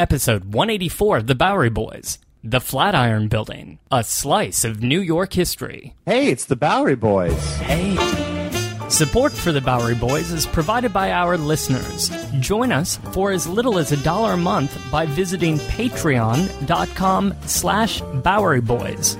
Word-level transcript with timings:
Episode 0.00 0.54
184 0.54 1.18
of 1.18 1.26
The 1.26 1.34
Bowery 1.34 1.68
Boys. 1.68 2.18
The 2.42 2.58
Flatiron 2.58 3.28
Building. 3.28 3.80
A 3.92 4.02
slice 4.02 4.64
of 4.64 4.82
New 4.82 4.98
York 4.98 5.34
history. 5.34 5.94
Hey, 6.06 6.30
it's 6.30 6.46
the 6.46 6.56
Bowery 6.56 6.96
Boys. 6.96 7.38
Hey. 7.56 7.98
Support 8.88 9.30
for 9.30 9.52
the 9.52 9.60
Bowery 9.60 9.94
Boys 9.94 10.32
is 10.32 10.46
provided 10.46 10.94
by 10.94 11.12
our 11.12 11.36
listeners. 11.36 12.10
Join 12.40 12.72
us 12.72 12.96
for 13.12 13.30
as 13.30 13.46
little 13.46 13.78
as 13.78 13.92
a 13.92 14.02
dollar 14.02 14.32
a 14.32 14.36
month 14.38 14.74
by 14.90 15.04
visiting 15.04 15.58
patreon.com 15.58 17.34
slash 17.44 18.00
Bowery 18.00 18.62
Boys. 18.62 19.18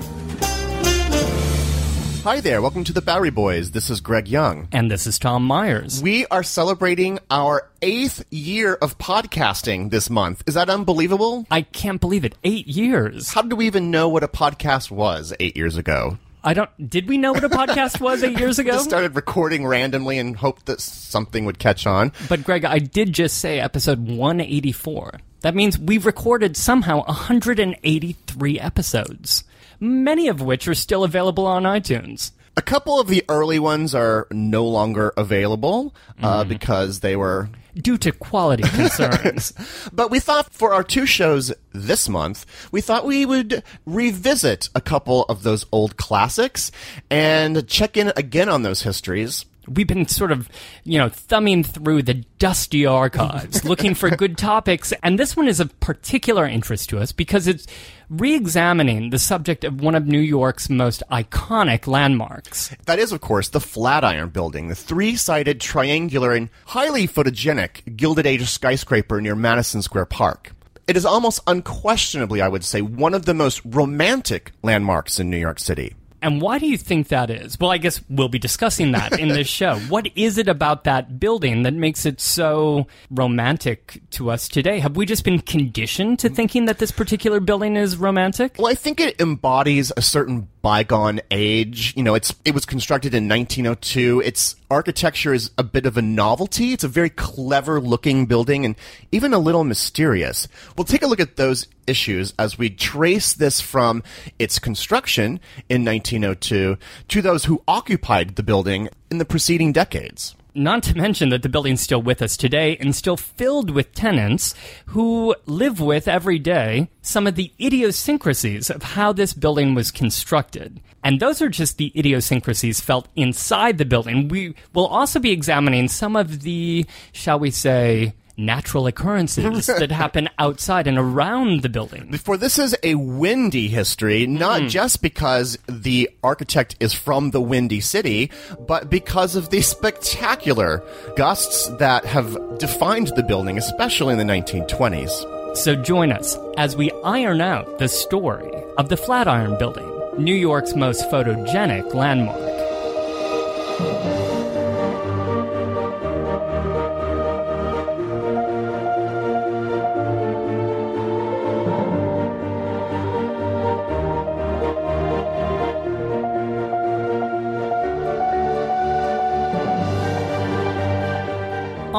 Hi 2.23 2.39
there, 2.39 2.61
welcome 2.61 2.83
to 2.83 2.93
the 2.93 3.01
Bowery 3.01 3.31
Boys. 3.31 3.71
This 3.71 3.89
is 3.89 3.99
Greg 3.99 4.27
Young. 4.27 4.67
And 4.71 4.91
this 4.91 5.07
is 5.07 5.17
Tom 5.17 5.43
Myers. 5.43 6.03
We 6.03 6.27
are 6.27 6.43
celebrating 6.43 7.17
our 7.31 7.67
eighth 7.81 8.23
year 8.29 8.75
of 8.75 8.99
podcasting 8.99 9.89
this 9.89 10.07
month. 10.07 10.43
Is 10.45 10.53
that 10.53 10.69
unbelievable? 10.69 11.47
I 11.49 11.63
can't 11.63 11.99
believe 11.99 12.23
it. 12.23 12.35
Eight 12.43 12.67
years. 12.67 13.29
How 13.33 13.41
did 13.41 13.53
we 13.53 13.65
even 13.65 13.89
know 13.89 14.07
what 14.07 14.23
a 14.23 14.27
podcast 14.27 14.91
was 14.91 15.33
eight 15.39 15.57
years 15.57 15.77
ago? 15.77 16.19
I 16.43 16.53
don't. 16.53 16.69
Did 16.89 17.07
we 17.07 17.17
know 17.17 17.31
what 17.33 17.43
a 17.43 17.49
podcast 17.49 17.99
was 17.99 18.23
eight 18.23 18.37
years 18.37 18.59
ago? 18.59 18.69
We 18.71 18.77
just 18.77 18.89
started 18.89 19.15
recording 19.15 19.65
randomly 19.65 20.19
and 20.19 20.35
hoped 20.35 20.67
that 20.67 20.79
something 20.79 21.45
would 21.45 21.57
catch 21.57 21.87
on. 21.87 22.11
But 22.29 22.43
Greg, 22.43 22.65
I 22.65 22.77
did 22.77 23.13
just 23.13 23.39
say 23.39 23.59
episode 23.59 24.07
184. 24.07 25.19
That 25.41 25.55
means 25.55 25.79
we've 25.79 26.05
recorded 26.05 26.55
somehow 26.55 27.03
183 27.05 28.59
episodes, 28.59 29.43
many 29.81 30.29
of 30.29 30.41
which 30.41 30.67
are 30.69 30.75
still 30.75 31.03
available 31.03 31.45
on 31.45 31.63
iTunes. 31.63 32.31
A 32.55 32.61
couple 32.61 32.99
of 32.99 33.07
the 33.07 33.25
early 33.27 33.59
ones 33.59 33.93
are 33.93 34.27
no 34.31 34.65
longer 34.65 35.13
available 35.17 35.93
uh, 36.21 36.43
because 36.43 36.99
they 36.99 37.15
were 37.15 37.49
Due 37.75 37.97
to 37.99 38.11
quality 38.11 38.63
concerns. 38.69 39.53
But 39.93 40.11
we 40.11 40.19
thought 40.19 40.53
for 40.53 40.73
our 40.73 40.83
two 40.83 41.05
shows 41.05 41.53
this 41.71 42.09
month, 42.09 42.45
we 42.71 42.81
thought 42.81 43.05
we 43.05 43.25
would 43.25 43.63
revisit 43.85 44.69
a 44.75 44.81
couple 44.81 45.23
of 45.23 45.43
those 45.43 45.65
old 45.71 45.95
classics 45.95 46.71
and 47.09 47.65
check 47.67 47.95
in 47.95 48.11
again 48.17 48.49
on 48.49 48.63
those 48.63 48.81
histories. 48.81 49.45
We've 49.73 49.87
been 49.87 50.07
sort 50.07 50.31
of, 50.31 50.49
you 50.83 50.97
know, 50.97 51.09
thumbing 51.09 51.63
through 51.63 52.03
the 52.03 52.15
dusty 52.39 52.85
archives, 52.85 53.63
looking 53.65 53.95
for 53.95 54.09
good 54.09 54.37
topics, 54.37 54.93
and 55.03 55.17
this 55.17 55.35
one 55.35 55.47
is 55.47 55.59
of 55.59 55.77
particular 55.79 56.45
interest 56.45 56.89
to 56.89 56.99
us 56.99 57.11
because 57.11 57.47
it's 57.47 57.67
re-examining 58.09 59.09
the 59.09 59.19
subject 59.19 59.63
of 59.63 59.81
one 59.81 59.95
of 59.95 60.05
New 60.05 60.19
York's 60.19 60.69
most 60.69 61.01
iconic 61.11 61.87
landmarks. 61.87 62.75
That 62.85 62.99
is, 62.99 63.11
of 63.11 63.21
course, 63.21 63.49
the 63.49 63.61
Flatiron 63.61 64.29
Building, 64.29 64.67
the 64.67 64.75
three 64.75 65.15
sided, 65.15 65.61
triangular, 65.61 66.33
and 66.33 66.49
highly 66.67 67.07
photogenic 67.07 67.95
Gilded 67.95 68.25
Age 68.25 68.47
skyscraper 68.49 69.21
near 69.21 69.35
Madison 69.35 69.81
Square 69.81 70.07
Park. 70.07 70.51
It 70.87 70.97
is 70.97 71.05
almost 71.05 71.39
unquestionably, 71.47 72.41
I 72.41 72.49
would 72.49 72.65
say, 72.65 72.81
one 72.81 73.13
of 73.13 73.25
the 73.25 73.33
most 73.33 73.61
romantic 73.63 74.51
landmarks 74.61 75.19
in 75.19 75.29
New 75.29 75.37
York 75.37 75.59
City. 75.59 75.95
And 76.21 76.41
why 76.41 76.59
do 76.59 76.67
you 76.67 76.77
think 76.77 77.07
that 77.07 77.29
is? 77.29 77.59
Well, 77.59 77.71
I 77.71 77.77
guess 77.77 78.01
we'll 78.09 78.29
be 78.29 78.39
discussing 78.39 78.91
that 78.91 79.19
in 79.19 79.29
this 79.29 79.47
show. 79.61 79.77
What 79.89 80.09
is 80.15 80.37
it 80.37 80.47
about 80.47 80.83
that 80.83 81.19
building 81.19 81.63
that 81.63 81.73
makes 81.73 82.05
it 82.05 82.21
so 82.21 82.87
romantic 83.09 84.01
to 84.11 84.29
us 84.29 84.47
today? 84.47 84.79
Have 84.79 84.95
we 84.95 85.05
just 85.05 85.23
been 85.23 85.39
conditioned 85.39 86.19
to 86.19 86.29
thinking 86.29 86.65
that 86.65 86.77
this 86.77 86.91
particular 86.91 87.39
building 87.39 87.75
is 87.75 87.97
romantic? 87.97 88.55
Well, 88.59 88.71
I 88.71 88.75
think 88.75 88.99
it 88.99 89.19
embodies 89.19 89.91
a 89.97 90.01
certain 90.01 90.47
bygone 90.61 91.21
age. 91.31 91.93
You 91.95 92.03
know, 92.03 92.15
it's 92.15 92.33
it 92.45 92.53
was 92.53 92.65
constructed 92.65 93.13
in 93.13 93.27
1902. 93.27 94.21
Its 94.21 94.55
architecture 94.69 95.33
is 95.33 95.51
a 95.57 95.63
bit 95.63 95.85
of 95.85 95.97
a 95.97 96.01
novelty. 96.01 96.73
It's 96.73 96.83
a 96.83 96.87
very 96.87 97.09
clever 97.09 97.79
looking 97.79 98.25
building 98.25 98.65
and 98.65 98.75
even 99.11 99.33
a 99.33 99.39
little 99.39 99.63
mysterious. 99.63 100.47
We'll 100.77 100.85
take 100.85 101.03
a 101.03 101.07
look 101.07 101.19
at 101.19 101.35
those 101.35 101.67
issues 101.87 102.33
as 102.37 102.57
we 102.57 102.69
trace 102.69 103.33
this 103.33 103.59
from 103.59 104.03
its 104.39 104.59
construction 104.59 105.39
in 105.69 105.83
1902 105.83 106.77
to 107.07 107.21
those 107.21 107.45
who 107.45 107.63
occupied 107.67 108.35
the 108.35 108.43
building 108.43 108.89
in 109.09 109.17
the 109.17 109.25
preceding 109.25 109.71
decades. 109.71 110.35
Not 110.53 110.83
to 110.83 110.97
mention 110.97 111.29
that 111.29 111.43
the 111.43 111.49
building's 111.49 111.79
still 111.79 112.01
with 112.01 112.21
us 112.21 112.35
today 112.35 112.75
and 112.77 112.93
still 112.93 113.15
filled 113.15 113.69
with 113.69 113.93
tenants 113.93 114.53
who 114.87 115.33
live 115.45 115.79
with 115.79 116.09
every 116.09 116.39
day 116.39 116.89
some 117.01 117.25
of 117.25 117.35
the 117.35 117.53
idiosyncrasies 117.59 118.69
of 118.69 118.83
how 118.83 119.13
this 119.13 119.33
building 119.33 119.75
was 119.75 119.91
constructed. 119.91 120.81
And 121.03 121.19
those 121.19 121.41
are 121.41 121.47
just 121.47 121.77
the 121.77 121.93
idiosyncrasies 121.97 122.81
felt 122.81 123.07
inside 123.15 123.77
the 123.77 123.85
building. 123.85 124.27
We 124.27 124.53
will 124.73 124.87
also 124.87 125.19
be 125.19 125.31
examining 125.31 125.87
some 125.87 126.17
of 126.17 126.41
the, 126.41 126.85
shall 127.13 127.39
we 127.39 127.49
say, 127.49 128.13
natural 128.37 128.87
occurrences 128.87 129.65
that 129.67 129.91
happen 129.91 130.29
outside 130.39 130.87
and 130.87 130.97
around 130.97 131.61
the 131.61 131.69
building. 131.69 132.13
For 132.17 132.37
this 132.37 132.57
is 132.59 132.75
a 132.83 132.95
windy 132.95 133.67
history, 133.67 134.27
not 134.27 134.61
mm. 134.61 134.69
just 134.69 135.01
because 135.01 135.57
the 135.67 136.09
architect 136.23 136.75
is 136.79 136.93
from 136.93 137.31
the 137.31 137.41
Windy 137.41 137.81
City, 137.81 138.31
but 138.67 138.89
because 138.89 139.35
of 139.35 139.49
the 139.49 139.61
spectacular 139.61 140.83
gusts 141.15 141.67
that 141.77 142.05
have 142.05 142.37
defined 142.57 143.07
the 143.15 143.23
building, 143.23 143.57
especially 143.57 144.13
in 144.13 144.17
the 144.17 144.33
1920s. 144.33 145.57
So 145.57 145.75
join 145.75 146.11
us 146.11 146.37
as 146.57 146.75
we 146.75 146.91
iron 147.03 147.41
out 147.41 147.79
the 147.79 147.89
story 147.89 148.49
of 148.77 148.89
the 148.89 148.97
Flatiron 148.97 149.57
Building, 149.57 149.89
New 150.17 150.35
York's 150.35 150.75
most 150.75 151.09
photogenic 151.09 151.93
landmark. 151.93 152.50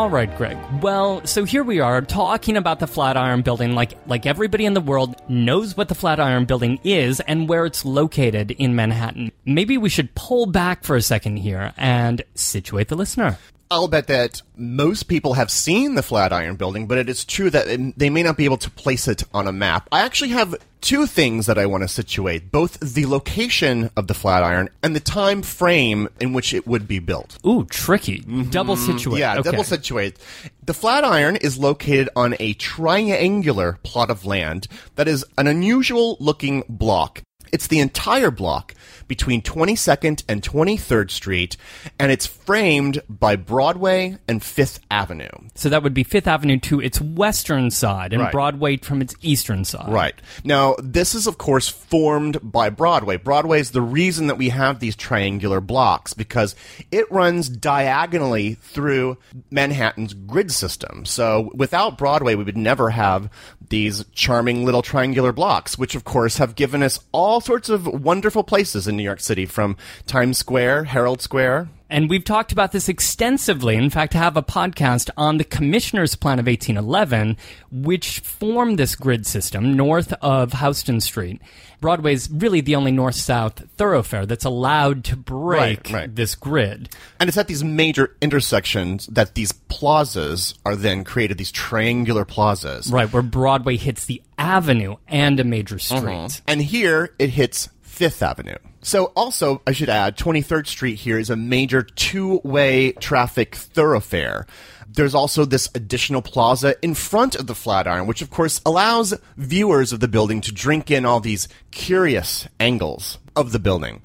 All 0.02 0.10
right, 0.10 0.36
Greg. 0.36 0.58
Well, 0.82 1.24
so 1.24 1.44
here 1.44 1.62
we 1.62 1.78
are 1.78 2.02
talking 2.02 2.56
about 2.56 2.80
the 2.80 2.88
Flatiron 2.88 3.42
Building 3.42 3.76
like 3.76 3.96
like 4.08 4.26
everybody 4.26 4.66
in 4.66 4.74
the 4.74 4.80
world 4.80 5.14
knows 5.28 5.76
what 5.76 5.88
the 5.88 5.94
Flatiron 5.94 6.44
Building 6.44 6.80
is 6.82 7.20
and 7.20 7.48
where 7.48 7.66
it's 7.66 7.84
located 7.84 8.50
in 8.50 8.74
Manhattan. 8.74 9.30
Maybe 9.44 9.78
we 9.78 9.88
should 9.88 10.12
pull 10.16 10.46
back 10.46 10.82
for 10.82 10.96
a 10.96 11.02
second 11.02 11.36
here 11.36 11.72
and 11.76 12.20
situate 12.34 12.88
the 12.88 12.96
listener. 12.96 13.38
I'll 13.72 13.88
bet 13.88 14.06
that 14.08 14.42
most 14.54 15.04
people 15.04 15.32
have 15.34 15.50
seen 15.50 15.94
the 15.94 16.02
Flatiron 16.02 16.56
Building, 16.56 16.86
but 16.86 16.98
it 16.98 17.08
is 17.08 17.24
true 17.24 17.48
that 17.50 17.68
it- 17.68 17.98
they 17.98 18.10
may 18.10 18.22
not 18.22 18.36
be 18.36 18.44
able 18.44 18.58
to 18.58 18.70
place 18.70 19.08
it 19.08 19.24
on 19.32 19.48
a 19.48 19.52
map. 19.52 19.88
I 19.90 20.02
actually 20.02 20.28
have 20.30 20.54
two 20.82 21.06
things 21.06 21.46
that 21.46 21.56
I 21.56 21.64
want 21.64 21.82
to 21.82 21.88
situate 21.88 22.52
both 22.52 22.78
the 22.80 23.06
location 23.06 23.88
of 23.96 24.08
the 24.08 24.14
Flatiron 24.14 24.68
and 24.82 24.94
the 24.94 25.00
time 25.00 25.40
frame 25.40 26.08
in 26.20 26.34
which 26.34 26.52
it 26.52 26.66
would 26.66 26.86
be 26.86 26.98
built. 26.98 27.38
Ooh, 27.46 27.64
tricky. 27.64 28.18
Mm-hmm. 28.20 28.50
Double 28.50 28.76
situate. 28.76 29.20
Yeah, 29.20 29.36
okay. 29.38 29.50
double 29.50 29.64
situate. 29.64 30.18
The 30.64 30.74
Flatiron 30.74 31.36
is 31.36 31.56
located 31.56 32.10
on 32.14 32.34
a 32.38 32.52
triangular 32.54 33.78
plot 33.82 34.10
of 34.10 34.26
land 34.26 34.68
that 34.96 35.08
is 35.08 35.24
an 35.38 35.46
unusual 35.46 36.16
looking 36.20 36.62
block. 36.68 37.22
It's 37.52 37.66
the 37.66 37.80
entire 37.80 38.30
block 38.30 38.74
between 39.08 39.42
22nd 39.42 40.24
and 40.26 40.42
23rd 40.42 41.10
Street, 41.10 41.58
and 41.98 42.10
it's 42.10 42.24
framed 42.24 43.02
by 43.10 43.36
Broadway 43.36 44.16
and 44.26 44.42
Fifth 44.42 44.80
Avenue. 44.90 45.28
So 45.54 45.68
that 45.68 45.82
would 45.82 45.92
be 45.92 46.02
Fifth 46.02 46.26
Avenue 46.26 46.58
to 46.60 46.80
its 46.80 46.98
western 46.98 47.70
side 47.70 48.14
and 48.14 48.22
Right. 48.22 48.32
Broadway 48.32 48.78
from 48.78 49.02
its 49.02 49.14
eastern 49.20 49.66
side. 49.66 49.92
Right. 49.92 50.14
Now, 50.44 50.76
this 50.82 51.14
is, 51.14 51.26
of 51.26 51.36
course, 51.36 51.68
formed 51.68 52.38
by 52.42 52.70
Broadway. 52.70 53.18
Broadway 53.18 53.60
is 53.60 53.72
the 53.72 53.82
reason 53.82 54.28
that 54.28 54.38
we 54.38 54.48
have 54.48 54.80
these 54.80 54.96
triangular 54.96 55.60
blocks 55.60 56.14
because 56.14 56.54
it 56.90 57.10
runs 57.12 57.50
diagonally 57.50 58.54
through 58.54 59.18
Manhattan's 59.50 60.14
grid 60.14 60.52
system. 60.52 61.04
So, 61.04 61.50
without 61.52 61.98
Broadway, 61.98 62.34
we 62.34 62.44
would 62.44 62.56
never 62.56 62.88
have 62.90 63.28
these 63.72 64.04
charming 64.12 64.66
little 64.66 64.82
triangular 64.82 65.32
blocks, 65.32 65.78
which, 65.78 65.94
of 65.94 66.04
course, 66.04 66.36
have 66.36 66.54
given 66.54 66.82
us 66.82 67.00
all 67.10 67.40
sorts 67.40 67.70
of 67.70 67.86
wonderful 67.86 68.44
places 68.44 68.86
in 68.86 68.98
New 68.98 69.02
York 69.02 69.18
City 69.18 69.46
from 69.46 69.78
Times 70.06 70.36
Square, 70.36 70.84
Herald 70.84 71.22
Square. 71.22 71.70
And 71.92 72.08
we've 72.08 72.24
talked 72.24 72.52
about 72.52 72.72
this 72.72 72.88
extensively. 72.88 73.76
In 73.76 73.90
fact, 73.90 74.14
I 74.14 74.18
have 74.20 74.38
a 74.38 74.42
podcast 74.42 75.10
on 75.14 75.36
the 75.36 75.44
Commissioner's 75.44 76.16
Plan 76.16 76.38
of 76.38 76.46
1811, 76.46 77.36
which 77.70 78.20
formed 78.20 78.78
this 78.78 78.96
grid 78.96 79.26
system 79.26 79.74
north 79.76 80.14
of 80.22 80.54
Houston 80.54 81.02
Street. 81.02 81.42
Broadway 81.82 82.14
is 82.14 82.30
really 82.30 82.62
the 82.62 82.76
only 82.76 82.92
north 82.92 83.16
south 83.16 83.68
thoroughfare 83.76 84.24
that's 84.24 84.46
allowed 84.46 85.04
to 85.04 85.16
break 85.18 85.90
Right, 85.90 85.92
right. 85.92 86.14
this 86.16 86.34
grid. 86.34 86.88
And 87.20 87.28
it's 87.28 87.36
at 87.36 87.46
these 87.46 87.62
major 87.62 88.16
intersections 88.22 89.06
that 89.08 89.34
these 89.34 89.52
plazas 89.52 90.54
are 90.64 90.76
then 90.76 91.04
created, 91.04 91.36
these 91.36 91.52
triangular 91.52 92.24
plazas. 92.24 92.90
Right, 92.90 93.12
where 93.12 93.22
Broadway 93.22 93.76
hits 93.76 94.06
the 94.06 94.22
avenue 94.38 94.96
and 95.08 95.38
a 95.38 95.44
major 95.44 95.78
street. 95.78 96.04
Uh-huh. 96.04 96.28
And 96.46 96.62
here 96.62 97.14
it 97.18 97.30
hits 97.30 97.68
Fifth 97.82 98.22
Avenue. 98.22 98.56
So 98.82 99.06
also, 99.16 99.62
I 99.64 99.72
should 99.72 99.88
add, 99.88 100.18
23rd 100.18 100.66
Street 100.66 100.96
here 100.96 101.18
is 101.18 101.30
a 101.30 101.36
major 101.36 101.82
two-way 101.82 102.92
traffic 102.92 103.54
thoroughfare. 103.54 104.46
There's 104.88 105.14
also 105.14 105.44
this 105.44 105.70
additional 105.74 106.20
plaza 106.20 106.74
in 106.82 106.94
front 106.94 107.36
of 107.36 107.46
the 107.46 107.54
Flatiron, 107.54 108.06
which 108.06 108.22
of 108.22 108.30
course 108.30 108.60
allows 108.66 109.14
viewers 109.36 109.92
of 109.92 110.00
the 110.00 110.08
building 110.08 110.40
to 110.42 110.52
drink 110.52 110.90
in 110.90 111.06
all 111.06 111.20
these 111.20 111.48
curious 111.70 112.48
angles 112.58 113.18
of 113.36 113.52
the 113.52 113.60
building. 113.60 114.02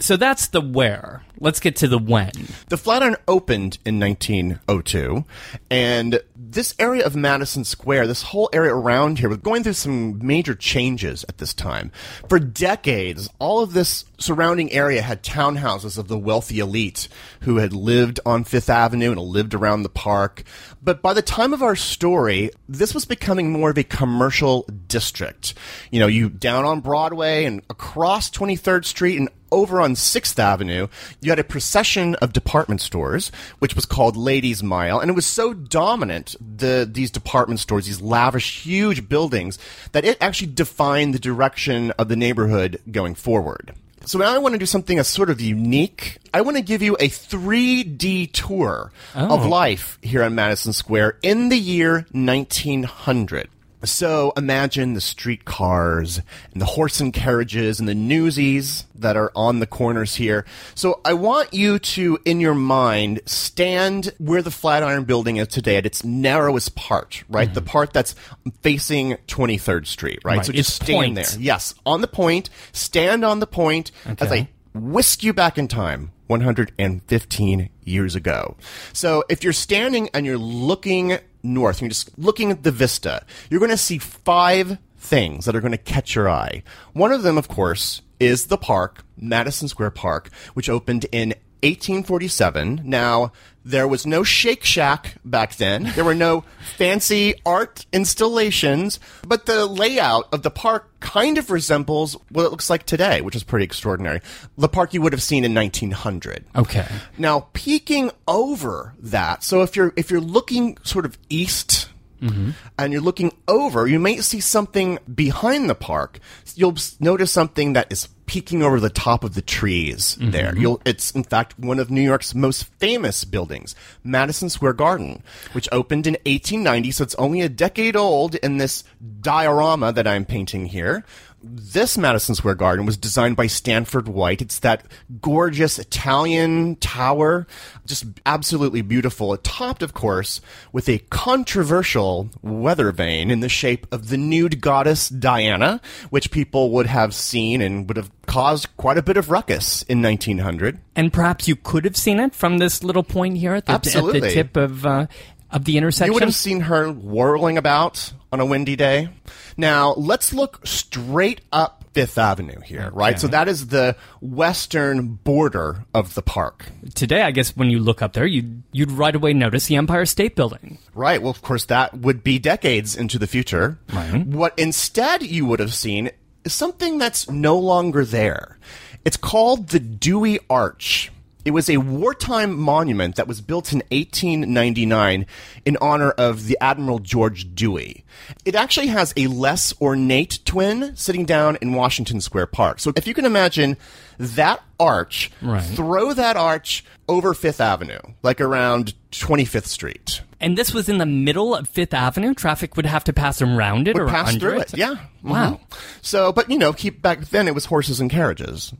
So 0.00 0.16
that's 0.16 0.48
the 0.48 0.62
where. 0.62 1.22
Let's 1.38 1.60
get 1.60 1.76
to 1.76 1.88
the 1.88 1.98
when. 1.98 2.32
The 2.68 2.76
Flatiron 2.76 3.16
opened 3.26 3.78
in 3.84 3.98
1902, 4.00 5.24
and 5.70 6.20
this 6.36 6.74
area 6.78 7.04
of 7.04 7.16
Madison 7.16 7.64
Square, 7.64 8.08
this 8.08 8.24
whole 8.24 8.50
area 8.52 8.74
around 8.74 9.18
here, 9.18 9.28
was 9.28 9.38
going 9.38 9.62
through 9.62 9.74
some 9.74 10.24
major 10.26 10.54
changes 10.54 11.24
at 11.28 11.38
this 11.38 11.54
time. 11.54 11.92
For 12.28 12.38
decades, 12.38 13.30
all 13.38 13.62
of 13.62 13.72
this 13.72 14.04
surrounding 14.18 14.70
area 14.72 15.00
had 15.00 15.22
townhouses 15.22 15.96
of 15.96 16.08
the 16.08 16.18
wealthy 16.18 16.58
elite 16.58 17.08
who 17.42 17.56
had 17.56 17.72
lived 17.72 18.20
on 18.26 18.44
Fifth 18.44 18.68
Avenue 18.68 19.12
and 19.12 19.20
lived 19.20 19.54
around 19.54 19.82
the 19.82 19.88
park. 19.88 20.42
But 20.82 21.00
by 21.00 21.14
the 21.14 21.22
time 21.22 21.54
of 21.54 21.62
our 21.62 21.76
story, 21.76 22.50
this 22.68 22.94
was 22.94 23.04
becoming 23.06 23.50
more 23.50 23.70
of 23.70 23.78
a 23.78 23.84
commercial 23.84 24.68
district. 24.88 25.54
You 25.90 26.00
know, 26.00 26.06
you 26.06 26.28
down 26.28 26.64
on 26.64 26.80
Broadway 26.80 27.44
and 27.44 27.62
across 27.70 28.30
23rd 28.30 28.84
Street 28.84 29.18
and 29.18 29.28
over 29.52 29.80
on 29.80 29.94
6th 29.94 30.38
Avenue, 30.38 30.88
you 31.20 31.30
had 31.30 31.38
a 31.38 31.44
procession 31.44 32.14
of 32.16 32.32
department 32.32 32.80
stores, 32.80 33.30
which 33.58 33.74
was 33.74 33.86
called 33.86 34.16
Ladies 34.16 34.62
Mile, 34.62 35.00
and 35.00 35.10
it 35.10 35.14
was 35.14 35.26
so 35.26 35.54
dominant, 35.54 36.36
the, 36.40 36.88
these 36.90 37.10
department 37.10 37.60
stores, 37.60 37.86
these 37.86 38.00
lavish, 38.00 38.64
huge 38.64 39.08
buildings, 39.08 39.58
that 39.92 40.04
it 40.04 40.18
actually 40.20 40.52
defined 40.52 41.14
the 41.14 41.18
direction 41.18 41.90
of 41.92 42.08
the 42.08 42.16
neighborhood 42.16 42.80
going 42.90 43.14
forward. 43.14 43.74
So 44.06 44.18
now 44.18 44.34
I 44.34 44.38
want 44.38 44.54
to 44.54 44.58
do 44.58 44.66
something 44.66 44.96
that's 44.96 45.08
sort 45.08 45.30
of 45.30 45.40
unique. 45.40 46.18
I 46.32 46.40
want 46.40 46.56
to 46.56 46.62
give 46.62 46.82
you 46.82 46.96
a 46.98 47.08
3D 47.08 48.32
tour 48.32 48.92
of 49.14 49.44
oh. 49.44 49.48
life 49.48 49.98
here 50.00 50.22
on 50.22 50.34
Madison 50.34 50.72
Square 50.72 51.18
in 51.22 51.50
the 51.50 51.58
year 51.58 52.06
1900. 52.12 53.48
So 53.82 54.32
imagine 54.36 54.92
the 54.94 55.00
streetcars 55.00 56.20
and 56.52 56.60
the 56.60 56.66
horse 56.66 57.00
and 57.00 57.12
carriages 57.12 57.80
and 57.80 57.88
the 57.88 57.94
newsies 57.94 58.84
that 58.94 59.16
are 59.16 59.32
on 59.34 59.60
the 59.60 59.66
corners 59.66 60.16
here. 60.16 60.44
So 60.74 61.00
I 61.04 61.14
want 61.14 61.54
you 61.54 61.78
to, 61.78 62.18
in 62.24 62.40
your 62.40 62.54
mind, 62.54 63.20
stand 63.24 64.12
where 64.18 64.42
the 64.42 64.50
Flatiron 64.50 65.04
building 65.04 65.36
is 65.38 65.48
today 65.48 65.76
at 65.76 65.86
its 65.86 66.04
narrowest 66.04 66.74
part, 66.74 67.24
right? 67.28 67.46
Mm-hmm. 67.48 67.54
The 67.54 67.62
part 67.62 67.92
that's 67.92 68.14
facing 68.62 69.16
23rd 69.28 69.86
Street, 69.86 70.20
right? 70.24 70.36
Right. 70.38 70.46
So 70.46 70.52
just 70.52 70.68
Its 70.68 70.74
stand 70.86 70.98
point. 70.98 71.14
there. 71.16 71.26
Yes, 71.40 71.74
on 71.86 72.00
the 72.02 72.06
point. 72.08 72.50
Stand 72.72 73.24
on 73.24 73.40
the 73.40 73.46
point 73.46 73.90
as 74.04 74.20
Okay. 74.30 74.40
I 74.40 74.48
whisk 74.78 75.22
you 75.22 75.32
back 75.32 75.56
in 75.58 75.66
time 75.68 76.12
115 76.28 77.70
years 77.84 78.14
ago. 78.14 78.56
So 78.92 79.24
if 79.28 79.42
you're 79.42 79.52
standing 79.52 80.08
and 80.14 80.24
you're 80.26 80.38
looking 80.38 81.18
north, 81.42 81.80
you're 81.80 81.88
just 81.88 82.16
looking 82.18 82.50
at 82.50 82.62
the 82.62 82.70
vista, 82.70 83.24
you're 83.48 83.60
going 83.60 83.70
to 83.70 83.76
see 83.76 83.98
five 83.98 84.78
things 84.98 85.44
that 85.44 85.56
are 85.56 85.60
going 85.60 85.72
to 85.72 85.78
catch 85.78 86.14
your 86.14 86.28
eye. 86.28 86.62
One 86.92 87.12
of 87.12 87.22
them, 87.22 87.38
of 87.38 87.48
course, 87.48 88.02
is 88.18 88.46
the 88.46 88.58
park, 88.58 89.04
Madison 89.16 89.68
Square 89.68 89.92
Park, 89.92 90.30
which 90.54 90.68
opened 90.68 91.06
in 91.10 91.34
1847. 91.62 92.82
Now, 92.84 93.32
there 93.64 93.86
was 93.86 94.06
no 94.06 94.22
Shake 94.22 94.64
Shack 94.64 95.16
back 95.24 95.56
then. 95.56 95.92
There 95.94 96.04
were 96.04 96.14
no 96.14 96.44
fancy 96.76 97.34
art 97.44 97.84
installations, 97.92 98.98
but 99.26 99.46
the 99.46 99.66
layout 99.66 100.32
of 100.32 100.42
the 100.42 100.50
park 100.50 100.98
kind 101.00 101.36
of 101.36 101.50
resembles 101.50 102.16
what 102.30 102.46
it 102.46 102.50
looks 102.50 102.70
like 102.70 102.86
today, 102.86 103.20
which 103.20 103.36
is 103.36 103.44
pretty 103.44 103.64
extraordinary. 103.64 104.20
The 104.56 104.68
park 104.68 104.94
you 104.94 105.02
would 105.02 105.12
have 105.12 105.22
seen 105.22 105.44
in 105.44 105.54
1900. 105.54 106.44
Okay. 106.56 106.86
Now, 107.18 107.48
peeking 107.52 108.10
over 108.26 108.94
that, 108.98 109.44
so 109.44 109.62
if 109.62 109.76
you're 109.76 109.92
if 109.96 110.10
you're 110.10 110.20
looking 110.20 110.78
sort 110.82 111.04
of 111.04 111.18
east 111.28 111.90
mm-hmm. 112.20 112.50
and 112.78 112.92
you're 112.92 113.02
looking 113.02 113.32
over, 113.46 113.86
you 113.86 113.98
may 113.98 114.18
see 114.18 114.40
something 114.40 114.98
behind 115.12 115.68
the 115.68 115.74
park. 115.74 116.18
You'll 116.54 116.76
notice 116.98 117.30
something 117.30 117.74
that 117.74 117.92
is 117.92 118.08
peeking 118.30 118.62
over 118.62 118.78
the 118.78 118.88
top 118.88 119.24
of 119.24 119.34
the 119.34 119.42
trees 119.42 120.14
mm-hmm. 120.14 120.30
there. 120.30 120.56
You'll 120.56 120.80
it's 120.84 121.10
in 121.10 121.24
fact 121.24 121.58
one 121.58 121.80
of 121.80 121.90
New 121.90 122.00
York's 122.00 122.32
most 122.32 122.62
famous 122.78 123.24
buildings, 123.24 123.74
Madison 124.04 124.48
Square 124.48 124.74
Garden, 124.74 125.24
which 125.50 125.68
opened 125.72 126.06
in 126.06 126.12
1890, 126.12 126.92
so 126.92 127.02
it's 127.02 127.16
only 127.16 127.40
a 127.40 127.48
decade 127.48 127.96
old 127.96 128.36
in 128.36 128.58
this 128.58 128.84
diorama 129.20 129.92
that 129.92 130.06
I'm 130.06 130.24
painting 130.24 130.66
here. 130.66 131.04
This 131.42 131.96
Madison 131.96 132.34
Square 132.34 132.56
Garden 132.56 132.84
was 132.84 132.96
designed 132.96 133.36
by 133.36 133.46
Stanford 133.46 134.08
White. 134.08 134.42
It's 134.42 134.58
that 134.58 134.84
gorgeous 135.22 135.78
Italian 135.78 136.76
tower, 136.76 137.46
just 137.86 138.04
absolutely 138.26 138.82
beautiful. 138.82 139.32
It 139.32 139.42
Topped, 139.42 139.82
of 139.82 139.94
course, 139.94 140.40
with 140.72 140.88
a 140.88 140.98
controversial 141.10 142.30
weather 142.42 142.92
vane 142.92 143.30
in 143.30 143.40
the 143.40 143.48
shape 143.48 143.86
of 143.92 144.08
the 144.08 144.16
nude 144.16 144.60
goddess 144.60 145.08
Diana, 145.08 145.80
which 146.10 146.30
people 146.30 146.70
would 146.72 146.86
have 146.86 147.14
seen 147.14 147.62
and 147.62 147.88
would 147.88 147.96
have 147.96 148.10
caused 148.26 148.74
quite 148.76 148.98
a 148.98 149.02
bit 149.02 149.16
of 149.16 149.30
ruckus 149.30 149.82
in 149.82 150.02
1900. 150.02 150.78
And 150.94 151.12
perhaps 151.12 151.48
you 151.48 151.56
could 151.56 151.84
have 151.84 151.96
seen 151.96 152.20
it 152.20 152.34
from 152.34 152.58
this 152.58 152.84
little 152.84 153.02
point 153.02 153.38
here 153.38 153.54
at 153.54 153.66
the, 153.66 153.72
at 153.72 153.82
the 153.82 154.30
tip 154.32 154.56
of 154.56 154.84
uh, 154.84 155.06
of 155.52 155.64
the 155.64 155.76
intersection. 155.76 156.12
You 156.12 156.14
would 156.14 156.22
have 156.22 156.34
seen 156.34 156.60
her 156.60 156.90
whirling 156.92 157.58
about 157.58 158.12
on 158.32 158.40
a 158.40 158.46
windy 158.46 158.76
day. 158.76 159.08
Now, 159.56 159.94
let's 159.94 160.32
look 160.32 160.66
straight 160.66 161.40
up 161.52 161.84
Fifth 161.92 162.18
Avenue 162.18 162.60
here, 162.60 162.90
right? 162.92 163.18
So 163.18 163.26
that 163.28 163.48
is 163.48 163.66
the 163.66 163.96
western 164.20 165.14
border 165.14 165.84
of 165.92 166.14
the 166.14 166.22
park. 166.22 166.66
Today, 166.94 167.22
I 167.22 167.32
guess 167.32 167.56
when 167.56 167.68
you 167.68 167.80
look 167.80 168.00
up 168.00 168.12
there, 168.12 168.26
you'd 168.26 168.62
you'd 168.70 168.92
right 168.92 169.14
away 169.14 169.32
notice 169.32 169.66
the 169.66 169.74
Empire 169.74 170.06
State 170.06 170.36
Building. 170.36 170.78
Right. 170.94 171.20
Well, 171.20 171.32
of 171.32 171.42
course, 171.42 171.64
that 171.66 171.98
would 171.98 172.22
be 172.22 172.38
decades 172.38 172.96
into 172.96 173.18
the 173.18 173.26
future. 173.26 173.78
Right. 173.92 174.24
What 174.24 174.56
instead 174.56 175.22
you 175.24 175.46
would 175.46 175.58
have 175.58 175.74
seen 175.74 176.10
is 176.44 176.52
something 176.52 176.98
that's 176.98 177.28
no 177.28 177.58
longer 177.58 178.04
there. 178.04 178.58
It's 179.04 179.16
called 179.16 179.70
the 179.70 179.80
Dewey 179.80 180.38
Arch. 180.48 181.10
It 181.44 181.52
was 181.52 181.70
a 181.70 181.78
wartime 181.78 182.58
monument 182.58 183.16
that 183.16 183.26
was 183.26 183.40
built 183.40 183.72
in 183.72 183.78
1899 183.90 185.26
in 185.64 185.76
honor 185.80 186.10
of 186.12 186.46
the 186.46 186.58
Admiral 186.60 186.98
George 186.98 187.54
Dewey. 187.54 188.04
It 188.44 188.54
actually 188.54 188.88
has 188.88 189.12
a 189.16 189.26
less 189.26 189.72
ornate 189.80 190.40
twin 190.44 190.94
sitting 190.96 191.24
down 191.24 191.56
in 191.62 191.72
Washington 191.74 192.20
Square 192.20 192.46
Park. 192.46 192.80
So 192.80 192.92
if 192.96 193.06
you 193.06 193.14
can 193.14 193.24
imagine 193.24 193.76
that 194.18 194.60
arch, 194.78 195.30
Right. 195.40 195.62
throw 195.62 196.12
that 196.12 196.36
arch 196.36 196.84
over 197.08 197.32
Fifth 197.34 197.60
Avenue, 197.60 198.00
like 198.22 198.40
around 198.40 198.92
25th 199.10 199.66
Street. 199.66 200.20
And 200.42 200.56
this 200.56 200.72
was 200.72 200.88
in 200.88 200.98
the 200.98 201.06
middle 201.06 201.54
of 201.54 201.68
Fifth 201.68 201.92
Avenue. 201.94 202.34
Traffic 202.34 202.76
would 202.76 202.86
have 202.86 203.04
to 203.04 203.12
pass 203.12 203.42
around 203.42 203.88
it 203.88 203.94
would 203.94 204.04
or 204.04 204.08
pass 204.08 204.28
under 204.28 204.50
through 204.50 204.60
it. 204.60 204.74
it. 204.74 204.78
Yeah. 204.78 204.94
Wow. 205.22 205.52
Mhm. 205.70 205.78
So, 206.02 206.32
but 206.32 206.50
you 206.50 206.58
know, 206.58 206.72
keep 206.72 207.02
back 207.02 207.26
then 207.30 207.48
it 207.48 207.54
was 207.54 207.66
horses 207.66 207.98
and 208.00 208.10
carriages 208.10 208.72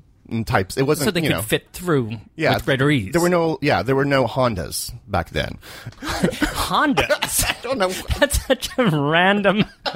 types. 0.44 0.76
It 0.76 0.82
wasn't 0.82 1.06
So 1.06 1.10
they 1.10 1.20
you 1.20 1.28
could 1.28 1.34
know, 1.36 1.42
fit 1.42 1.68
through 1.72 2.12
yeah, 2.36 2.54
with 2.54 2.64
greater 2.64 2.90
ease. 2.90 3.12
There 3.12 3.20
were 3.20 3.28
no 3.28 3.58
yeah, 3.60 3.82
there 3.82 3.96
were 3.96 4.04
no 4.04 4.26
Hondas 4.26 4.92
back 5.08 5.30
then. 5.30 5.58
Hondas. 6.00 7.44
I 7.48 7.56
don't 7.62 7.78
know. 7.78 7.88
That's 8.18 8.44
such 8.46 8.70
a 8.78 8.84
random. 8.86 9.64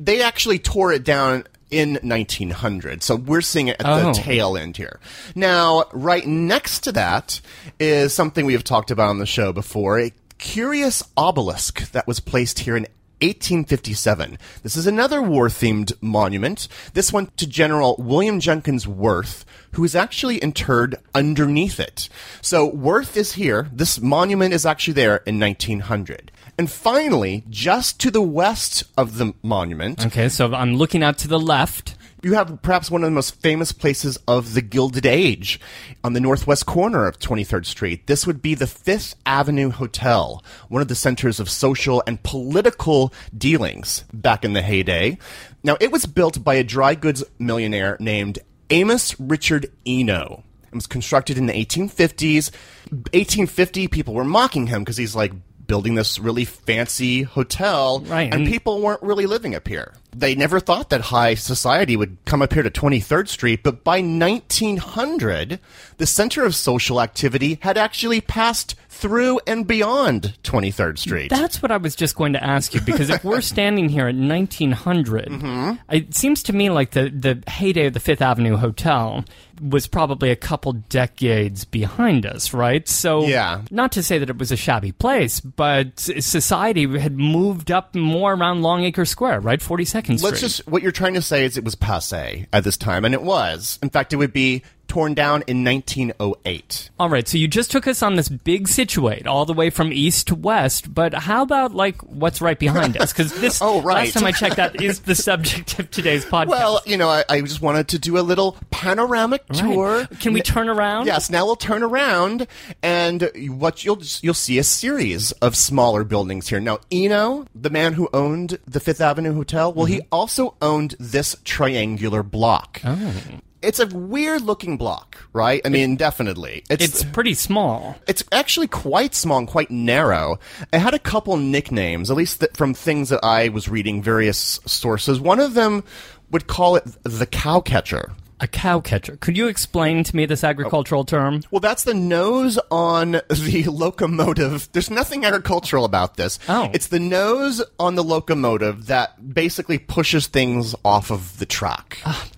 They 0.00 0.22
actually 0.22 0.58
tore 0.60 0.92
it 0.92 1.02
down 1.02 1.44
in 1.70 1.94
1900. 2.02 3.02
So 3.02 3.16
we're 3.16 3.40
seeing 3.40 3.68
it 3.68 3.76
at 3.80 3.86
Oh. 3.86 4.12
the 4.12 4.20
tail 4.20 4.56
end 4.56 4.76
here. 4.76 5.00
Now, 5.34 5.84
right 5.92 6.24
next 6.26 6.80
to 6.80 6.92
that 6.92 7.40
is 7.80 8.14
something 8.14 8.46
we 8.46 8.52
have 8.52 8.62
talked 8.64 8.90
about 8.92 9.08
on 9.08 9.18
the 9.18 9.26
show 9.26 9.52
before, 9.52 9.98
a 9.98 10.12
curious 10.38 11.02
obelisk 11.16 11.90
that 11.92 12.06
was 12.06 12.20
placed 12.20 12.60
here 12.60 12.76
in 12.76 12.86
1857. 13.20 14.38
This 14.62 14.76
is 14.76 14.86
another 14.86 15.20
war-themed 15.20 15.92
monument. 16.00 16.68
This 16.94 17.12
one 17.12 17.30
to 17.36 17.46
General 17.46 17.96
William 17.98 18.40
Jenkins 18.40 18.86
Worth, 18.86 19.44
who 19.72 19.84
is 19.84 19.94
actually 19.94 20.42
interred 20.42 20.96
underneath 21.14 21.80
it. 21.80 22.08
So 22.40 22.66
Worth 22.66 23.16
is 23.16 23.32
here. 23.32 23.68
This 23.72 24.00
monument 24.00 24.54
is 24.54 24.64
actually 24.64 24.94
there 24.94 25.16
in 25.26 25.38
1900. 25.40 26.30
And 26.56 26.70
finally, 26.70 27.44
just 27.48 28.00
to 28.00 28.10
the 28.10 28.22
west 28.22 28.82
of 28.96 29.18
the 29.18 29.34
monument, 29.42 30.06
Okay, 30.06 30.28
so 30.28 30.52
I'm 30.52 30.74
looking 30.74 31.02
out 31.02 31.18
to 31.18 31.28
the 31.28 31.38
left. 31.38 31.94
You 32.22 32.34
have 32.34 32.60
perhaps 32.62 32.90
one 32.90 33.04
of 33.04 33.06
the 33.06 33.14
most 33.14 33.40
famous 33.40 33.70
places 33.70 34.18
of 34.26 34.54
the 34.54 34.60
Gilded 34.60 35.06
Age 35.06 35.60
on 36.02 36.14
the 36.14 36.20
northwest 36.20 36.66
corner 36.66 37.06
of 37.06 37.20
23rd 37.20 37.64
Street. 37.64 38.08
This 38.08 38.26
would 38.26 38.42
be 38.42 38.54
the 38.54 38.66
Fifth 38.66 39.14
Avenue 39.24 39.70
Hotel, 39.70 40.42
one 40.68 40.82
of 40.82 40.88
the 40.88 40.96
centers 40.96 41.38
of 41.38 41.48
social 41.48 42.02
and 42.08 42.20
political 42.24 43.12
dealings 43.36 44.02
back 44.12 44.44
in 44.44 44.52
the 44.52 44.62
heyday. 44.62 45.16
Now, 45.62 45.76
it 45.80 45.92
was 45.92 46.06
built 46.06 46.42
by 46.42 46.54
a 46.54 46.64
dry 46.64 46.96
goods 46.96 47.22
millionaire 47.38 47.96
named 48.00 48.40
Amos 48.70 49.18
Richard 49.20 49.70
Eno. 49.86 50.42
It 50.66 50.74
was 50.74 50.88
constructed 50.88 51.38
in 51.38 51.46
the 51.46 51.52
1850s. 51.52 52.50
1850, 52.90 53.86
people 53.88 54.14
were 54.14 54.24
mocking 54.24 54.66
him 54.66 54.82
because 54.82 54.96
he's 54.96 55.14
like 55.14 55.32
building 55.68 55.94
this 55.94 56.18
really 56.18 56.44
fancy 56.44 57.22
hotel, 57.22 58.00
Right, 58.00 58.22
and 58.32 58.42
and- 58.42 58.46
people 58.46 58.80
weren't 58.80 59.02
really 59.02 59.26
living 59.26 59.54
up 59.54 59.68
here. 59.68 59.92
They 60.10 60.34
never 60.34 60.58
thought 60.58 60.90
that 60.90 61.02
high 61.02 61.34
society 61.34 61.96
would 61.96 62.16
come 62.24 62.42
up 62.42 62.52
here 62.52 62.62
to 62.62 62.70
23rd 62.70 63.28
Street, 63.28 63.62
but 63.62 63.84
by 63.84 64.00
1900, 64.00 65.60
the 65.98 66.06
center 66.06 66.44
of 66.44 66.54
social 66.54 67.00
activity 67.00 67.58
had 67.62 67.76
actually 67.78 68.20
passed 68.20 68.74
through 68.88 69.38
and 69.46 69.64
beyond 69.66 70.36
23rd 70.42 70.98
Street. 70.98 71.30
That's 71.30 71.62
what 71.62 71.70
I 71.70 71.76
was 71.76 71.94
just 71.94 72.16
going 72.16 72.32
to 72.32 72.42
ask 72.42 72.74
you 72.74 72.80
because 72.80 73.10
if 73.10 73.22
we're 73.22 73.40
standing 73.42 73.88
here 73.88 74.08
at 74.08 74.16
1900, 74.16 75.26
Mm-hmm. 75.28 75.72
it 75.94 76.14
seems 76.14 76.42
to 76.44 76.52
me 76.52 76.70
like 76.70 76.92
the, 76.92 77.08
the 77.10 77.42
heyday 77.50 77.86
of 77.86 77.92
the 77.92 78.00
Fifth 78.00 78.22
Avenue 78.22 78.56
Hotel 78.56 79.24
was 79.60 79.86
probably 79.88 80.30
a 80.30 80.36
couple 80.36 80.72
decades 80.72 81.64
behind 81.64 82.24
us, 82.24 82.54
right? 82.54 82.86
So, 82.88 83.26
Yeah. 83.26 83.62
not 83.70 83.92
to 83.92 84.02
say 84.02 84.18
that 84.18 84.30
it 84.30 84.38
was 84.38 84.52
a 84.52 84.56
shabby 84.56 84.92
place, 84.92 85.40
but 85.40 85.98
society 85.98 86.98
had 86.98 87.16
moved 87.18 87.70
up 87.72 87.94
more 87.94 88.34
around 88.34 88.62
Longacre 88.62 89.04
Square, 89.04 89.40
right? 89.40 89.60
42nd 89.60 89.97
Street. 90.04 90.22
Let's 90.22 90.40
just 90.40 90.66
what 90.68 90.82
you're 90.82 90.92
trying 90.92 91.14
to 91.14 91.22
say 91.22 91.44
is 91.44 91.56
it 91.56 91.64
was 91.64 91.74
passe 91.74 92.46
at 92.52 92.64
this 92.64 92.76
time, 92.76 93.04
and 93.04 93.14
it 93.14 93.22
was. 93.22 93.78
In 93.82 93.90
fact, 93.90 94.12
it 94.12 94.16
would 94.16 94.32
be 94.32 94.62
torn 94.88 95.14
down 95.14 95.42
in 95.46 95.62
1908. 95.64 96.90
All 96.98 97.08
right, 97.08 97.28
so 97.28 97.38
you 97.38 97.46
just 97.46 97.70
took 97.70 97.86
us 97.86 98.02
on 98.02 98.16
this 98.16 98.28
big 98.28 98.66
situate 98.68 99.26
all 99.26 99.44
the 99.44 99.52
way 99.52 99.70
from 99.70 99.92
east 99.92 100.28
to 100.28 100.34
west, 100.34 100.92
but 100.92 101.14
how 101.14 101.42
about 101.42 101.74
like 101.74 102.00
what's 102.02 102.40
right 102.40 102.58
behind 102.58 102.96
us? 102.96 103.12
Because 103.12 103.32
this, 103.40 103.60
Oh, 103.62 103.80
right. 103.82 104.04
last 104.04 104.14
time 104.14 104.24
I 104.24 104.32
checked, 104.32 104.56
that 104.56 104.80
is 104.80 105.00
the 105.00 105.14
subject 105.14 105.78
of 105.78 105.90
today's 105.90 106.24
podcast. 106.26 106.48
Well, 106.48 106.80
you 106.86 106.96
know, 106.96 107.08
I, 107.08 107.24
I 107.28 107.40
just 107.42 107.60
wanted 107.60 107.88
to 107.88 107.98
do 107.98 108.18
a 108.18 108.20
little 108.22 108.56
panoramic 108.70 109.44
Right. 109.50 109.60
tour. 109.60 110.06
Can 110.20 110.32
we 110.32 110.40
turn 110.40 110.68
around? 110.68 111.06
Yes, 111.06 111.30
now 111.30 111.44
we'll 111.44 111.56
turn 111.56 111.82
around, 111.82 112.46
and 112.82 113.30
what 113.48 113.84
you'll 113.84 114.02
you'll 114.22 114.34
see 114.34 114.58
a 114.58 114.64
series 114.64 115.32
of 115.32 115.54
smaller 115.56 116.04
buildings 116.04 116.48
here. 116.48 116.60
Now, 116.60 116.78
Eno, 116.90 117.46
the 117.54 117.70
man 117.70 117.92
who 117.92 118.08
owned 118.12 118.58
the 118.66 118.80
Fifth 118.80 119.00
Avenue 119.00 119.34
Hotel, 119.34 119.72
well, 119.72 119.86
he 119.86 119.98
mm-hmm. 119.98 120.08
also 120.12 120.54
owned 120.62 120.96
this 120.98 121.36
triangular 121.44 122.22
block. 122.22 122.80
Oh. 122.84 123.12
It's 123.60 123.80
a 123.80 123.86
weird 123.86 124.42
looking 124.42 124.76
block, 124.76 125.18
right? 125.32 125.60
I 125.64 125.68
mean, 125.68 125.96
definitely. 125.96 126.62
It's 126.70 127.02
pretty 127.02 127.34
small. 127.34 127.96
It's 128.06 128.22
actually 128.30 128.68
quite 128.68 129.14
small 129.14 129.38
and 129.38 129.48
quite 129.48 129.70
narrow. 129.70 130.38
It 130.72 130.78
had 130.78 130.94
a 130.94 130.98
couple 130.98 131.36
nicknames, 131.36 132.10
at 132.10 132.16
least 132.16 132.40
th- 132.40 132.52
from 132.54 132.72
things 132.72 133.08
that 133.08 133.24
I 133.24 133.48
was 133.48 133.68
reading 133.68 134.02
various 134.02 134.60
sources. 134.64 135.18
One 135.20 135.40
of 135.40 135.54
them 135.54 135.82
would 136.30 136.46
call 136.46 136.76
it 136.76 136.84
the 137.02 137.26
cow 137.26 137.60
catcher. 137.60 138.12
A 138.40 138.46
cow 138.46 138.80
catcher. 138.80 139.16
Could 139.16 139.36
you 139.36 139.48
explain 139.48 140.04
to 140.04 140.14
me 140.14 140.24
this 140.24 140.44
agricultural 140.44 141.04
term? 141.04 141.42
Well, 141.50 141.60
that's 141.60 141.84
the 141.84 141.94
nose 141.94 142.58
on 142.70 143.12
the 143.28 143.64
locomotive. 143.70 144.68
There's 144.72 144.90
nothing 144.90 145.24
agricultural 145.24 145.84
about 145.84 146.16
this. 146.16 146.38
Oh. 146.48 146.70
It's 146.72 146.86
the 146.86 147.00
nose 147.00 147.62
on 147.80 147.96
the 147.96 148.04
locomotive 148.04 148.86
that 148.86 149.34
basically 149.34 149.78
pushes 149.78 150.28
things 150.28 150.74
off 150.84 151.10
of 151.10 151.38
the 151.38 151.46
track. 151.46 151.98
Ah. 152.04 152.28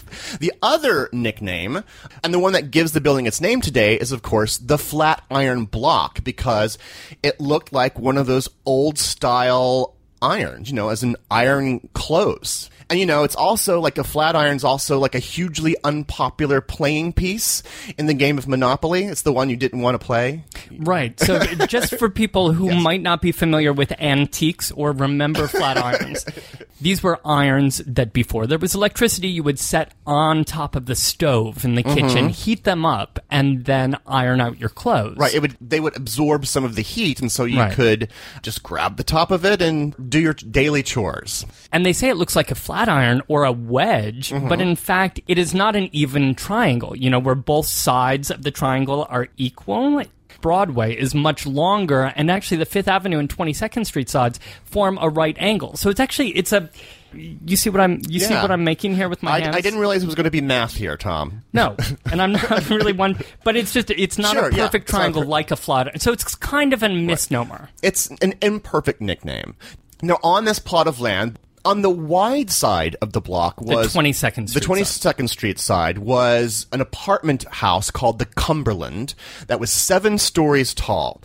The 0.40 0.52
other 0.62 1.08
nickname, 1.12 1.84
and 2.24 2.34
the 2.34 2.38
one 2.38 2.52
that 2.54 2.70
gives 2.70 2.92
the 2.92 3.00
building 3.00 3.26
its 3.26 3.40
name 3.40 3.60
today, 3.60 3.94
is 3.96 4.10
of 4.10 4.22
course 4.22 4.58
the 4.58 4.78
flat 4.78 5.22
iron 5.30 5.66
block 5.66 6.24
because 6.24 6.78
it 7.22 7.40
looked 7.40 7.72
like 7.72 7.98
one 7.98 8.16
of 8.16 8.26
those 8.26 8.48
old 8.66 8.98
style 8.98 9.94
irons, 10.22 10.68
you 10.68 10.74
know, 10.74 10.88
as 10.88 11.02
an 11.02 11.16
iron 11.30 11.88
clothes. 11.94 12.70
And 12.90 12.98
you 12.98 13.06
know, 13.06 13.22
it's 13.22 13.36
also 13.36 13.80
like 13.80 13.96
a 13.98 14.04
flat 14.04 14.34
iron's 14.36 14.64
also 14.64 14.98
like 14.98 15.14
a 15.14 15.18
hugely 15.20 15.76
unpopular 15.84 16.60
playing 16.60 17.12
piece 17.12 17.62
in 17.96 18.06
the 18.06 18.14
game 18.14 18.36
of 18.36 18.48
Monopoly. 18.48 19.04
It's 19.04 19.22
the 19.22 19.32
one 19.32 19.48
you 19.48 19.56
didn't 19.56 19.80
want 19.80 19.98
to 20.00 20.04
play. 20.04 20.44
Right. 20.78 21.18
So, 21.20 21.38
just 21.68 21.96
for 21.98 22.10
people 22.10 22.52
who 22.52 22.74
might 22.74 23.00
not 23.00 23.22
be 23.22 23.30
familiar 23.32 23.72
with 23.72 23.92
antiques 24.00 24.70
or 24.72 24.92
remember 24.92 25.46
flat 25.46 25.76
irons, 25.78 26.26
these 26.80 27.02
were 27.02 27.20
irons 27.24 27.78
that 27.86 28.12
before 28.12 28.46
there 28.46 28.58
was 28.58 28.74
electricity, 28.74 29.28
you 29.28 29.42
would 29.44 29.58
set 29.58 29.92
on 30.06 30.44
top 30.44 30.74
of 30.76 30.86
the 30.86 30.94
stove 30.96 31.64
in 31.64 31.74
the 31.76 31.80
Mm-hmm. 31.84 32.08
kitchen, 32.08 32.28
heat 32.28 32.64
them 32.64 32.84
up, 32.84 33.18
and 33.30 33.64
then 33.64 33.96
iron 34.06 34.40
out 34.40 34.58
your 34.58 34.68
clothes. 34.68 35.16
Right, 35.16 35.32
it 35.34 35.40
would 35.40 35.56
they 35.60 35.80
would 35.80 35.96
absorb 35.96 36.44
some 36.46 36.64
of 36.64 36.74
the 36.74 36.82
heat 36.82 37.20
and 37.20 37.30
so 37.32 37.44
you 37.44 37.58
Right. 37.60 37.72
could 37.72 38.08
just 38.42 38.62
grab 38.62 38.96
the 38.96 39.04
top 39.04 39.30
of 39.30 39.44
it 39.46 39.62
and 39.62 39.94
do 40.10 40.18
your 40.20 40.34
daily 40.34 40.82
chores. 40.82 41.46
And 41.72 41.86
they 41.86 41.92
say 41.92 42.08
it 42.10 42.16
looks 42.16 42.34
like 42.36 42.50
a 42.50 42.54
flat 42.54 42.79
iron 42.88 43.22
or 43.28 43.44
a 43.44 43.52
wedge, 43.52 44.30
Mm-hmm. 44.30 44.48
but 44.48 44.60
in 44.60 44.76
fact, 44.76 45.20
it 45.28 45.38
is 45.38 45.54
not 45.54 45.76
an 45.76 45.88
even 45.92 46.34
triangle, 46.34 46.96
you 46.96 47.10
know, 47.10 47.18
where 47.18 47.34
both 47.34 47.66
sides 47.66 48.30
of 48.30 48.42
the 48.42 48.50
triangle 48.50 49.06
are 49.10 49.28
equal. 49.36 50.02
Broadway 50.40 50.96
is 50.96 51.14
much 51.14 51.46
longer, 51.46 52.12
and 52.16 52.30
actually, 52.30 52.56
the 52.58 52.64
Fifth 52.64 52.88
Avenue 52.88 53.18
and 53.18 53.28
22nd 53.28 53.84
Street 53.84 54.08
sides 54.08 54.40
form 54.64 54.96
a 55.00 55.08
right 55.10 55.36
angle. 55.38 55.76
So 55.76 55.90
it's 55.90 56.00
actually 56.00 56.30
it's 56.30 56.52
a. 56.52 56.70
You 57.12 57.56
see 57.56 57.68
what 57.70 57.80
I'm 57.80 58.00
you 58.08 58.20
see 58.20 58.32
what 58.34 58.52
I'm 58.52 58.62
making 58.62 58.94
here 58.94 59.08
with 59.08 59.22
my 59.22 59.32
I, 59.32 59.40
hands? 59.40 59.56
I 59.56 59.60
didn't 59.60 59.80
realize 59.80 60.02
it 60.04 60.06
was 60.06 60.14
going 60.14 60.24
to 60.24 60.30
be 60.30 60.40
math 60.40 60.74
here, 60.74 60.96
Tom. 60.96 61.42
No, 61.52 61.76
and 62.12 62.22
I'm 62.22 62.32
not 62.32 62.70
really 62.70 62.92
one, 62.92 63.18
but 63.44 63.56
it's 63.56 63.72
just 63.72 63.90
it's 63.90 64.16
not 64.16 64.32
Sure, 64.32 64.48
a 64.48 64.52
perfect 64.52 64.90
not 64.90 64.96
triangle 64.98 65.22
per- 65.22 65.28
like 65.28 65.50
a 65.50 65.56
flat. 65.56 66.00
So 66.00 66.12
it's 66.12 66.36
kind 66.36 66.72
of 66.72 66.82
a 66.84 66.88
misnomer. 66.88 67.68
It's 67.82 68.08
an 68.22 68.34
imperfect 68.40 69.00
nickname. 69.00 69.56
Now, 70.02 70.18
on 70.22 70.44
this 70.44 70.58
plot 70.60 70.86
of 70.86 71.00
land, 71.00 71.38
on 71.64 71.82
the 71.82 71.90
wide 71.90 72.50
side 72.50 72.96
of 73.02 73.12
the 73.12 73.20
block 73.20 73.60
was 73.60 73.94
22nd 73.94 74.52
The 74.52 74.60
Street 74.60 74.78
22nd 74.84 75.28
Street 75.28 75.58
side 75.58 75.98
was 75.98 76.66
an 76.72 76.80
apartment 76.80 77.44
house 77.44 77.90
called 77.90 78.18
the 78.18 78.26
Cumberland 78.26 79.14
that 79.46 79.60
was 79.60 79.70
seven 79.70 80.18
stories 80.18 80.74
tall. 80.74 81.22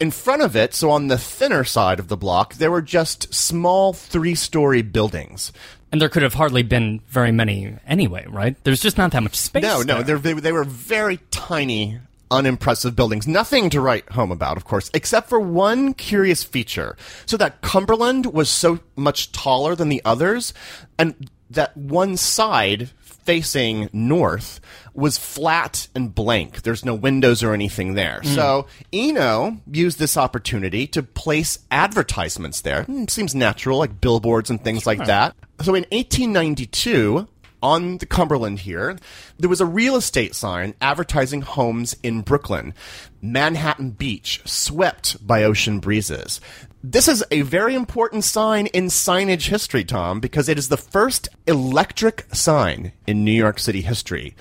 In 0.00 0.10
front 0.12 0.42
of 0.42 0.54
it, 0.54 0.74
so 0.74 0.90
on 0.90 1.08
the 1.08 1.18
thinner 1.18 1.64
side 1.64 1.98
of 1.98 2.08
the 2.08 2.16
block, 2.16 2.54
there 2.54 2.70
were 2.70 2.82
just 2.82 3.34
small 3.34 3.92
three-story 3.92 4.82
buildings. 4.82 5.52
And 5.90 6.00
there 6.00 6.08
could 6.08 6.22
have 6.22 6.34
hardly 6.34 6.62
been 6.62 7.00
very 7.08 7.32
many 7.32 7.74
anyway, 7.86 8.26
right? 8.28 8.56
There's 8.62 8.80
just 8.80 8.98
not 8.98 9.10
that 9.12 9.22
much 9.22 9.34
space. 9.34 9.62
No, 9.62 9.82
no, 9.82 10.02
they, 10.02 10.34
they 10.34 10.52
were 10.52 10.64
very 10.64 11.18
tiny, 11.30 11.98
unimpressive 12.30 12.94
buildings. 12.96 13.26
Nothing 13.26 13.70
to 13.70 13.80
write 13.80 14.10
home 14.10 14.30
about, 14.30 14.56
of 14.56 14.64
course, 14.64 14.90
except 14.94 15.28
for 15.28 15.40
one 15.40 15.94
curious 15.94 16.42
feature. 16.42 16.96
So 17.26 17.36
that 17.36 17.60
Cumberland 17.62 18.26
was 18.26 18.48
so 18.48 18.80
much 18.96 19.32
taller 19.32 19.74
than 19.74 19.88
the 19.88 20.02
others, 20.04 20.52
and 20.98 21.30
that 21.50 21.76
one 21.76 22.16
side 22.16 22.90
facing 23.00 23.90
north 23.92 24.58
was 24.94 25.18
flat 25.18 25.86
and 25.94 26.14
blank. 26.14 26.62
There's 26.62 26.82
no 26.84 26.94
windows 26.94 27.42
or 27.42 27.52
anything 27.52 27.92
there. 27.92 28.22
So 28.22 28.66
Eno 28.90 29.58
used 29.70 29.98
this 29.98 30.16
opportunity 30.16 30.86
to 30.88 31.02
place 31.02 31.58
advertisements 31.70 32.62
there. 32.62 32.84
Hmm, 32.84 33.04
seems 33.06 33.34
natural, 33.34 33.78
like 33.78 34.00
billboards 34.00 34.48
and 34.48 34.62
things 34.64 34.86
like 34.86 35.04
that. 35.04 35.36
So 35.60 35.74
in 35.74 35.84
1892, 35.92 37.28
on 37.62 37.98
the 37.98 38.06
Cumberland 38.06 38.60
here, 38.60 38.96
there 39.38 39.48
was 39.48 39.60
a 39.60 39.66
real 39.66 39.96
estate 39.96 40.34
sign 40.34 40.74
advertising 40.80 41.42
homes 41.42 41.96
in 42.02 42.22
Brooklyn, 42.22 42.74
Manhattan 43.20 43.90
Beach, 43.90 44.40
swept 44.44 45.26
by 45.26 45.44
ocean 45.44 45.80
breezes. 45.80 46.40
This 46.82 47.08
is 47.08 47.24
a 47.30 47.42
very 47.42 47.74
important 47.74 48.24
sign 48.24 48.66
in 48.68 48.86
signage 48.86 49.48
history, 49.48 49.84
Tom, 49.84 50.20
because 50.20 50.48
it 50.48 50.58
is 50.58 50.68
the 50.68 50.76
first 50.76 51.28
electric 51.46 52.26
sign 52.32 52.92
in 53.06 53.24
New 53.24 53.32
York 53.32 53.58
City 53.58 53.82
history. 53.82 54.36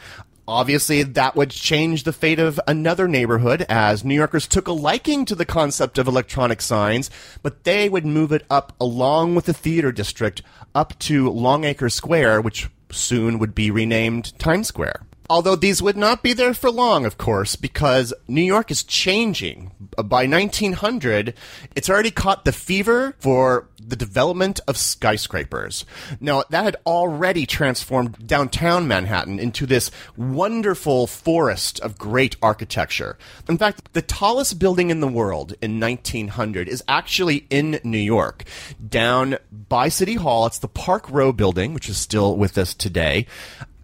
Obviously, 0.48 1.04
that 1.04 1.36
would 1.36 1.50
change 1.50 2.04
the 2.04 2.14
fate 2.14 2.40
of 2.40 2.58
another 2.68 3.06
neighborhood 3.06 3.66
as 3.68 4.06
New 4.06 4.16
Yorkers 4.16 4.48
took 4.48 4.68
a 4.70 4.72
liking 4.72 5.26
to 5.26 5.36
the 5.36 5.44
concept 5.44 5.98
of 5.98 6.08
electronic 6.08 6.62
signs, 6.62 7.10
but 7.44 7.66
they 7.66 7.90
would 7.90 8.06
move 8.06 8.32
it 8.32 8.46
up 8.50 8.74
along 8.80 9.36
with 9.36 9.46
the 9.46 9.54
theater 9.54 9.92
district 9.92 10.42
up 10.74 10.98
to 11.00 11.30
Longacre 11.30 11.90
Square, 11.90 12.42
which 12.42 12.70
soon 12.92 13.40
would 13.40 13.56
be 13.56 13.72
renamed 13.72 14.38
Times 14.40 14.68
Square. 14.68 15.06
Although 15.30 15.58
these 15.58 15.82
would 15.82 15.98
not 15.98 16.24
be 16.24 16.34
there 16.34 16.54
for 16.54 16.72
long, 16.72 17.06
of 17.06 17.18
course, 17.18 17.56
because 17.56 18.14
New 18.28 18.42
York 18.42 18.72
is 18.72 18.84
changing. 18.84 19.72
By 19.98 20.26
1900, 20.26 21.34
it's 21.76 21.90
already 21.90 22.12
caught 22.12 22.46
the 22.46 22.52
fever 22.54 23.16
for 23.20 23.68
the 23.88 23.96
development 23.96 24.60
of 24.68 24.78
skyscrapers. 24.78 25.86
Now, 26.20 26.44
that 26.50 26.64
had 26.66 26.76
already 26.86 27.46
transformed 27.46 28.28
downtown 28.28 28.88
Manhattan 28.88 29.40
into 29.40 29.66
this 29.66 29.92
wonderful 30.16 31.08
forest 31.08 31.80
of 31.80 31.98
great 31.98 32.36
architecture. 32.42 33.18
In 33.48 33.58
fact, 33.58 33.94
the 33.94 34.02
tallest 34.02 34.60
building 34.60 34.90
in 34.90 35.00
the 35.00 35.08
world 35.08 35.54
in 35.62 35.80
1900 35.80 36.68
is 36.68 36.84
actually 36.88 37.48
in 37.50 37.80
New 37.84 37.98
York, 37.98 38.44
down 38.88 39.38
by 39.52 39.90
City 39.90 40.16
Hall. 40.16 40.46
It's 40.46 40.60
the 40.60 40.68
Park 40.68 41.10
Row 41.10 41.32
building, 41.32 41.74
which 41.74 41.90
is 41.90 41.98
still 41.98 42.36
with 42.36 42.58
us 42.58 42.74
today. 42.74 43.26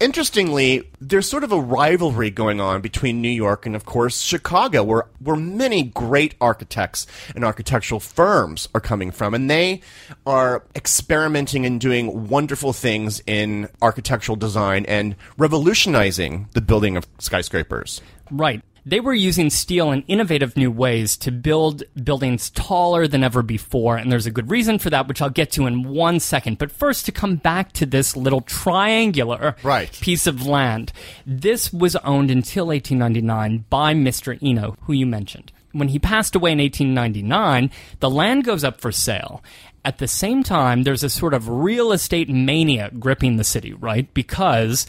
Interestingly, 0.03 0.91
there's 0.99 1.29
sort 1.29 1.45
of 1.45 1.53
a 1.53 1.61
rivalry 1.61 2.29
going 2.29 2.59
on 2.59 2.81
between 2.81 3.21
New 3.21 3.29
York 3.29 3.65
and, 3.65 3.73
of 3.73 3.85
course, 3.85 4.19
Chicago, 4.19 4.83
where, 4.83 5.05
where 5.19 5.37
many 5.37 5.81
great 5.81 6.35
architects 6.41 7.07
and 7.33 7.45
architectural 7.45 8.01
firms 8.01 8.67
are 8.75 8.81
coming 8.81 9.11
from. 9.11 9.33
And 9.33 9.49
they 9.49 9.79
are 10.25 10.65
experimenting 10.75 11.65
and 11.65 11.79
doing 11.79 12.27
wonderful 12.27 12.73
things 12.73 13.23
in 13.25 13.69
architectural 13.81 14.35
design 14.35 14.85
and 14.87 15.15
revolutionizing 15.37 16.49
the 16.51 16.59
building 16.59 16.97
of 16.97 17.07
skyscrapers. 17.19 18.01
Right. 18.29 18.61
They 18.85 18.99
were 18.99 19.13
using 19.13 19.49
steel 19.49 19.91
in 19.91 20.03
innovative 20.07 20.57
new 20.57 20.69
ways 20.69 21.15
to 21.17 21.31
build 21.31 21.83
buildings 22.03 22.49
taller 22.49 23.07
than 23.07 23.23
ever 23.23 23.41
before, 23.41 23.95
and 23.95 24.11
there's 24.11 24.25
a 24.25 24.31
good 24.31 24.51
reason 24.51 24.77
for 24.77 24.89
that, 24.89 25.07
which 25.07 25.21
I'll 25.21 25.29
get 25.29 25.51
to 25.51 25.65
in 25.65 25.83
one 25.83 26.19
second. 26.19 26.57
But 26.57 26.71
first, 26.71 27.05
to 27.05 27.13
come 27.13 27.37
back 27.37 27.71
to 27.73 27.85
this 27.85 28.17
little 28.17 28.41
triangular 28.41 29.55
right. 29.63 29.91
piece 30.01 30.27
of 30.27 30.45
land. 30.45 30.91
This 31.25 31.71
was 31.71 31.95
owned 31.97 32.29
until 32.29 32.67
1899 32.67 33.65
by 33.69 33.93
Mr. 33.93 34.37
Eno, 34.41 34.75
who 34.81 34.93
you 34.93 35.05
mentioned. 35.05 35.53
When 35.71 35.87
he 35.87 35.97
passed 35.97 36.35
away 36.35 36.51
in 36.51 36.59
1899, 36.59 37.71
the 37.99 38.09
land 38.09 38.43
goes 38.43 38.63
up 38.65 38.81
for 38.81 38.91
sale. 38.91 39.41
At 39.85 39.97
the 39.97 40.07
same 40.07 40.43
time, 40.43 40.83
there's 40.83 41.03
a 41.03 41.09
sort 41.09 41.33
of 41.33 41.49
real 41.49 41.91
estate 41.91 42.29
mania 42.29 42.91
gripping 42.99 43.37
the 43.37 43.43
city, 43.43 43.73
right? 43.73 44.13
Because 44.13 44.87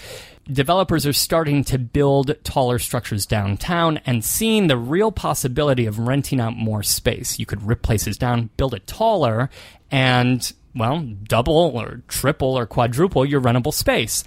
developers 0.51 1.07
are 1.07 1.13
starting 1.13 1.65
to 1.65 1.79
build 1.79 2.35
taller 2.45 2.79
structures 2.79 3.27
downtown 3.27 3.99
and 4.07 4.25
seeing 4.25 4.67
the 4.67 4.77
real 4.77 5.13
possibility 5.13 5.87
of 5.87 5.99
renting 5.99 6.41
out 6.41 6.57
more 6.57 6.83
space. 6.83 7.39
You 7.39 7.47
could 7.47 7.67
rip 7.67 7.83
places 7.83 8.17
down, 8.17 8.51
build 8.57 8.75
it 8.75 8.87
taller, 8.87 9.51
and, 9.91 10.53
well, 10.75 11.07
double 11.25 11.73
or 11.75 12.03
triple 12.09 12.59
or 12.59 12.67
quadruple 12.67 13.25
your 13.25 13.41
rentable 13.41 13.75
space. 13.75 14.25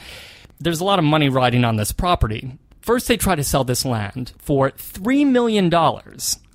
There's 0.59 0.79
a 0.79 0.85
lot 0.85 0.99
of 0.99 1.05
money 1.05 1.29
riding 1.29 1.63
on 1.63 1.75
this 1.75 1.91
property. 1.91 2.57
First, 2.81 3.07
they 3.07 3.17
try 3.17 3.35
to 3.35 3.43
sell 3.43 3.63
this 3.63 3.85
land 3.85 4.33
for 4.39 4.71
$3 4.71 5.27
million, 5.27 5.73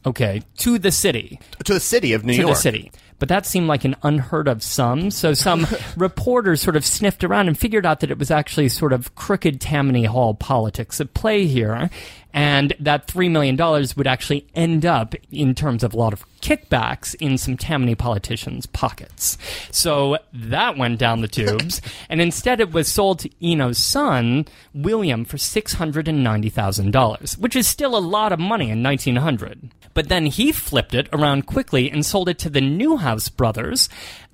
okay, 0.07 0.43
to 0.59 0.79
the 0.79 0.91
city. 0.91 1.39
To 1.65 1.75
the 1.75 1.81
city 1.81 2.15
of 2.15 2.25
New 2.25 2.33
to 2.33 2.41
York. 2.41 2.51
To 2.51 2.55
the 2.55 2.61
city 2.61 2.93
but 3.23 3.29
that 3.29 3.47
seemed 3.47 3.69
like 3.69 3.85
an 3.85 3.95
unheard 4.03 4.49
of 4.49 4.65
sum. 4.65 5.09
So 5.13 5.33
some 5.33 5.69
reporters 5.97 6.61
sort 6.61 6.75
of 6.75 6.85
sniffed 6.85 7.23
around 7.23 7.47
and 7.47 7.57
figured 7.57 7.87
out 7.87 8.01
that 8.01 8.11
it 8.11 8.19
was 8.19 8.33
actually 8.33 8.69
sort 8.69 8.93
of 8.93 9.15
crooked 9.15 9.61
Tammany 9.61 10.07
Hall 10.07 10.35
politics 10.35 11.01
at 11.01 11.15
play 11.15 11.47
here. 11.47 11.89
And 12.35 12.75
that 12.81 13.07
$3 13.07 13.31
million 13.31 13.57
would 13.97 14.07
actually 14.07 14.47
end 14.55 14.87
up, 14.87 15.15
in 15.31 15.55
terms 15.55 15.83
of 15.83 15.93
a 15.93 15.97
lot 15.97 16.13
of 16.13 16.25
kickbacks, 16.41 17.15
in 17.21 17.39
some 17.39 17.57
Tammany 17.57 17.95
politicians' 17.95 18.67
pockets. 18.67 19.37
So 19.71 20.19
that 20.33 20.79
went 20.79 20.99
down 20.99 21.21
the 21.21 21.29
tubes. 21.29 21.81
and 22.09 22.21
instead, 22.21 22.61
it 22.61 22.73
was 22.73 22.89
sold 22.89 23.21
to 23.21 23.31
Eno's 23.45 23.79
son, 23.79 24.47
William, 24.75 25.25
for 25.25 25.37
$690,000, 25.37 27.39
which 27.39 27.57
is 27.57 27.69
still 27.69 27.97
a 27.97 28.01
lot 28.01 28.33
of 28.33 28.39
money 28.39 28.71
in 28.71 28.83
1900. 28.83 29.71
But 29.95 30.09
then 30.09 30.27
he 30.27 30.53
flipped 30.53 30.95
it 30.95 31.09
around 31.13 31.47
quickly 31.47 31.91
and 31.91 32.05
sold 32.05 32.29
it 32.29 32.39
to 32.41 32.51
the 32.51 32.63
Newhouse 32.63 33.29
brothers, 33.29 33.89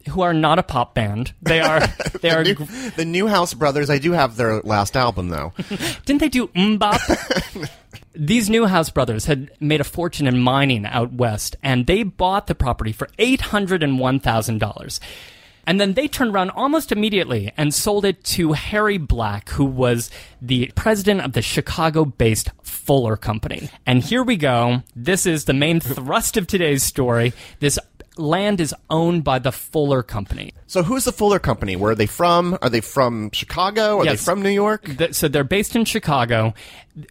who 0.08 0.22
are 0.22 0.32
not 0.32 0.58
a 0.58 0.62
pop 0.62 0.94
band. 0.94 1.32
They 1.42 1.60
are 1.60 1.80
they 2.20 2.30
are 2.30 2.42
New, 2.42 2.54
the 2.96 3.04
Newhouse 3.04 3.54
Brothers. 3.54 3.90
I 3.90 3.98
do 3.98 4.12
have 4.12 4.36
their 4.36 4.60
last 4.60 4.96
album 4.96 5.28
though. 5.28 5.52
Didn't 6.06 6.20
they 6.20 6.28
do 6.28 6.48
MMMBop? 6.48 7.70
These 8.14 8.50
Newhouse 8.50 8.90
brothers 8.90 9.26
had 9.26 9.50
made 9.60 9.80
a 9.80 9.84
fortune 9.84 10.26
in 10.26 10.40
mining 10.40 10.86
out 10.86 11.12
west, 11.12 11.56
and 11.62 11.86
they 11.86 12.02
bought 12.02 12.46
the 12.46 12.54
property 12.54 12.92
for 12.92 13.08
eight 13.18 13.40
hundred 13.40 13.82
and 13.82 13.98
one 13.98 14.20
thousand 14.20 14.58
dollars. 14.58 15.00
And 15.66 15.78
then 15.78 15.92
they 15.92 16.08
turned 16.08 16.32
around 16.32 16.50
almost 16.52 16.92
immediately 16.92 17.52
and 17.54 17.74
sold 17.74 18.06
it 18.06 18.24
to 18.24 18.54
Harry 18.54 18.96
Black, 18.96 19.50
who 19.50 19.66
was 19.66 20.10
the 20.40 20.72
president 20.74 21.20
of 21.20 21.34
the 21.34 21.42
Chicago 21.42 22.06
based 22.06 22.50
Fuller 22.62 23.18
Company. 23.18 23.68
And 23.84 24.02
here 24.02 24.22
we 24.22 24.38
go. 24.38 24.82
This 24.96 25.26
is 25.26 25.44
the 25.44 25.52
main 25.52 25.78
thrust 25.78 26.38
of 26.38 26.46
today's 26.46 26.82
story. 26.82 27.34
This 27.60 27.78
land 28.18 28.60
is 28.60 28.74
owned 28.90 29.24
by 29.24 29.38
the 29.38 29.52
Fuller 29.52 30.02
Company. 30.02 30.52
So 30.66 30.82
who's 30.82 31.04
the 31.04 31.12
Fuller 31.12 31.38
Company? 31.38 31.76
Where 31.76 31.92
are 31.92 31.94
they 31.94 32.06
from? 32.06 32.58
Are 32.62 32.68
they 32.68 32.80
from 32.80 33.30
Chicago? 33.32 33.98
Are 33.98 34.04
Yes. 34.04 34.12
they 34.20 34.24
from 34.24 34.42
New 34.42 34.50
York? 34.50 34.84
Th- 34.98 35.14
so 35.14 35.28
they're 35.28 35.44
based 35.44 35.74
in 35.76 35.84
Chicago. 35.84 36.52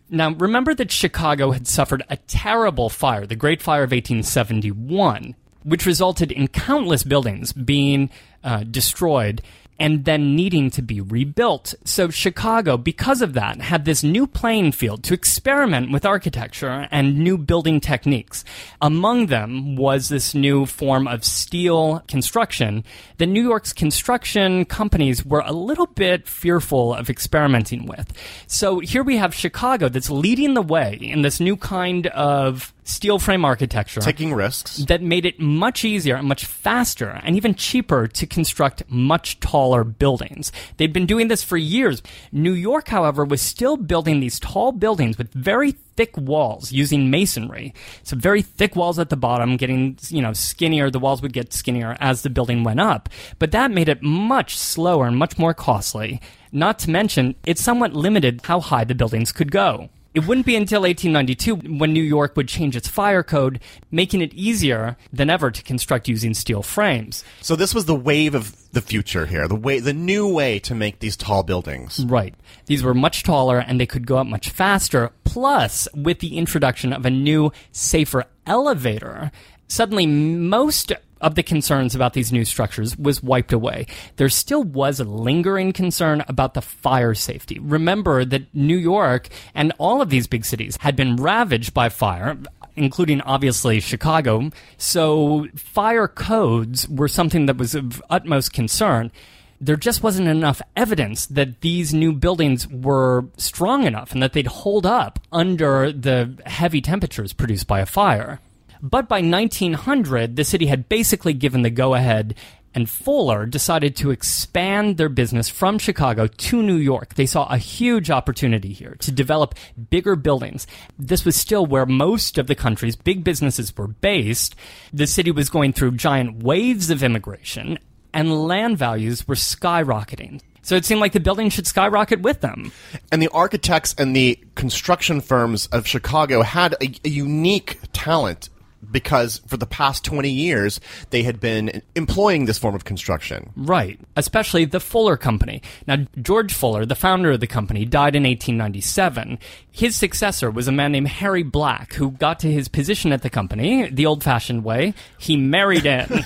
Now, 0.09 0.31
remember 0.31 0.75
that 0.75 0.91
Chicago 0.91 1.51
had 1.51 1.67
suffered 1.67 2.03
a 2.09 2.17
terrible 2.17 2.89
fire, 2.89 3.25
the 3.25 3.35
Great 3.35 3.61
Fire 3.61 3.83
of 3.83 3.91
1871, 3.91 5.35
which 5.63 5.85
resulted 5.85 6.31
in 6.31 6.47
countless 6.47 7.03
buildings 7.03 7.53
being 7.53 8.09
uh, 8.43 8.63
destroyed 8.63 9.41
and 9.79 10.05
then 10.05 10.35
needing 10.35 10.69
to 10.71 10.81
be 10.81 11.01
rebuilt. 11.01 11.75
So 11.83 12.09
Chicago, 12.09 12.77
because 12.77 13.21
of 13.21 13.33
that, 13.33 13.61
had 13.61 13.85
this 13.85 14.03
new 14.03 14.27
playing 14.27 14.71
field 14.71 15.03
to 15.03 15.13
experiment 15.13 15.91
with 15.91 16.05
architecture 16.05 16.87
and 16.91 17.17
new 17.17 17.37
building 17.37 17.79
techniques. 17.79 18.43
Among 18.81 19.27
them 19.27 19.75
was 19.75 20.09
this 20.09 20.33
new 20.33 20.65
form 20.65 21.07
of 21.07 21.23
steel 21.23 22.03
construction 22.07 22.83
that 23.17 23.27
New 23.27 23.43
York's 23.43 23.73
construction 23.73 24.65
companies 24.65 25.25
were 25.25 25.43
a 25.45 25.51
little 25.51 25.87
bit 25.87 26.27
fearful 26.27 26.93
of 26.93 27.09
experimenting 27.09 27.85
with. 27.85 28.13
So 28.47 28.79
here 28.79 29.03
we 29.03 29.17
have 29.17 29.33
Chicago 29.33 29.89
that's 29.89 30.09
leading 30.09 30.53
the 30.53 30.61
way 30.61 30.97
in 31.01 31.21
this 31.21 31.39
new 31.39 31.57
kind 31.57 32.07
of 32.07 32.73
steel 32.87 33.19
frame 33.19 33.43
architecture 33.43 33.99
Taking 33.99 34.33
risks. 34.33 34.77
that 34.87 35.01
made 35.01 35.25
it 35.25 35.39
much 35.39 35.83
easier 35.83 36.15
and 36.15 36.27
much 36.27 36.45
faster 36.45 37.19
and 37.23 37.35
even 37.35 37.53
cheaper 37.53 38.07
to 38.07 38.25
construct 38.25 38.83
much 38.89 39.39
taller 39.39 39.83
buildings. 39.83 40.51
They'd 40.77 40.93
been 40.93 41.05
doing 41.05 41.27
this 41.27 41.43
for 41.43 41.57
years. 41.57 42.01
New 42.31 42.53
York, 42.53 42.87
however, 42.87 43.25
was 43.25 43.41
still 43.41 43.77
building 43.77 44.19
these 44.19 44.39
tall 44.39 44.71
buildings 44.71 45.17
with 45.17 45.33
very 45.33 45.71
thick 45.97 46.15
walls 46.15 46.71
using 46.71 47.09
masonry. 47.09 47.73
So 48.03 48.15
very 48.15 48.41
thick 48.41 48.75
walls 48.75 48.99
at 48.99 49.09
the 49.09 49.17
bottom, 49.17 49.57
getting, 49.57 49.97
you 50.09 50.21
know, 50.21 50.33
skinnier. 50.33 50.89
The 50.89 50.99
walls 50.99 51.21
would 51.21 51.33
get 51.33 51.53
skinnier 51.53 51.97
as 51.99 52.21
the 52.21 52.29
building 52.29 52.63
went 52.63 52.79
up. 52.79 53.09
But 53.39 53.51
that 53.51 53.71
made 53.71 53.89
it 53.89 54.01
much 54.03 54.57
slower 54.57 55.07
and 55.07 55.17
much 55.17 55.37
more 55.37 55.53
costly. 55.53 56.21
Not 56.51 56.79
to 56.79 56.89
mention, 56.89 57.35
it 57.45 57.57
somewhat 57.59 57.93
limited 57.93 58.41
how 58.43 58.61
high 58.61 58.83
the 58.85 58.95
buildings 58.95 59.31
could 59.31 59.51
go. 59.51 59.89
It 60.17 60.25
wouldn't 60.25 60.47
be 60.47 60.55
until 60.55 60.81
1892 60.81 61.77
when 61.77 61.93
New 61.93 62.01
York 62.01 62.35
would 62.35 62.47
change 62.47 62.75
its 62.75 62.87
fire 62.87 63.21
code, 63.21 63.59
making 63.91 64.21
it 64.21 64.33
easier 64.33 64.97
than 65.13 65.29
ever 65.29 65.51
to 65.51 65.61
construct 65.61 66.07
using 66.07 66.33
steel 66.33 66.63
frames. 66.63 67.23
So 67.41 67.55
this 67.55 67.75
was 67.75 67.85
the 67.85 67.93
wave 67.93 68.33
of 68.33 68.55
the 68.71 68.81
future 68.81 69.27
here. 69.27 69.47
The 69.47 69.53
way, 69.55 69.79
the 69.79 69.93
new 69.93 70.27
way 70.27 70.57
to 70.57 70.73
make 70.73 71.01
these 71.01 71.15
tall 71.15 71.43
buildings. 71.43 72.03
Right. 72.03 72.33
These 72.65 72.81
were 72.81 72.95
much 72.95 73.21
taller 73.21 73.59
and 73.59 73.79
they 73.79 73.85
could 73.85 74.07
go 74.07 74.17
up 74.17 74.25
much 74.25 74.49
faster. 74.49 75.11
Plus, 75.23 75.87
with 75.93 76.17
the 76.17 76.35
introduction 76.39 76.93
of 76.93 77.05
a 77.05 77.11
new, 77.11 77.51
safer 77.71 78.25
elevator, 78.47 79.29
suddenly 79.67 80.07
most 80.07 80.91
of 81.21 81.35
the 81.35 81.43
concerns 81.43 81.95
about 81.95 82.13
these 82.13 82.31
new 82.31 82.45
structures 82.45 82.97
was 82.97 83.23
wiped 83.23 83.53
away. 83.53 83.87
There 84.17 84.29
still 84.29 84.63
was 84.63 84.99
a 84.99 85.03
lingering 85.03 85.73
concern 85.73 86.23
about 86.27 86.53
the 86.53 86.61
fire 86.61 87.13
safety. 87.13 87.59
Remember 87.59 88.25
that 88.25 88.53
New 88.53 88.77
York 88.77 89.29
and 89.53 89.73
all 89.77 90.01
of 90.01 90.09
these 90.09 90.27
big 90.27 90.45
cities 90.45 90.77
had 90.81 90.95
been 90.95 91.15
ravaged 91.15 91.73
by 91.73 91.89
fire, 91.89 92.37
including 92.75 93.21
obviously 93.21 93.79
Chicago. 93.79 94.51
So 94.77 95.47
fire 95.55 96.07
codes 96.07 96.87
were 96.87 97.07
something 97.07 97.45
that 97.47 97.57
was 97.57 97.75
of 97.75 98.01
utmost 98.09 98.53
concern 98.53 99.11
there 99.59 99.75
just 99.75 100.03
wasn't 100.03 100.27
enough 100.27 100.61
evidence 100.75 101.25
that 101.27 101.61
these 101.61 101.93
new 101.93 102.13
buildings 102.13 102.67
were 102.67 103.25
strong 103.37 103.85
enough 103.85 104.11
and 104.11 104.21
that 104.21 104.33
they'd 104.33 104.47
hold 104.47 104.85
up 104.85 105.19
under 105.31 105.91
the 105.91 106.37
heavy 106.45 106.81
temperatures 106.81 107.33
produced 107.33 107.67
by 107.67 107.79
a 107.79 107.85
fire. 107.85 108.39
But 108.81 109.07
by 109.07 109.21
1900, 109.21 110.35
the 110.35 110.43
city 110.43 110.67
had 110.67 110.89
basically 110.89 111.33
given 111.33 111.61
the 111.61 111.69
go 111.69 111.93
ahead, 111.93 112.35
and 112.73 112.89
Fuller 112.89 113.45
decided 113.45 113.95
to 113.95 114.11
expand 114.11 114.97
their 114.97 115.09
business 115.09 115.49
from 115.49 115.79
Chicago 115.79 116.27
to 116.27 116.61
New 116.61 116.75
York. 116.75 117.15
They 117.15 117.25
saw 117.25 117.47
a 117.47 117.57
huge 117.57 118.11
opportunity 118.11 118.71
here 118.71 118.95
to 118.99 119.11
develop 119.11 119.55
bigger 119.89 120.15
buildings. 120.15 120.67
This 120.99 121.25
was 121.25 121.35
still 121.35 121.65
where 121.65 121.87
most 121.87 122.37
of 122.37 122.47
the 122.47 122.55
country's 122.55 122.95
big 122.95 123.23
businesses 123.23 123.75
were 123.75 123.87
based. 123.87 124.55
The 124.93 125.07
city 125.07 125.31
was 125.31 125.49
going 125.49 125.73
through 125.73 125.91
giant 125.91 126.43
waves 126.43 126.91
of 126.91 127.01
immigration, 127.01 127.79
and 128.13 128.47
land 128.47 128.77
values 128.77 129.27
were 129.27 129.35
skyrocketing. 129.35 130.41
So 130.61 130.75
it 130.75 130.85
seemed 130.85 130.99
like 130.99 131.13
the 131.13 131.19
building 131.19 131.49
should 131.49 131.65
skyrocket 131.65 132.21
with 132.21 132.41
them. 132.41 132.73
And 133.11 133.21
the 133.21 133.29
architects 133.29 133.95
and 133.97 134.15
the 134.15 134.37
construction 134.55 135.21
firms 135.21 135.65
of 135.67 135.87
Chicago 135.87 136.41
had 136.41 136.73
a, 136.73 136.93
a 137.05 137.09
unique 137.09 137.79
talent 137.93 138.49
because 138.91 139.41
for 139.47 139.57
the 139.57 139.65
past 139.65 140.03
20 140.05 140.29
years 140.29 140.79
they 141.09 141.23
had 141.23 141.39
been 141.39 141.81
employing 141.95 142.45
this 142.45 142.57
form 142.57 142.75
of 142.75 142.85
construction. 142.85 143.51
Right, 143.55 143.99
especially 144.15 144.65
the 144.65 144.79
Fuller 144.79 145.17
Company. 145.17 145.61
Now, 145.87 145.97
George 146.21 146.53
Fuller, 146.53 146.85
the 146.85 146.95
founder 146.95 147.31
of 147.31 147.39
the 147.39 147.47
company, 147.47 147.85
died 147.85 148.15
in 148.15 148.23
1897. 148.23 149.39
His 149.71 149.95
successor 149.95 150.49
was 150.49 150.67
a 150.67 150.71
man 150.71 150.91
named 150.91 151.07
Harry 151.07 151.43
Black, 151.43 151.93
who 151.93 152.11
got 152.11 152.39
to 152.39 152.51
his 152.51 152.67
position 152.67 153.11
at 153.11 153.21
the 153.21 153.29
company 153.29 153.89
the 153.89 154.05
old 154.05 154.23
fashioned 154.23 154.63
way. 154.63 154.93
He 155.17 155.37
married 155.37 155.85
in. 155.85 156.07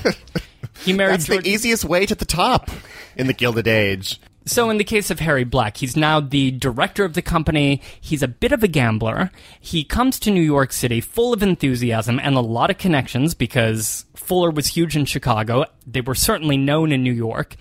he 0.84 0.94
married 0.94 1.14
That's 1.14 1.26
George. 1.28 1.44
the 1.44 1.50
easiest 1.50 1.86
way 1.86 2.06
to 2.06 2.16
the 2.16 2.26
top 2.26 2.70
in 3.16 3.28
the 3.28 3.34
Gilded 3.34 3.68
Age. 3.68 4.20
So, 4.46 4.72
in 4.72 4.78
the 4.78 4.84
case 4.84 5.12
of 5.12 5.20
Harry 5.20 5.44
Black, 5.44 5.78
he's 5.78 5.96
now 5.96 6.20
the 6.20 6.50
director 6.50 7.06
of 7.06 7.14
the 7.14 7.22
company. 7.22 7.80
He's 8.00 8.24
a 8.24 8.28
bit 8.28 8.52
of 8.52 8.64
a 8.64 8.68
gambler. 8.68 9.30
He 9.60 9.84
comes 9.84 10.20
to 10.20 10.32
New 10.32 10.42
York 10.42 10.72
City 10.72 11.00
full 11.00 11.32
of 11.32 11.44
enthusiasm 11.44 12.20
and 12.20 12.36
a 12.36 12.42
lot 12.42 12.72
of 12.72 12.80
connections 12.80 13.36
because 13.36 14.06
Fuller 14.16 14.50
was 14.50 14.68
huge 14.68 14.98
in 14.98 15.06
Chicago. 15.06 15.66
They 15.86 16.02
were 16.02 16.16
certainly 16.16 16.58
known 16.58 16.92
in 16.92 17.04
New 17.04 17.14
York. 17.14 17.56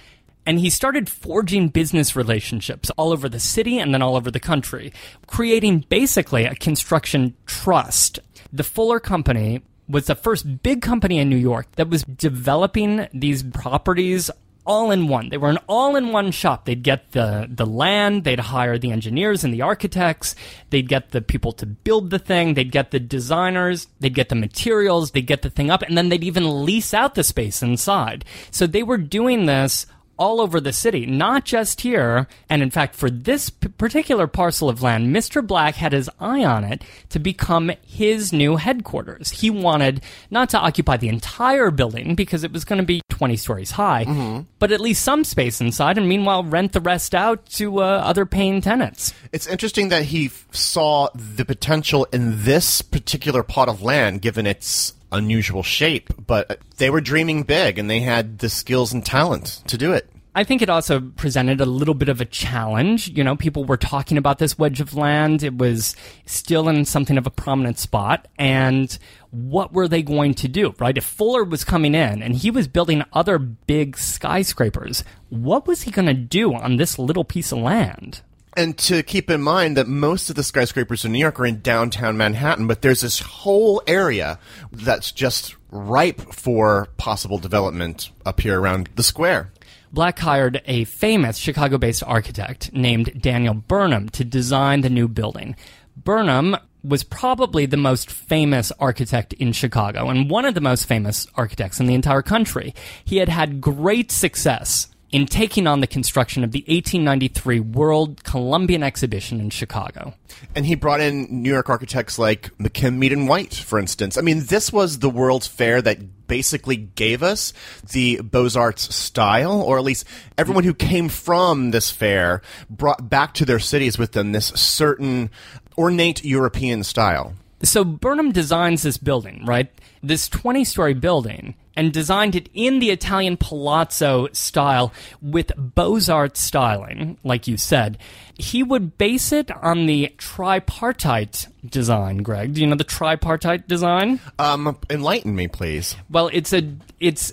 And 0.47 0.59
he 0.59 0.71
started 0.71 1.11
forging 1.11 1.69
business 1.69 2.17
relationships 2.17 2.91
all 2.97 3.13
over 3.13 3.29
the 3.29 3.39
city 3.39 3.79
and 3.79 3.93
then 3.93 4.01
all 4.01 4.17
over 4.17 4.31
the 4.31 4.41
country, 4.41 4.91
creating 5.27 5.85
basically 5.91 6.45
a 6.47 6.55
construction 6.55 7.37
trust. 7.45 8.21
The 8.53 8.65
Fuller 8.65 9.01
Company 9.01 9.63
was 9.87 10.07
the 10.07 10.15
first 10.15 10.63
big 10.63 10.81
company 10.81 11.19
in 11.19 11.29
New 11.29 11.37
York 11.37 11.71
that 11.73 11.91
was 11.91 12.05
developing 12.05 13.07
these 13.13 13.43
properties 13.43 14.31
all 14.71 14.93
in 14.93 15.09
one. 15.09 15.31
They 15.31 15.37
were 15.37 15.51
an 15.51 15.59
all 15.67 15.97
in 15.97 16.13
one 16.13 16.31
shop. 16.31 16.65
They'd 16.65 16.85
get 16.85 17.11
the, 17.11 17.49
the 17.51 17.67
land, 17.67 18.23
they'd 18.23 18.39
hire 18.39 18.79
the 18.79 18.93
engineers 18.93 19.43
and 19.43 19.53
the 19.53 19.63
architects, 19.63 20.37
they'd 20.71 20.89
get 20.89 21.11
the 21.11 21.21
people 21.21 21.51
to 21.55 21.67
build 21.67 22.11
the 22.11 22.21
thing, 22.21 22.55
they'd 22.55 22.71
get 22.71 22.93
the 22.93 23.01
designers, 23.01 23.89
they'd 23.99 24.15
get 24.15 24.29
the 24.29 24.37
materials, 24.37 25.11
they'd 25.11 25.27
get 25.27 25.43
the 25.43 25.51
thing 25.51 25.71
up, 25.71 25.83
and 25.83 25.99
then 25.99 26.09
they'd 26.09 26.23
even 26.23 26.65
lease 26.65 26.95
out 26.95 27.17
the 27.17 27.25
space 27.25 27.65
inside. 27.65 28.25
So 28.53 28.69
they 28.69 28.85
were 28.85 28.97
doing 28.97 29.47
this 29.47 29.87
all 30.21 30.41
over 30.41 30.61
the 30.61 30.73
city, 30.73 31.07
not 31.07 31.45
just 31.47 31.81
here. 31.81 32.29
And 32.49 32.63
in 32.63 32.71
fact, 32.71 32.95
for 32.95 33.11
this 33.11 33.49
p- 33.51 33.69
particular 33.69 34.27
parcel 34.27 34.69
of 34.69 34.83
land, 34.83 35.17
Mr. 35.17 35.45
Black 35.45 35.77
had 35.77 35.93
his 35.95 36.11
eye 36.21 36.45
on 36.45 36.63
it 36.63 36.85
to 37.09 37.19
become 37.19 37.73
his 37.87 38.33
new 38.33 38.57
headquarters. 38.57 39.31
He 39.31 39.49
wanted 39.51 40.03
not 40.31 40.51
to 40.51 40.59
occupy 40.59 40.99
the 40.99 41.09
entire 41.09 41.71
building 41.71 42.15
because 42.15 42.45
it 42.45 42.53
was 42.53 42.65
going 42.67 42.79
to 42.81 42.85
be 42.87 43.01
20 43.09 43.37
stories 43.37 43.73
high, 43.73 44.45
but 44.59 44.71
at 44.73 44.81
least 44.81 45.03
some 45.03 45.25
space 45.25 45.61
inside, 45.61 45.97
and 45.99 46.09
meanwhile 46.09 46.45
rent 46.45 46.73
the 46.73 46.81
rest 46.81 47.15
out 47.15 47.45
to 47.47 47.81
uh, 47.81 47.85
other 48.05 48.27
paying 48.27 48.61
tenants. 48.61 49.13
It's 49.33 49.47
interesting 49.47 49.89
that 49.89 50.05
he 50.05 50.27
f- 50.27 50.47
saw 50.53 51.09
the 51.15 51.45
potential 51.47 52.07
in 52.13 52.45
this 52.45 52.83
particular 52.83 53.43
plot 53.43 53.69
of 53.69 53.83
land 53.83 54.21
given 54.21 54.47
its 54.47 54.95
unusual 55.13 55.63
shape, 55.63 56.13
but 56.27 56.61
they 56.79 56.91
were 56.91 57.01
dreaming 57.01 57.43
big 57.43 57.79
and 57.79 57.91
they 57.91 58.01
had 58.01 58.39
the 58.39 58.49
skills 58.49 58.93
and 58.93 59.05
talent 59.05 59.63
to 59.67 59.77
do 59.77 59.93
it. 59.93 60.11
I 60.33 60.45
think 60.45 60.63
it 60.63 60.71
also 60.71 61.01
presented 61.01 61.61
a 61.61 61.67
little 61.67 61.95
bit 61.95 62.09
of 62.09 62.21
a 62.21 62.25
challenge. 62.25 63.09
You 63.09 63.25
know, 63.25 63.35
people 63.35 63.65
were 63.65 63.77
talking 63.77 64.17
about 64.17 64.39
this 64.39 64.57
wedge 64.57 64.81
of 64.81 64.95
land. 64.95 65.43
It 65.43 65.59
was 65.59 65.97
still 66.25 66.69
in 66.69 66.85
something 66.85 67.19
of 67.19 67.27
a 67.27 67.31
prominent 67.31 67.81
spot. 67.81 68.29
And 68.39 68.97
what 69.31 69.73
were 69.73 69.89
they 69.89 70.03
going 70.03 70.35
to 70.35 70.47
do, 70.47 70.73
right? 70.79 70.97
If 70.97 71.05
Fuller 71.05 71.43
was 71.43 71.65
coming 71.65 71.97
in 71.97 72.23
and 72.23 72.37
he 72.37 72.51
was 72.51 72.69
building 72.69 73.03
other 73.13 73.39
big 73.39 73.99
skyscrapers, 73.99 75.03
what 75.31 75.67
was 75.67 75.83
he 75.83 75.91
going 75.91 76.07
to 76.07 76.15
do 76.15 76.55
on 76.55 76.77
this 76.77 76.97
little 76.97 77.25
piece 77.25 77.51
of 77.51 77.59
land? 77.59 78.23
And 78.57 78.77
to 78.79 79.03
keep 79.03 79.31
in 79.31 79.43
mind 79.43 79.77
that 79.77 79.87
most 79.87 80.29
of 80.29 80.37
the 80.37 80.43
skyscrapers 80.43 81.05
in 81.05 81.13
New 81.13 81.19
York 81.19 81.39
are 81.39 81.47
in 81.47 81.61
downtown 81.61 82.17
Manhattan, 82.17 82.67
but 82.67 82.83
there's 82.83 83.03
this 83.03 83.21
whole 83.21 83.83
area 83.87 84.39
that's 84.73 85.13
just 85.13 85.55
ripe 85.71 86.21
for 86.33 86.89
possible 86.97 87.39
development 87.39 88.11
up 88.27 88.41
here 88.41 88.61
around 88.61 88.89
the 88.97 89.03
square. 89.03 89.53
Black 89.93 90.19
hired 90.19 90.63
a 90.67 90.85
famous 90.85 91.37
Chicago 91.37 91.79
based 91.79 92.03
architect 92.05 92.73
named 92.73 93.21
Daniel 93.21 93.55
Burnham 93.55 94.09
to 94.11 94.25
design 94.25 94.81
the 94.81 94.91
new 94.91 95.09
building. 95.09 95.57
Burnham 95.97 96.57
was 96.83 97.05
probably 97.05 97.67
the 97.67 97.77
most 97.77 98.11
famous 98.11 98.73
architect 98.79 99.33
in 99.35 99.53
Chicago 99.53 100.09
and 100.09 100.31
one 100.31 100.45
of 100.45 100.55
the 100.55 100.61
most 100.61 100.87
famous 100.87 101.27
architects 101.35 101.79
in 101.79 101.87
the 101.87 101.95
entire 101.95 102.23
country. 102.23 102.75
He 103.05 103.19
had 103.19 103.29
had 103.29 103.61
great 103.61 104.11
success 104.11 104.89
in 105.13 105.27
taking 105.27 105.67
on 105.67 105.81
the 105.81 105.87
construction 105.87 106.45
of 106.45 106.53
the 106.53 106.61
1893 106.61 107.61
World 107.61 108.23
Columbian 108.25 108.83
Exhibition 108.83 109.41
in 109.41 109.51
Chicago. 109.51 110.15
And 110.55 110.65
he 110.65 110.75
brought 110.75 111.01
in 111.01 111.43
New 111.43 111.51
York 111.51 111.69
architects 111.69 112.19
like 112.19 112.57
McKim, 112.59 112.97
Mead, 112.97 113.13
and 113.13 113.29
White, 113.29 113.55
for 113.55 113.79
instance. 113.79 114.17
I 114.17 114.21
mean, 114.21 114.45
this 114.47 114.73
was 114.73 115.01
the 115.01 115.11
World's 115.11 115.47
Fair 115.47 115.83
that 115.83 116.27
basically 116.29 116.77
gave 116.77 117.25
us 117.25 117.53
the 117.91 118.21
Beaux-Arts 118.23 118.95
style, 118.95 119.61
or 119.61 119.79
at 119.79 119.85
least 119.85 120.07
everyone 120.39 120.63
who 120.63 120.75
came 120.75 121.09
from 121.09 121.73
this 121.73 121.91
fair 121.91 122.41
brought 122.71 123.11
back 123.11 123.35
to 123.35 123.45
their 123.45 123.59
cities 123.59 123.99
with 123.99 124.13
them 124.13 124.31
this 124.31 124.47
certain 124.47 125.29
ornate 125.77 126.25
European 126.25 126.85
style. 126.85 127.35
So 127.63 127.85
Burnham 127.85 128.31
designs 128.31 128.85
this 128.85 128.97
building, 128.97 129.45
right? 129.45 129.71
This 130.03 130.29
20 130.29 130.65
story 130.65 130.95
building, 130.95 131.55
and 131.77 131.93
designed 131.93 132.35
it 132.35 132.49
in 132.55 132.79
the 132.79 132.91
Italian 132.91 133.37
palazzo 133.37 134.29
style 134.33 134.93
with 135.23 135.53
Beaux 135.57 136.01
Arts 136.09 136.41
styling, 136.41 137.19
like 137.25 137.47
you 137.47 137.57
said. 137.57 137.99
He 138.37 138.63
would 138.63 138.97
base 138.97 139.33
it 139.33 139.51
on 139.51 139.87
the 139.87 140.15
tripartite 140.17 141.47
design, 141.65 142.19
Greg. 142.19 142.55
Do 142.55 142.61
you 142.61 142.67
know 142.67 142.77
the 142.77 142.85
tripartite 142.85 143.69
design? 143.69 144.21
Um, 144.39 144.79
enlighten 144.89 145.35
me, 145.35 145.49
please. 145.49 145.97
Well, 146.09 146.31
it's 146.33 146.53
a 146.53 146.75
it's 146.99 147.33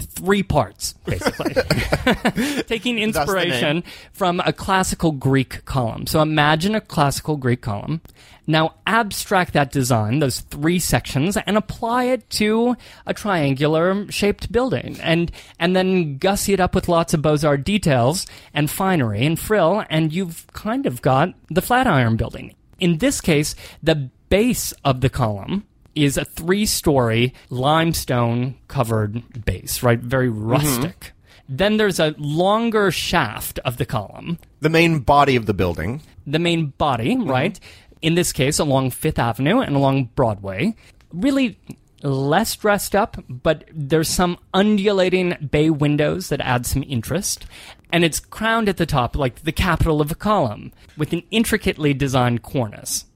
three 0.00 0.42
parts 0.42 0.94
basically. 1.04 1.54
Taking 2.64 2.98
inspiration 2.98 3.84
from 4.12 4.40
a 4.40 4.52
classical 4.52 5.12
greek 5.12 5.64
column. 5.64 6.06
So 6.06 6.20
imagine 6.20 6.74
a 6.74 6.80
classical 6.80 7.36
greek 7.36 7.62
column. 7.62 8.00
Now 8.46 8.74
abstract 8.86 9.54
that 9.54 9.72
design 9.72 10.20
those 10.20 10.40
three 10.40 10.78
sections 10.78 11.36
and 11.36 11.56
apply 11.56 12.04
it 12.04 12.28
to 12.30 12.76
a 13.04 13.12
triangular 13.12 14.10
shaped 14.10 14.52
building. 14.52 14.98
And 15.00 15.32
and 15.58 15.74
then 15.74 16.18
gussy 16.18 16.52
it 16.52 16.60
up 16.60 16.74
with 16.74 16.88
lots 16.88 17.14
of 17.14 17.22
beaux-arts 17.22 17.64
details 17.64 18.26
and 18.54 18.70
finery 18.70 19.26
and 19.26 19.38
frill 19.38 19.84
and 19.90 20.12
you've 20.12 20.46
kind 20.52 20.86
of 20.86 21.02
got 21.02 21.34
the 21.50 21.62
flatiron 21.62 22.16
building. 22.16 22.54
In 22.78 22.98
this 22.98 23.20
case 23.20 23.54
the 23.82 24.10
base 24.28 24.72
of 24.84 25.00
the 25.00 25.10
column 25.10 25.64
is 25.96 26.16
a 26.16 26.24
three 26.24 26.66
story 26.66 27.34
limestone 27.50 28.54
covered 28.68 29.44
base, 29.44 29.82
right? 29.82 29.98
Very 29.98 30.28
mm-hmm. 30.28 30.48
rustic. 30.48 31.12
Then 31.48 31.76
there's 31.78 31.98
a 31.98 32.14
longer 32.18 32.90
shaft 32.90 33.58
of 33.60 33.78
the 33.78 33.86
column, 33.86 34.38
The 34.60 34.68
main 34.68 35.00
body 35.00 35.36
of 35.36 35.46
the 35.46 35.54
building. 35.54 36.02
the 36.26 36.38
main 36.38 36.66
body, 36.78 37.16
mm-hmm. 37.16 37.30
right? 37.30 37.58
In 38.02 38.14
this 38.14 38.32
case, 38.32 38.58
along 38.58 38.90
Fifth 38.90 39.18
Avenue 39.18 39.60
and 39.60 39.74
along 39.74 40.10
Broadway. 40.14 40.74
Really 41.12 41.58
less 42.02 42.54
dressed 42.56 42.94
up, 42.94 43.16
but 43.28 43.64
there's 43.72 44.08
some 44.08 44.38
undulating 44.52 45.48
bay 45.50 45.70
windows 45.70 46.28
that 46.28 46.40
add 46.40 46.66
some 46.66 46.84
interest. 46.86 47.46
And 47.90 48.04
it's 48.04 48.20
crowned 48.20 48.68
at 48.68 48.76
the 48.76 48.86
top 48.86 49.16
like 49.16 49.42
the 49.42 49.52
capital 49.52 50.00
of 50.00 50.10
a 50.10 50.16
column 50.16 50.72
with 50.96 51.12
an 51.12 51.22
intricately 51.30 51.94
designed 51.94 52.42
cornice 52.42 53.06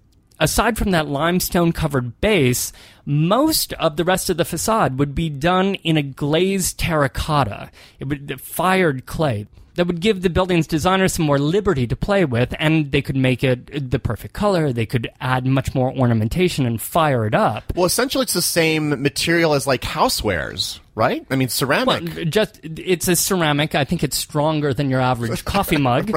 aside 0.40 0.76
from 0.76 0.90
that 0.90 1.06
limestone 1.06 1.72
covered 1.72 2.20
base, 2.20 2.72
most 3.04 3.72
of 3.74 3.96
the 3.96 4.04
rest 4.04 4.30
of 4.30 4.36
the 4.36 4.44
facade 4.44 4.98
would 4.98 5.14
be 5.14 5.28
done 5.28 5.74
in 5.76 5.96
a 5.96 6.02
glazed 6.02 6.78
terracotta. 6.78 7.70
It 8.00 8.08
would 8.08 8.40
fired 8.40 9.06
clay. 9.06 9.46
That 9.74 9.86
would 9.86 10.00
give 10.00 10.22
the 10.22 10.30
building's 10.30 10.66
designers 10.66 11.14
some 11.14 11.24
more 11.24 11.38
liberty 11.38 11.86
to 11.86 11.96
play 11.96 12.24
with, 12.24 12.54
and 12.58 12.90
they 12.90 13.00
could 13.00 13.16
make 13.16 13.44
it 13.44 13.90
the 13.90 14.00
perfect 14.00 14.34
color. 14.34 14.72
They 14.72 14.84
could 14.84 15.08
add 15.20 15.46
much 15.46 15.74
more 15.74 15.92
ornamentation 15.96 16.66
and 16.66 16.82
fire 16.82 17.24
it 17.24 17.34
up. 17.34 17.72
Well, 17.76 17.86
essentially, 17.86 18.24
it's 18.24 18.34
the 18.34 18.42
same 18.42 19.00
material 19.00 19.54
as 19.54 19.68
like 19.68 19.82
housewares, 19.82 20.80
right? 20.96 21.24
I 21.30 21.36
mean, 21.36 21.48
ceramic. 21.48 22.14
Well, 22.14 22.24
just 22.24 22.60
it's 22.62 23.06
a 23.06 23.14
ceramic. 23.14 23.74
I 23.74 23.84
think 23.84 24.02
it's 24.02 24.18
stronger 24.18 24.74
than 24.74 24.90
your 24.90 25.00
average 25.00 25.44
coffee 25.46 25.78
mug. 25.78 26.12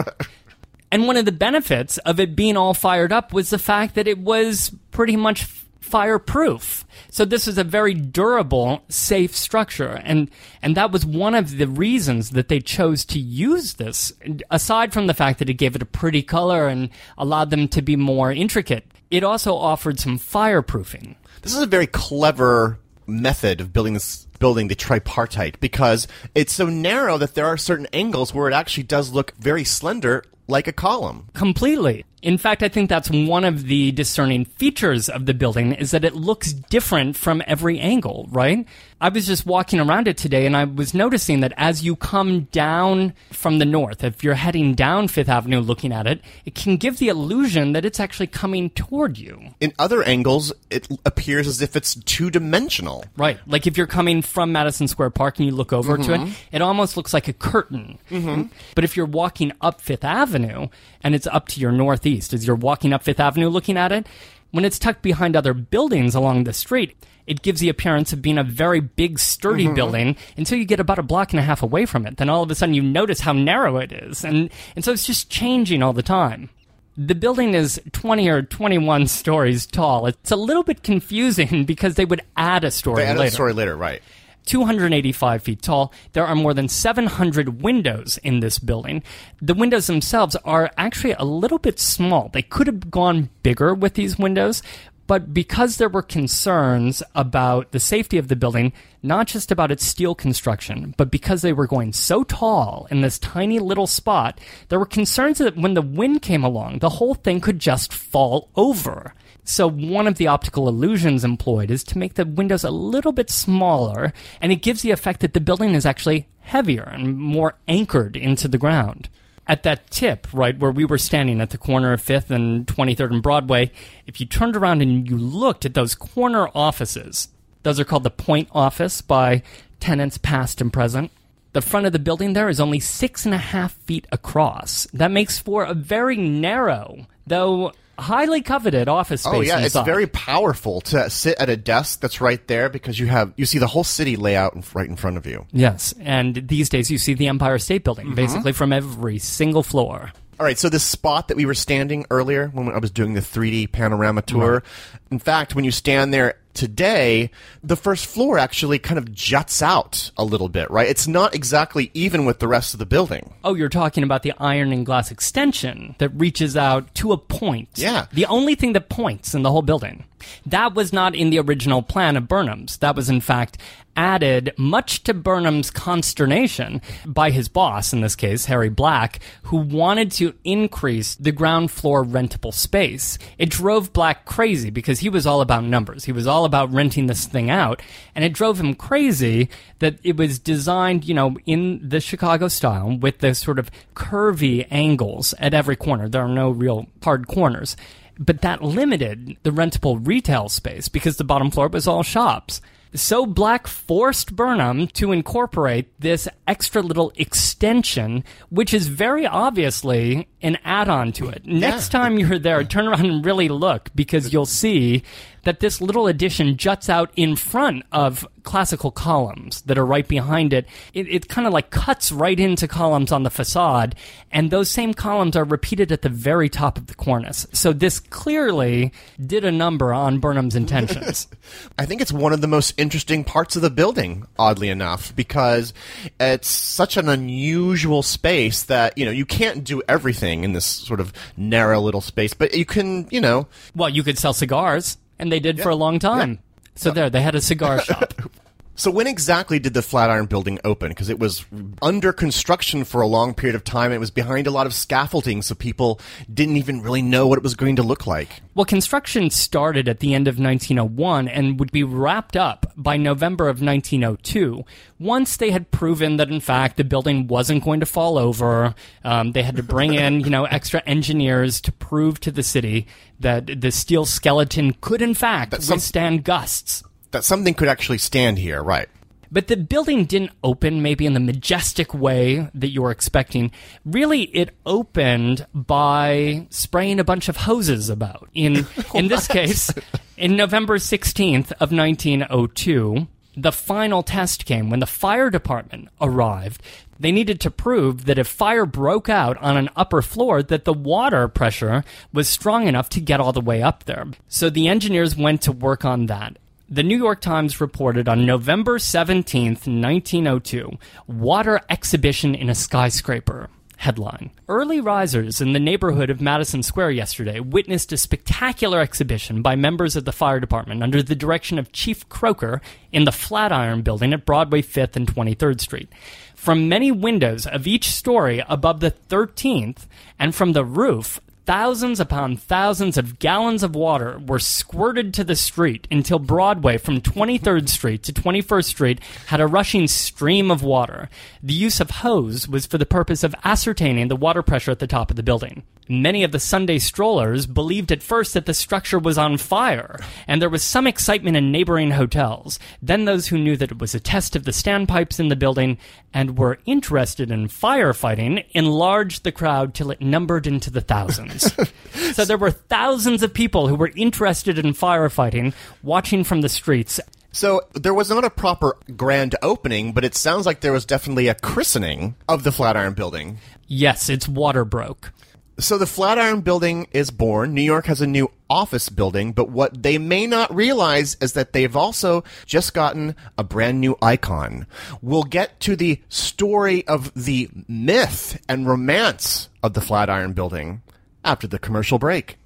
And 0.93 1.07
one 1.07 1.17
of 1.17 1.25
the 1.25 1.31
benefits 1.31 1.97
of 1.97 2.19
it 2.19 2.35
being 2.35 2.55
all 2.55 2.75
fired 2.75 3.11
up 3.11 3.33
was 3.33 3.49
the 3.49 3.57
fact 3.57 3.95
that 3.95 4.07
it 4.07 4.19
was 4.19 4.75
pretty 4.91 5.17
much 5.17 5.45
fireproof. 5.81 6.85
So 7.09 7.25
this 7.25 7.47
is 7.47 7.57
a 7.57 7.63
very 7.63 7.95
durable, 7.95 8.83
safe 8.89 9.35
structure. 9.35 9.99
And, 10.03 10.29
and 10.61 10.77
that 10.77 10.91
was 10.91 11.03
one 11.03 11.33
of 11.33 11.57
the 11.57 11.67
reasons 11.67 12.29
that 12.29 12.47
they 12.47 12.59
chose 12.59 13.05
to 13.05 13.17
use 13.17 13.73
this, 13.73 14.13
aside 14.51 14.93
from 14.93 15.07
the 15.07 15.15
fact 15.15 15.39
that 15.39 15.49
it 15.49 15.55
gave 15.55 15.75
it 15.75 15.81
a 15.81 15.85
pretty 15.85 16.21
color 16.21 16.67
and 16.67 16.91
allowed 17.17 17.49
them 17.49 17.67
to 17.69 17.81
be 17.81 17.95
more 17.95 18.31
intricate. 18.31 18.85
It 19.09 19.23
also 19.23 19.55
offered 19.55 19.99
some 19.99 20.19
fireproofing. 20.19 21.15
This 21.41 21.55
is 21.55 21.61
a 21.63 21.65
very 21.65 21.87
clever 21.87 22.77
method 23.07 23.61
of 23.61 23.73
building 23.73 23.95
this 23.95 24.27
building, 24.37 24.67
the 24.67 24.75
tripartite, 24.75 25.59
because 25.59 26.07
it's 26.35 26.53
so 26.53 26.67
narrow 26.67 27.17
that 27.17 27.33
there 27.33 27.45
are 27.45 27.57
certain 27.57 27.87
angles 27.93 28.33
where 28.33 28.49
it 28.49 28.53
actually 28.53 28.83
does 28.83 29.11
look 29.11 29.33
very 29.37 29.63
slender, 29.63 30.23
like 30.47 30.67
a 30.67 30.73
column. 30.73 31.27
Completely. 31.33 32.05
In 32.23 32.37
fact, 32.37 32.63
I 32.63 32.69
think 32.69 32.89
that's 32.89 33.09
one 33.09 33.43
of 33.43 33.65
the 33.67 33.91
discerning 33.91 34.45
features 34.45 35.09
of 35.09 35.25
the 35.25 35.33
building 35.33 35.73
is 35.73 35.91
that 35.91 36.05
it 36.05 36.15
looks 36.15 36.53
different 36.53 37.17
from 37.17 37.43
every 37.45 37.79
angle, 37.79 38.29
right? 38.31 38.65
I 39.01 39.09
was 39.09 39.27
just 39.27 39.45
walking 39.45 39.81
around 39.81 40.07
it 40.07 40.15
today 40.15 40.45
and 40.45 40.55
I 40.55 40.63
was 40.63 40.93
noticing 40.93 41.41
that 41.41 41.51
as 41.57 41.83
you 41.83 41.97
come 41.97 42.43
down 42.53 43.13
from 43.33 43.59
the 43.59 43.65
north, 43.65 44.01
if 44.01 44.23
you're 44.23 44.35
heading 44.35 44.73
down 44.73 45.09
Fifth 45.09 45.27
Avenue 45.27 45.59
looking 45.59 45.91
at 45.91 46.07
it, 46.07 46.21
it 46.45 46.55
can 46.55 46.77
give 46.77 46.99
the 46.99 47.09
illusion 47.09 47.73
that 47.73 47.83
it's 47.83 47.99
actually 47.99 48.27
coming 48.27 48.69
toward 48.69 49.17
you. 49.17 49.49
In 49.59 49.73
other 49.77 50.01
angles, 50.03 50.53
it 50.69 50.87
appears 51.05 51.45
as 51.49 51.61
if 51.61 51.75
it's 51.75 51.95
two 52.05 52.29
dimensional. 52.29 53.03
Right. 53.17 53.37
Like 53.45 53.67
if 53.67 53.77
you're 53.77 53.85
coming 53.85 54.21
from 54.21 54.53
Madison 54.53 54.87
Square 54.87 55.09
Park 55.09 55.37
and 55.37 55.45
you 55.45 55.51
look 55.53 55.73
over 55.73 55.97
to 55.97 56.13
it, 56.13 56.21
mm-hmm. 56.21 56.55
it 56.55 56.61
almost 56.61 56.95
looks 56.95 57.13
like 57.13 57.27
a 57.27 57.33
curtain. 57.33 57.99
Mm-hmm. 58.09 58.43
But 58.73 58.85
if 58.85 58.95
you're 58.95 59.05
walking 59.05 59.51
up 59.59 59.81
Fifth 59.81 60.05
Avenue 60.05 60.69
and 61.03 61.13
it's 61.13 61.27
up 61.27 61.47
to 61.49 61.59
your 61.59 61.71
northeast, 61.71 62.33
as 62.33 62.47
you're 62.47 62.55
walking 62.55 62.93
up 62.93 63.03
Fifth 63.03 63.19
Avenue 63.19 63.49
looking 63.49 63.77
at 63.77 63.91
it, 63.91 64.07
when 64.51 64.65
it's 64.65 64.79
tucked 64.79 65.01
behind 65.01 65.35
other 65.35 65.53
buildings 65.53 66.13
along 66.15 66.43
the 66.43 66.53
street, 66.53 66.95
it 67.25 67.41
gives 67.41 67.59
the 67.59 67.69
appearance 67.69 68.13
of 68.13 68.21
being 68.21 68.37
a 68.37 68.43
very 68.43 68.79
big, 68.79 69.17
sturdy 69.17 69.65
mm-hmm. 69.65 69.75
building 69.75 70.15
until 70.37 70.57
you 70.57 70.65
get 70.65 70.79
about 70.79 70.99
a 70.99 71.03
block 71.03 71.31
and 71.31 71.39
a 71.39 71.43
half 71.43 71.63
away 71.63 71.85
from 71.85 72.05
it. 72.05 72.17
Then 72.17 72.29
all 72.29 72.43
of 72.43 72.51
a 72.51 72.55
sudden 72.55 72.75
you 72.75 72.83
notice 72.83 73.21
how 73.21 73.33
narrow 73.33 73.77
it 73.77 73.91
is. 73.91 74.23
And, 74.23 74.49
and 74.75 74.83
so 74.83 74.91
it's 74.91 75.07
just 75.07 75.29
changing 75.29 75.81
all 75.81 75.93
the 75.93 76.03
time. 76.03 76.49
The 76.95 77.15
building 77.15 77.55
is 77.55 77.81
20 77.93 78.29
or 78.29 78.43
21 78.43 79.07
stories 79.07 79.65
tall. 79.65 80.05
It's 80.05 80.31
a 80.31 80.35
little 80.35 80.63
bit 80.63 80.83
confusing 80.83 81.65
because 81.65 81.95
they 81.95 82.05
would 82.05 82.21
add 82.37 82.63
a 82.63 82.71
story 82.71 83.03
They 83.03 83.13
later. 83.13 83.23
a 83.23 83.31
story 83.31 83.53
later, 83.53 83.75
right? 83.75 84.03
285 84.45 85.43
feet 85.43 85.61
tall. 85.61 85.93
There 86.13 86.25
are 86.25 86.35
more 86.35 86.53
than 86.53 86.67
700 86.67 87.61
windows 87.61 88.19
in 88.23 88.39
this 88.39 88.59
building. 88.59 89.03
The 89.41 89.53
windows 89.53 89.87
themselves 89.87 90.35
are 90.43 90.71
actually 90.77 91.13
a 91.13 91.23
little 91.23 91.59
bit 91.59 91.79
small. 91.79 92.29
They 92.29 92.41
could 92.41 92.67
have 92.67 92.91
gone 92.91 93.29
bigger 93.41 93.73
with 93.73 93.93
these 93.95 94.17
windows, 94.17 94.61
but 95.05 95.33
because 95.33 95.77
there 95.77 95.89
were 95.89 96.01
concerns 96.01 97.03
about 97.13 97.71
the 97.71 97.79
safety 97.79 98.17
of 98.17 98.29
the 98.29 98.35
building, 98.35 98.71
not 99.01 99.27
just 99.27 99.51
about 99.51 99.71
its 99.71 99.85
steel 99.85 100.15
construction, 100.15 100.95
but 100.97 101.11
because 101.11 101.41
they 101.41 101.51
were 101.51 101.67
going 101.67 101.91
so 101.91 102.23
tall 102.23 102.87
in 102.89 103.01
this 103.01 103.19
tiny 103.19 103.59
little 103.59 103.87
spot, 103.87 104.39
there 104.69 104.79
were 104.79 104.85
concerns 104.85 105.39
that 105.39 105.57
when 105.57 105.73
the 105.73 105.81
wind 105.81 106.21
came 106.21 106.43
along, 106.43 106.79
the 106.79 106.89
whole 106.89 107.15
thing 107.15 107.41
could 107.41 107.59
just 107.59 107.91
fall 107.91 108.49
over. 108.55 109.13
So 109.43 109.69
one 109.69 110.07
of 110.07 110.15
the 110.15 110.27
optical 110.27 110.67
illusions 110.67 111.23
employed 111.23 111.69
is 111.69 111.83
to 111.85 111.97
make 111.97 112.13
the 112.13 112.25
windows 112.25 112.63
a 112.63 112.71
little 112.71 113.11
bit 113.11 113.29
smaller, 113.29 114.13
and 114.41 114.51
it 114.51 114.61
gives 114.61 114.81
the 114.81 114.91
effect 114.91 115.19
that 115.19 115.33
the 115.33 115.41
building 115.41 115.73
is 115.73 115.85
actually 115.85 116.27
heavier 116.41 116.83
and 116.83 117.17
more 117.17 117.55
anchored 117.67 118.15
into 118.15 118.47
the 118.47 118.57
ground. 118.57 119.09
At 119.45 119.63
that 119.63 119.91
tip, 119.91 120.27
right 120.31 120.57
where 120.57 120.71
we 120.71 120.85
were 120.85 120.97
standing 120.97 121.41
at 121.41 121.49
the 121.49 121.57
corner 121.57 121.91
of 121.91 122.01
5th 122.01 122.29
and 122.29 122.65
23rd 122.65 123.11
and 123.11 123.23
Broadway, 123.23 123.71
if 124.07 124.21
you 124.21 124.25
turned 124.25 124.55
around 124.55 124.81
and 124.81 125.09
you 125.09 125.17
looked 125.17 125.65
at 125.65 125.73
those 125.73 125.95
corner 125.95 126.47
offices, 126.55 127.27
those 127.63 127.79
are 127.79 127.85
called 127.85 128.03
the 128.03 128.09
point 128.09 128.47
office 128.53 129.01
by 129.01 129.43
tenants 129.81 130.17
past 130.17 130.61
and 130.61 130.71
present. 130.71 131.11
The 131.51 131.61
front 131.61 131.85
of 131.85 131.91
the 131.91 131.99
building 131.99 132.33
there 132.33 132.49
is 132.49 132.59
only 132.61 132.79
six 132.79 133.25
and 133.25 133.33
a 133.33 133.37
half 133.37 133.73
feet 133.73 134.07
across. 134.11 134.87
That 134.93 135.11
makes 135.11 135.39
for 135.39 135.65
a 135.65 135.73
very 135.73 136.17
narrow, 136.17 137.07
though 137.27 137.73
highly 137.97 138.41
coveted 138.41 138.87
office 138.87 139.21
space. 139.21 139.33
Oh 139.33 139.41
yeah, 139.41 139.59
it's 139.59 139.75
very 139.79 140.07
powerful 140.07 140.81
to 140.81 141.09
sit 141.09 141.37
at 141.37 141.49
a 141.49 141.57
desk 141.57 141.99
that's 142.01 142.19
right 142.21 142.45
there 142.47 142.69
because 142.69 142.99
you 142.99 143.07
have 143.07 143.33
you 143.37 143.45
see 143.45 143.59
the 143.59 143.67
whole 143.67 143.83
city 143.83 144.15
layout 144.15 144.55
right 144.73 144.89
in 144.89 144.95
front 144.95 145.17
of 145.17 145.25
you. 145.25 145.45
Yes, 145.51 145.93
and 145.99 146.47
these 146.47 146.69
days 146.69 146.89
you 146.89 146.97
see 146.97 147.13
the 147.13 147.27
Empire 147.27 147.59
State 147.59 147.83
Building 147.83 148.05
Mm-hmm. 148.07 148.15
basically 148.15 148.51
from 148.53 148.73
every 148.73 149.19
single 149.19 149.63
floor. 149.63 150.11
All 150.39 150.45
right, 150.45 150.57
so 150.57 150.67
this 150.67 150.83
spot 150.83 151.27
that 151.27 151.37
we 151.37 151.45
were 151.45 151.53
standing 151.53 152.05
earlier 152.09 152.47
when 152.47 152.67
I 152.69 152.79
was 152.79 152.89
doing 152.89 153.13
the 153.13 153.21
3D 153.21 153.71
panorama 153.71 154.23
tour, 154.23 154.63
in 155.11 155.19
fact, 155.19 155.53
when 155.53 155.63
you 155.63 155.69
stand 155.71 156.11
there 156.11 156.35
today, 156.53 157.31
the 157.63 157.75
first 157.75 158.05
floor 158.05 158.37
actually 158.37 158.79
kind 158.79 158.97
of 158.97 159.13
juts 159.13 159.61
out 159.61 160.11
a 160.17 160.23
little 160.23 160.49
bit, 160.49 160.69
right? 160.71 160.87
It's 160.87 161.07
not 161.07 161.35
exactly 161.35 161.91
even 161.93 162.25
with 162.25 162.39
the 162.39 162.47
rest 162.47 162.73
of 162.73 162.79
the 162.79 162.85
building. 162.85 163.33
Oh, 163.43 163.55
you're 163.55 163.69
talking 163.69 164.03
about 164.03 164.23
the 164.23 164.33
iron 164.37 164.71
and 164.71 164.85
glass 164.85 165.11
extension 165.11 165.95
that 165.99 166.09
reaches 166.09 166.55
out 166.57 166.93
to 166.95 167.11
a 167.11 167.17
point. 167.17 167.69
Yeah. 167.75 168.07
The 168.11 168.25
only 168.25 168.55
thing 168.55 168.73
that 168.73 168.89
points 168.89 169.33
in 169.33 169.43
the 169.43 169.51
whole 169.51 169.61
building. 169.61 170.05
That 170.45 170.73
was 170.73 170.93
not 170.93 171.15
in 171.15 171.29
the 171.29 171.39
original 171.39 171.81
plan 171.81 172.17
of 172.17 172.27
Burnham's. 172.27 172.77
That 172.77 172.95
was, 172.95 173.09
in 173.09 173.21
fact, 173.21 173.57
added, 173.95 174.53
much 174.57 175.03
to 175.03 175.13
Burnham's 175.13 175.69
consternation, 175.69 176.81
by 177.05 177.29
his 177.29 177.47
boss, 177.47 177.93
in 177.93 178.01
this 178.01 178.15
case, 178.15 178.45
Harry 178.45 178.69
Black, 178.69 179.19
who 179.43 179.57
wanted 179.57 180.11
to 180.13 180.33
increase 180.43 181.15
the 181.15 181.31
ground 181.31 181.69
floor 181.69 182.03
rentable 182.03 182.53
space. 182.53 183.19
It 183.37 183.49
drove 183.49 183.93
Black 183.93 184.25
crazy 184.25 184.69
because 184.69 184.99
he 184.99 185.09
was 185.09 185.27
all 185.27 185.41
about 185.41 185.63
numbers. 185.63 186.05
He 186.05 186.11
was 186.11 186.27
all 186.27 186.45
about 186.45 186.73
renting 186.73 187.07
this 187.07 187.25
thing 187.25 187.49
out. 187.49 187.81
And 188.15 188.25
it 188.25 188.33
drove 188.33 188.59
him 188.59 188.73
crazy 188.73 189.49
that 189.79 189.99
it 190.03 190.17
was 190.17 190.39
designed, 190.39 191.05
you 191.05 191.13
know, 191.13 191.37
in 191.45 191.87
the 191.87 191.99
Chicago 191.99 192.47
style 192.47 192.97
with 192.97 193.19
the 193.19 193.35
sort 193.35 193.59
of 193.59 193.69
curvy 193.95 194.65
angles 194.71 195.33
at 195.37 195.53
every 195.53 195.75
corner. 195.75 196.09
There 196.09 196.23
are 196.23 196.27
no 196.27 196.49
real 196.49 196.87
hard 197.03 197.27
corners. 197.27 197.75
But 198.17 198.41
that 198.41 198.63
limited 198.63 199.37
the 199.43 199.51
rentable 199.51 200.05
retail 200.05 200.49
space 200.49 200.87
because 200.87 201.17
the 201.17 201.23
bottom 201.23 201.51
floor 201.51 201.67
was 201.67 201.87
all 201.87 202.03
shops. 202.03 202.61
So 202.95 203.25
Black 203.25 203.65
forced 203.65 204.35
Burnham 204.35 204.87
to 204.89 205.11
incorporate 205.11 205.99
this 205.99 206.27
extra 206.47 206.83
little 206.83 207.11
extension, 207.15 208.23
which 208.49 208.71
is 208.71 208.87
very 208.87 209.25
obviously 209.25 210.27
an 210.43 210.59
add 210.63 210.89
on 210.89 211.11
to 211.13 211.27
it. 211.29 211.43
Next 211.43 211.89
time 211.89 212.19
you're 212.19 212.37
there, 212.37 212.63
turn 212.63 212.87
around 212.87 213.05
and 213.05 213.25
really 213.25 213.49
look 213.49 213.89
because 213.95 214.31
you'll 214.31 214.45
see 214.45 215.01
that 215.43 215.59
this 215.59 215.81
little 215.81 216.07
addition 216.07 216.57
juts 216.57 216.89
out 216.89 217.11
in 217.15 217.35
front 217.35 217.83
of 217.91 218.27
classical 218.43 218.91
columns 218.91 219.61
that 219.63 219.77
are 219.77 219.85
right 219.85 220.07
behind 220.07 220.53
it. 220.53 220.67
It, 220.93 221.07
it 221.07 221.29
kind 221.29 221.47
of 221.47 221.53
like 221.53 221.69
cuts 221.69 222.11
right 222.11 222.39
into 222.39 222.67
columns 222.67 223.11
on 223.11 223.23
the 223.23 223.29
facade, 223.29 223.95
and 224.31 224.51
those 224.51 224.69
same 224.69 224.93
columns 224.93 225.35
are 225.35 225.43
repeated 225.43 225.91
at 225.91 226.01
the 226.01 226.09
very 226.09 226.49
top 226.49 226.77
of 226.77 226.87
the 226.87 226.95
cornice. 226.95 227.47
So 227.53 227.73
this 227.73 227.99
clearly 227.99 228.91
did 229.23 229.45
a 229.45 229.51
number 229.51 229.93
on 229.93 230.19
Burnham's 230.19 230.55
intentions. 230.55 231.27
I 231.77 231.85
think 231.85 232.01
it's 232.01 232.11
one 232.11 232.33
of 232.33 232.41
the 232.41 232.47
most 232.47 232.73
interesting 232.77 233.23
parts 233.23 233.55
of 233.55 233.61
the 233.61 233.69
building, 233.69 234.25
oddly 234.37 234.69
enough, 234.69 235.15
because 235.15 235.73
it's 236.19 236.47
such 236.47 236.97
an 236.97 237.09
unusual 237.09 238.03
space 238.03 238.63
that, 238.63 238.97
you 238.97 239.05
know, 239.05 239.11
you 239.11 239.25
can't 239.25 239.63
do 239.63 239.81
everything 239.87 240.43
in 240.43 240.53
this 240.53 240.65
sort 240.65 240.99
of 240.99 241.13
narrow 241.37 241.79
little 241.79 242.01
space, 242.01 242.33
but 242.33 242.53
you 242.53 242.65
can, 242.65 243.07
you 243.09 243.21
know, 243.21 243.47
well, 243.75 243.89
you 243.89 244.03
could 244.03 244.17
sell 244.17 244.33
cigars, 244.33 244.97
and 245.23 245.31
they 245.31 245.39
did 245.39 245.61
for 245.61 245.69
a 245.69 245.75
long 245.75 245.99
time. 245.99 246.39
So 246.75 246.91
there, 246.91 247.09
they 247.09 247.21
had 247.21 247.33
a 247.33 247.39
cigar 247.39 247.79
shop. 247.79 248.13
So 248.75 248.89
when 248.89 249.05
exactly 249.05 249.59
did 249.59 249.75
the 249.75 249.83
Flatiron 249.83 250.25
Building 250.25 250.59
open? 250.63 250.89
Because 250.89 251.09
it 251.09 251.19
was 251.19 251.45
under 251.81 252.11
construction 252.11 252.83
for 252.83 253.01
a 253.01 253.07
long 253.07 253.35
period 253.35 253.55
of 253.55 253.63
time. 253.63 253.91
It 253.91 253.99
was 253.99 254.09
behind 254.09 254.47
a 254.47 254.51
lot 254.51 254.65
of 254.65 254.73
scaffolding, 254.73 255.43
so 255.43 255.53
people 255.53 255.99
didn't 256.33 256.57
even 256.57 256.81
really 256.81 257.03
know 257.03 257.27
what 257.27 257.37
it 257.37 257.43
was 257.43 257.53
going 257.55 257.75
to 257.75 257.83
look 257.83 258.07
like. 258.07 258.41
Well, 258.55 258.65
construction 258.65 259.29
started 259.29 259.87
at 259.87 259.99
the 259.99 260.15
end 260.15 260.27
of 260.27 260.39
1901 260.39 261.27
and 261.27 261.59
would 261.59 261.71
be 261.71 261.83
wrapped 261.83 262.35
up 262.35 262.71
by 262.75 262.97
November 262.97 263.47
of 263.47 263.61
1902. 263.61 264.65
Once 264.99 265.37
they 265.37 265.51
had 265.51 265.69
proven 265.69 266.17
that, 266.17 266.29
in 266.29 266.39
fact, 266.39 266.77
the 266.77 266.83
building 266.83 267.27
wasn't 267.27 267.63
going 267.63 267.79
to 267.79 267.85
fall 267.85 268.17
over, 268.17 268.73
um, 269.03 269.33
they 269.33 269.43
had 269.43 269.55
to 269.55 269.63
bring 269.63 269.93
in, 269.93 270.21
you 270.21 270.31
know, 270.31 270.45
extra 270.45 270.81
engineers 270.87 271.61
to 271.61 271.71
prove 271.71 272.19
to 272.21 272.31
the 272.31 272.43
city 272.43 272.87
that 273.19 273.61
the 273.61 273.71
steel 273.71 274.05
skeleton 274.05 274.75
could, 274.81 275.01
in 275.01 275.13
fact, 275.13 275.61
some- 275.61 275.75
withstand 275.75 276.23
gusts. 276.23 276.83
That 277.13 277.23
something 277.23 277.53
could 277.53 277.67
actually 277.67 277.99
stand 277.99 278.39
here, 278.39 278.61
right? 278.63 278.89
But 279.31 279.45
the 279.45 279.55
building 279.55 280.05
didn't 280.05 280.31
open 280.43 280.81
maybe 280.81 281.05
in 281.05 281.13
the 281.13 281.19
majestic 281.19 281.93
way 281.93 282.49
that 282.55 282.69
you 282.69 282.81
were 282.81 282.89
expecting. 282.89 283.51
Really, 283.85 284.23
it 284.23 284.49
opened 284.65 285.45
by 285.53 286.47
spraying 286.49 286.99
a 286.99 287.03
bunch 287.03 287.29
of 287.29 287.37
hoses 287.37 287.87
about. 287.87 288.29
In 288.33 288.65
in 288.95 289.09
this 289.09 289.27
case, 289.27 289.71
in 290.17 290.35
November 290.35 290.79
16th 290.79 291.51
of 291.53 291.71
1902, 291.71 293.07
the 293.37 293.51
final 293.51 294.01
test 294.01 294.45
came 294.45 294.71
when 294.71 294.79
the 294.79 294.87
fire 294.87 295.29
department 295.29 295.89
arrived. 296.01 296.63
They 296.99 297.11
needed 297.11 297.39
to 297.41 297.51
prove 297.51 298.05
that 298.05 298.17
if 298.17 298.27
fire 298.27 298.65
broke 298.65 299.07
out 299.07 299.37
on 299.37 299.55
an 299.55 299.69
upper 299.75 300.01
floor 300.01 300.41
that 300.41 300.65
the 300.65 300.73
water 300.73 301.27
pressure 301.27 301.83
was 302.11 302.27
strong 302.27 302.67
enough 302.67 302.89
to 302.89 302.99
get 302.99 303.19
all 303.19 303.33
the 303.33 303.41
way 303.41 303.61
up 303.61 303.83
there. 303.83 304.07
So 304.27 304.49
the 304.49 304.67
engineers 304.67 305.15
went 305.15 305.43
to 305.43 305.51
work 305.51 305.85
on 305.85 306.07
that. 306.07 306.37
The 306.73 306.81
New 306.81 306.97
York 306.97 307.21
Times 307.21 307.61
reported 307.61 308.09
on 308.09 308.25
November 308.25 308.79
17th, 308.79 309.67
1902, 309.67 310.71
water 311.05 311.61
exhibition 311.69 312.33
in 312.33 312.49
a 312.49 312.55
skyscraper 312.55 313.51
Headline 313.77 314.31
Early 314.47 314.81
risers 314.81 315.39
in 315.39 315.53
the 315.53 315.59
neighborhood 315.59 316.09
of 316.09 316.19
Madison 316.19 316.63
Square 316.63 316.89
yesterday 316.89 317.39
witnessed 317.39 317.91
a 317.91 317.97
spectacular 317.97 318.79
exhibition 318.79 319.43
by 319.43 319.55
members 319.55 319.95
of 319.95 320.05
the 320.05 320.11
fire 320.11 320.39
department 320.39 320.81
under 320.81 321.03
the 321.03 321.13
direction 321.13 321.59
of 321.59 321.71
Chief 321.73 322.09
Croker 322.09 322.59
in 322.91 323.03
the 323.03 323.11
Flatiron 323.11 323.83
building 323.83 324.11
at 324.11 324.25
Broadway 324.25 324.63
5th 324.63 324.95
and 324.95 325.05
23rd 325.05 325.61
Street. 325.61 325.89
From 326.33 326.69
many 326.69 326.91
windows 326.91 327.45
of 327.45 327.67
each 327.67 327.91
story 327.91 328.43
above 328.49 328.79
the 328.79 328.95
13th 329.09 329.85
and 330.17 330.33
from 330.33 330.53
the 330.53 330.65
roof, 330.65 331.19
Thousands 331.45 331.99
upon 331.99 332.37
thousands 332.37 332.97
of 332.97 333.19
gallons 333.19 333.63
of 333.63 333.75
water 333.75 334.17
were 334.17 334.39
squirted 334.39 335.13
to 335.15 335.25
the 335.25 335.35
street 335.35 335.89
until 335.91 336.17
Broadway 336.17 336.77
from 336.77 337.01
23rd 337.01 337.67
Street 337.67 338.01
to 338.03 338.13
21st 338.13 338.63
Street 338.63 338.99
had 339.27 339.41
a 339.41 339.47
rushing 339.47 339.87
stream 339.87 340.49
of 340.49 340.63
water. 340.63 341.09
The 341.41 341.53
use 341.53 341.81
of 341.81 341.89
hose 341.89 342.47
was 342.47 342.65
for 342.65 342.77
the 342.77 342.85
purpose 342.85 343.25
of 343.25 343.35
ascertaining 343.43 344.07
the 344.07 344.15
water 344.15 344.41
pressure 344.41 344.71
at 344.71 344.79
the 344.79 344.87
top 344.87 345.09
of 345.09 345.17
the 345.17 345.23
building. 345.23 345.63
Many 345.89 346.23
of 346.23 346.31
the 346.31 346.39
Sunday 346.39 346.79
strollers 346.79 347.45
believed 347.45 347.91
at 347.91 348.01
first 348.01 348.33
that 348.35 348.45
the 348.45 348.53
structure 348.53 348.97
was 348.97 349.17
on 349.17 349.37
fire, 349.37 349.99
and 350.27 350.41
there 350.41 350.49
was 350.49 350.63
some 350.63 350.87
excitement 350.87 351.35
in 351.35 351.51
neighboring 351.51 351.91
hotels. 351.91 352.57
Then 352.81 353.03
those 353.03 353.27
who 353.27 353.37
knew 353.37 353.57
that 353.57 353.71
it 353.71 353.79
was 353.79 353.93
a 353.93 353.99
test 353.99 354.37
of 354.37 354.45
the 354.45 354.51
standpipes 354.51 355.19
in 355.19 355.27
the 355.27 355.35
building 355.35 355.77
and 356.13 356.37
were 356.37 356.59
interested 356.65 357.31
in 357.31 357.47
firefighting 357.47 358.45
enlarged 358.51 359.23
the 359.23 359.31
crowd 359.31 359.73
till 359.73 359.91
it 359.91 360.01
numbered 360.01 360.47
into 360.47 360.69
the 360.69 360.81
thousands. 360.81 361.53
so 362.13 362.25
there 362.25 362.37
were 362.37 362.51
thousands 362.51 363.23
of 363.23 363.33
people 363.33 363.67
who 363.67 363.75
were 363.75 363.91
interested 363.95 364.59
in 364.59 364.73
firefighting 364.73 365.53
watching 365.81 366.23
from 366.23 366.41
the 366.41 366.49
streets. 366.49 366.99
So 367.31 367.61
there 367.73 367.95
was 367.95 368.11
not 368.11 368.23
a 368.23 368.29
proper 368.29 368.77
grand 368.95 369.35
opening, 369.41 369.91
but 369.93 370.05
it 370.05 370.13
sounds 370.13 370.45
like 370.45 370.61
there 370.61 370.71
was 370.71 370.85
definitely 370.85 371.27
a 371.27 371.35
christening 371.35 372.15
of 372.29 372.43
the 372.43 372.51
Flatiron 372.51 372.93
Building. 372.93 373.39
Yes, 373.67 374.07
its 374.07 374.27
water 374.27 374.63
broke. 374.63 375.11
So 375.59 375.77
the 375.77 375.85
Flatiron 375.85 376.41
Building 376.41 376.87
is 376.91 377.11
born. 377.11 377.53
New 377.53 377.61
York 377.61 377.85
has 377.85 378.01
a 378.01 378.07
new 378.07 378.31
office 378.49 378.89
building, 378.89 379.33
but 379.33 379.49
what 379.49 379.83
they 379.83 379.99
may 379.99 380.25
not 380.25 380.53
realize 380.53 381.15
is 381.21 381.33
that 381.33 381.53
they've 381.53 381.75
also 381.75 382.23
just 382.47 382.73
gotten 382.73 383.15
a 383.37 383.43
brand 383.43 383.79
new 383.79 383.95
icon. 384.01 384.65
We'll 385.03 385.23
get 385.23 385.59
to 385.61 385.75
the 385.75 386.01
story 386.09 386.87
of 386.87 387.13
the 387.13 387.49
myth 387.67 388.41
and 388.49 388.67
romance 388.67 389.49
of 389.61 389.73
the 389.73 389.81
Flatiron 389.81 390.33
Building 390.33 390.81
after 391.23 391.45
the 391.45 391.59
commercial 391.59 391.99
break. 391.99 392.37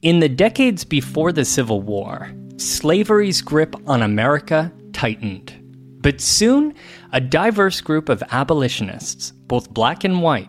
In 0.00 0.20
the 0.20 0.30
decades 0.30 0.84
before 0.84 1.32
the 1.32 1.44
Civil 1.44 1.82
War, 1.82 2.32
slavery's 2.56 3.42
grip 3.42 3.76
on 3.86 4.00
America 4.00 4.72
tightened. 4.94 5.52
But 6.00 6.22
soon, 6.22 6.74
a 7.12 7.20
diverse 7.20 7.82
group 7.82 8.08
of 8.08 8.22
abolitionists, 8.30 9.32
both 9.32 9.74
black 9.74 10.04
and 10.04 10.22
white, 10.22 10.48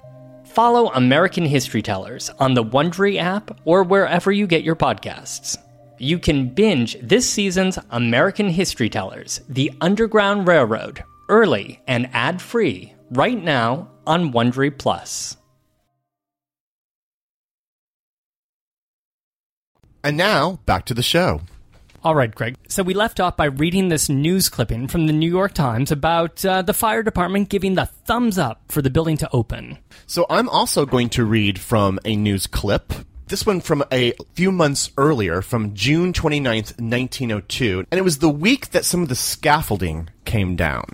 Follow 0.51 0.91
American 0.91 1.45
History 1.45 1.81
Tellers 1.81 2.29
on 2.37 2.53
the 2.53 2.63
Wondery 2.63 3.17
app 3.17 3.61
or 3.63 3.83
wherever 3.83 4.33
you 4.33 4.45
get 4.47 4.63
your 4.63 4.75
podcasts. 4.75 5.57
You 5.97 6.19
can 6.19 6.49
binge 6.49 6.97
this 7.01 7.29
season's 7.29 7.79
American 7.91 8.49
History 8.49 8.89
Tellers, 8.89 9.39
The 9.47 9.71
Underground 9.79 10.49
Railroad, 10.49 11.05
early 11.29 11.79
and 11.87 12.09
ad-free 12.11 12.93
right 13.11 13.41
now 13.41 13.91
on 14.05 14.33
Wondery 14.33 14.77
Plus. 14.77 15.37
And 20.03 20.17
now, 20.17 20.59
back 20.65 20.83
to 20.87 20.93
the 20.93 21.03
show. 21.03 21.41
All 22.03 22.15
right, 22.15 22.33
Greg. 22.33 22.55
So 22.67 22.81
we 22.81 22.95
left 22.95 23.19
off 23.19 23.37
by 23.37 23.45
reading 23.45 23.89
this 23.89 24.09
news 24.09 24.49
clipping 24.49 24.87
from 24.87 25.05
the 25.05 25.13
New 25.13 25.29
York 25.29 25.53
Times 25.53 25.91
about 25.91 26.43
uh, 26.43 26.63
the 26.63 26.73
fire 26.73 27.03
department 27.03 27.49
giving 27.49 27.75
the 27.75 27.85
thumbs 27.85 28.39
up 28.39 28.61
for 28.69 28.81
the 28.81 28.89
building 28.89 29.17
to 29.17 29.29
open. 29.31 29.77
So 30.07 30.25
I'm 30.29 30.49
also 30.49 30.87
going 30.87 31.09
to 31.09 31.23
read 31.25 31.59
from 31.59 31.99
a 32.03 32.15
news 32.15 32.47
clip. 32.47 32.91
This 33.27 33.45
one 33.45 33.61
from 33.61 33.83
a 33.93 34.13
few 34.33 34.51
months 34.51 34.89
earlier, 34.97 35.41
from 35.43 35.73
June 35.75 36.11
29th, 36.11 36.79
1902. 36.81 37.85
And 37.91 37.97
it 37.99 38.03
was 38.03 38.17
the 38.17 38.27
week 38.29 38.71
that 38.71 38.83
some 38.83 39.03
of 39.03 39.07
the 39.09 39.15
scaffolding 39.15 40.09
came 40.25 40.55
down. 40.55 40.85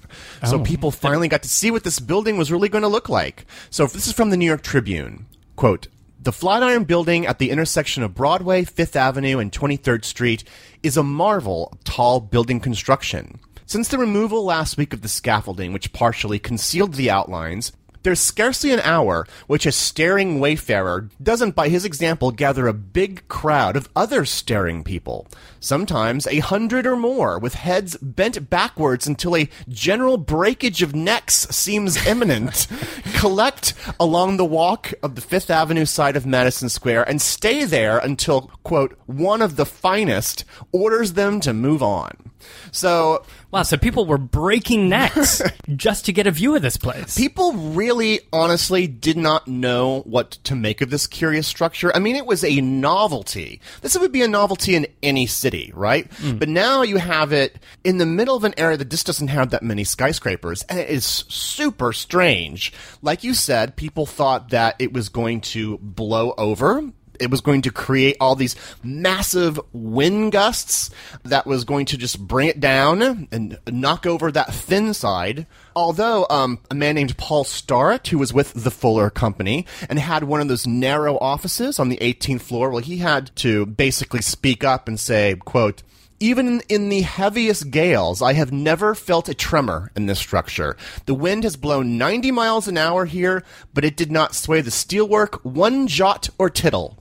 So 0.46 0.60
Oh. 0.60 0.64
people 0.64 0.92
finally 0.92 1.30
got 1.30 1.42
to 1.44 1.50
see 1.50 1.72
what 1.72 1.84
this 1.86 2.00
building 2.00 2.38
was 2.38 2.52
really 2.52 2.70
going 2.70 2.84
to 2.84 2.88
look 2.90 3.08
like. 3.10 3.46
So 3.70 3.88
this 3.88 4.08
is 4.08 4.14
from 4.14 4.30
the 4.30 4.38
New 4.38 4.46
York 4.46 4.62
Tribune. 4.62 5.26
Quote, 5.56 5.88
the 6.28 6.34
Flatiron 6.34 6.84
Building 6.84 7.26
at 7.26 7.40
the 7.40 7.52
intersection 7.52 8.04
of 8.04 8.14
Broadway, 8.14 8.66
Fifth 8.66 8.98
Avenue, 8.98 9.40
and 9.40 9.50
23rd 9.50 10.04
Street 10.04 10.44
is 10.84 10.98
a 10.98 11.02
marvel 11.02 11.70
of 11.72 11.82
tall 11.86 12.20
building 12.20 12.60
construction. 12.60 13.40
Since 13.66 13.88
the 13.88 13.98
removal 13.98 14.44
last 14.44 14.76
week 14.76 14.92
of 14.92 15.02
the 15.02 15.08
scaffolding, 15.08 15.72
which 15.72 15.94
partially 15.94 16.38
concealed 16.38 16.96
the 16.96 17.10
outlines, 17.10 17.72
there's 18.04 18.20
scarcely 18.20 18.74
an 18.74 18.82
hour 18.82 19.26
which 19.48 19.66
a 19.66 19.72
staring 19.72 20.42
wayfarer 20.42 21.08
doesn't, 21.24 21.56
by 21.56 21.70
his 21.70 21.86
example, 21.86 22.32
gather 22.32 22.68
a 22.68 22.74
big 22.74 23.26
crowd 23.30 23.78
of 23.78 23.88
other 23.96 24.26
staring 24.26 24.84
people. 24.84 25.28
Sometimes 25.60 26.28
a 26.28 26.40
hundred 26.40 26.86
or 26.86 26.96
more, 26.96 27.40
with 27.40 27.56
heads 27.56 27.98
bent 27.98 28.50
backwards 28.50 29.08
until 29.08 29.36
a 29.36 29.50
general 29.70 30.18
breakage 30.18 30.82
of 30.82 30.96
necks 30.96 31.48
seems 31.50 32.06
imminent, 32.06 32.68
collect 33.16 33.74
along 34.00 34.38
the 34.38 34.46
walk 34.46 34.94
of 35.02 35.16
the 35.16 35.22
Fifth 35.22 35.50
Avenue 35.50 35.86
side 35.86 36.16
of 36.16 36.26
Madison 36.26 36.70
Square 36.70 37.10
and 37.10 37.22
stay 37.22 37.64
there 37.64 37.98
until, 37.98 38.52
quote, 38.64 38.98
one 39.06 39.42
of 39.42 39.56
the 39.56 39.66
finest 39.66 40.46
orders 40.72 41.14
them 41.14 41.40
to 41.42 41.54
move 41.54 41.82
on. 41.82 42.32
So, 42.72 43.24
Wow, 43.50 43.64
so 43.64 43.78
people 43.78 44.06
were 44.06 44.18
breaking 44.18 44.90
necks 44.90 45.42
just 45.78 46.04
to 46.06 46.12
get 46.12 46.28
a 46.28 46.32
view 46.32 46.54
of 46.58 46.62
this 46.62 46.76
place. 46.76 47.18
People 47.18 47.54
really, 47.54 48.20
honestly, 48.34 48.88
did 48.88 49.16
not 49.16 49.48
know 49.48 50.02
what 50.02 50.32
to 50.44 50.54
make 50.54 50.82
of 50.82 50.90
this 50.90 51.08
curious 51.08 51.48
structure. 51.48 51.96
I 51.96 52.00
mean, 52.00 52.18
it 52.18 52.26
was 52.26 52.44
a 52.44 52.60
novelty. 52.60 53.62
This 53.82 53.98
would 53.98 54.12
be 54.12 54.22
a 54.22 54.28
novelty 54.28 54.76
in 54.76 54.86
any 55.02 55.28
city, 55.28 55.47
right? 55.74 56.10
Mm. 56.12 56.40
But 56.40 56.50
now 56.50 56.82
you 56.82 56.98
have 56.98 57.32
it 57.34 57.58
in 57.84 57.98
the 57.98 58.06
middle 58.06 58.36
of 58.36 58.44
an 58.44 58.54
area 58.58 58.78
that 58.78 58.90
just 58.90 59.06
doesn't 59.06 59.30
have 59.30 59.52
that 59.52 59.64
many 59.64 59.84
skyscrapers, 59.84 60.64
and 60.64 60.80
it 60.80 60.90
is 60.90 61.06
super 61.06 61.94
strange. 61.94 62.74
Like 63.02 63.24
you 63.24 63.34
said, 63.34 63.76
people 63.76 64.06
thought 64.06 64.50
that 64.50 64.76
it 64.80 64.94
was 64.94 65.10
going 65.10 65.42
to 65.42 65.78
blow 65.80 66.34
over 66.38 66.92
it 67.20 67.32
was 67.32 67.42
going 67.42 67.62
to 67.64 67.72
create 67.72 68.18
all 68.20 68.36
these 68.36 68.56
massive 68.84 69.60
wind 69.74 70.32
gusts 70.32 70.90
that 71.24 71.46
was 71.46 71.64
going 71.64 71.86
to 71.88 71.98
just 71.98 72.20
bring 72.20 72.48
it 72.48 72.60
down 72.60 73.28
and 73.32 73.58
knock 73.68 74.06
over 74.06 74.32
that 74.32 74.54
thin 74.54 74.94
side. 74.94 75.46
Although 75.76 76.26
um, 76.30 76.60
a 76.72 76.76
man 76.76 76.96
named 76.96 77.18
Paul 77.18 77.44
Starrett, 77.44 78.08
who 78.08 78.18
was 78.18 78.34
with 78.34 78.54
the 78.54 78.72
Fuller 78.72 79.10
Company 79.10 79.66
and 79.90 80.00
had 80.00 80.24
one 80.24 80.42
of 80.42 80.48
those 80.48 80.66
narrow 80.66 81.18
offices 81.20 81.80
on 81.80 81.90
the 81.90 81.98
18th 81.98 82.42
floor, 82.42 82.70
well, 82.70 82.82
he 82.82 82.98
had 82.98 83.36
to 83.38 83.66
basically 83.66 84.22
speak 84.22 84.64
up 84.64 84.88
and 84.88 85.00
say, 85.00 85.36
"quote." 85.46 85.84
Even 86.20 86.62
in 86.68 86.90
the 86.90 87.02
heaviest 87.02 87.70
gales, 87.70 88.24
I 88.24 88.34
have 88.34 88.52
never 88.52 88.96
felt 88.96 89.30
a 89.30 89.36
tremor 89.36 89.92
in 89.96 90.08
this 90.08 90.18
structure. 90.18 90.76
The 91.06 91.14
wind 91.14 91.44
has 91.44 91.56
blown 91.56 92.00
90 92.00 92.32
miles 92.32 92.68
an 92.68 92.76
hour 92.76 93.06
here, 93.06 93.44
but 93.74 93.86
it 93.86 93.96
did 93.96 94.12
not 94.12 94.34
sway 94.34 94.62
the 94.62 94.72
steelwork 94.72 95.46
one 95.46 95.86
jot 95.86 96.30
or 96.40 96.50
tittle. 96.50 96.98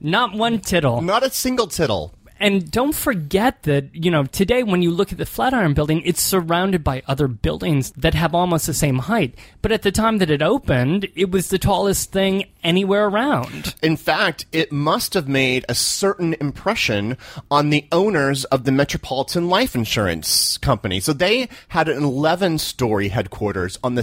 Not 0.00 0.34
one 0.34 0.58
tittle. 0.58 1.00
Not 1.00 1.22
a 1.22 1.30
single 1.30 1.68
tittle. 1.68 2.14
And 2.40 2.70
don't 2.70 2.94
forget 2.94 3.64
that, 3.64 3.94
you 3.94 4.10
know, 4.10 4.24
today 4.24 4.62
when 4.62 4.80
you 4.80 4.90
look 4.90 5.12
at 5.12 5.18
the 5.18 5.26
Flatiron 5.26 5.74
building, 5.74 6.00
it's 6.06 6.22
surrounded 6.22 6.82
by 6.82 7.02
other 7.06 7.28
buildings 7.28 7.90
that 7.92 8.14
have 8.14 8.34
almost 8.34 8.66
the 8.66 8.72
same 8.72 8.98
height. 8.98 9.34
But 9.60 9.72
at 9.72 9.82
the 9.82 9.92
time 9.92 10.18
that 10.18 10.30
it 10.30 10.40
opened, 10.40 11.06
it 11.14 11.30
was 11.30 11.48
the 11.48 11.58
tallest 11.58 12.12
thing 12.12 12.46
anywhere 12.64 13.06
around. 13.06 13.74
In 13.82 13.96
fact, 13.96 14.46
it 14.52 14.72
must 14.72 15.12
have 15.12 15.28
made 15.28 15.66
a 15.68 15.74
certain 15.74 16.34
impression 16.40 17.18
on 17.50 17.68
the 17.68 17.86
owners 17.92 18.44
of 18.46 18.64
the 18.64 18.72
Metropolitan 18.72 19.48
Life 19.50 19.74
Insurance 19.74 20.56
Company. 20.58 21.00
So 21.00 21.12
they 21.12 21.48
had 21.68 21.90
an 21.90 22.02
11 22.02 22.56
story 22.58 23.08
headquarters 23.08 23.78
on 23.84 23.96
the 23.96 24.02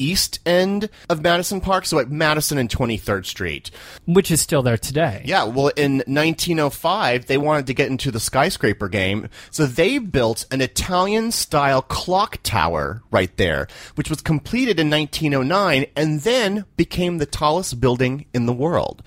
southeast 0.00 0.40
end 0.46 0.88
of 1.10 1.20
Madison 1.20 1.60
Park, 1.60 1.84
so 1.84 1.98
at 1.98 2.10
Madison 2.10 2.56
and 2.56 2.70
23rd 2.70 3.26
Street. 3.26 3.70
Which 4.06 4.30
is 4.30 4.40
still 4.40 4.62
there 4.62 4.78
today. 4.78 5.22
Yeah, 5.26 5.44
well, 5.44 5.68
in 5.68 5.98
1905, 6.06 7.26
they 7.26 7.36
wanted 7.36 7.66
to 7.66 7.74
get 7.74 7.90
into 7.90 8.10
the 8.10 8.18
skyscraper 8.18 8.88
game, 8.88 9.28
so 9.50 9.66
they 9.66 9.98
built 9.98 10.46
an 10.50 10.62
Italian 10.62 11.32
style 11.32 11.82
clock 11.82 12.38
tower 12.42 13.02
right 13.10 13.36
there, 13.36 13.68
which 13.96 14.08
was 14.08 14.22
completed 14.22 14.80
in 14.80 14.88
1909 14.88 15.86
and 15.94 16.20
then 16.20 16.64
became 16.76 17.18
the 17.18 17.26
tallest 17.26 17.78
building 17.78 18.24
in 18.32 18.46
the 18.46 18.54
world. 18.54 19.02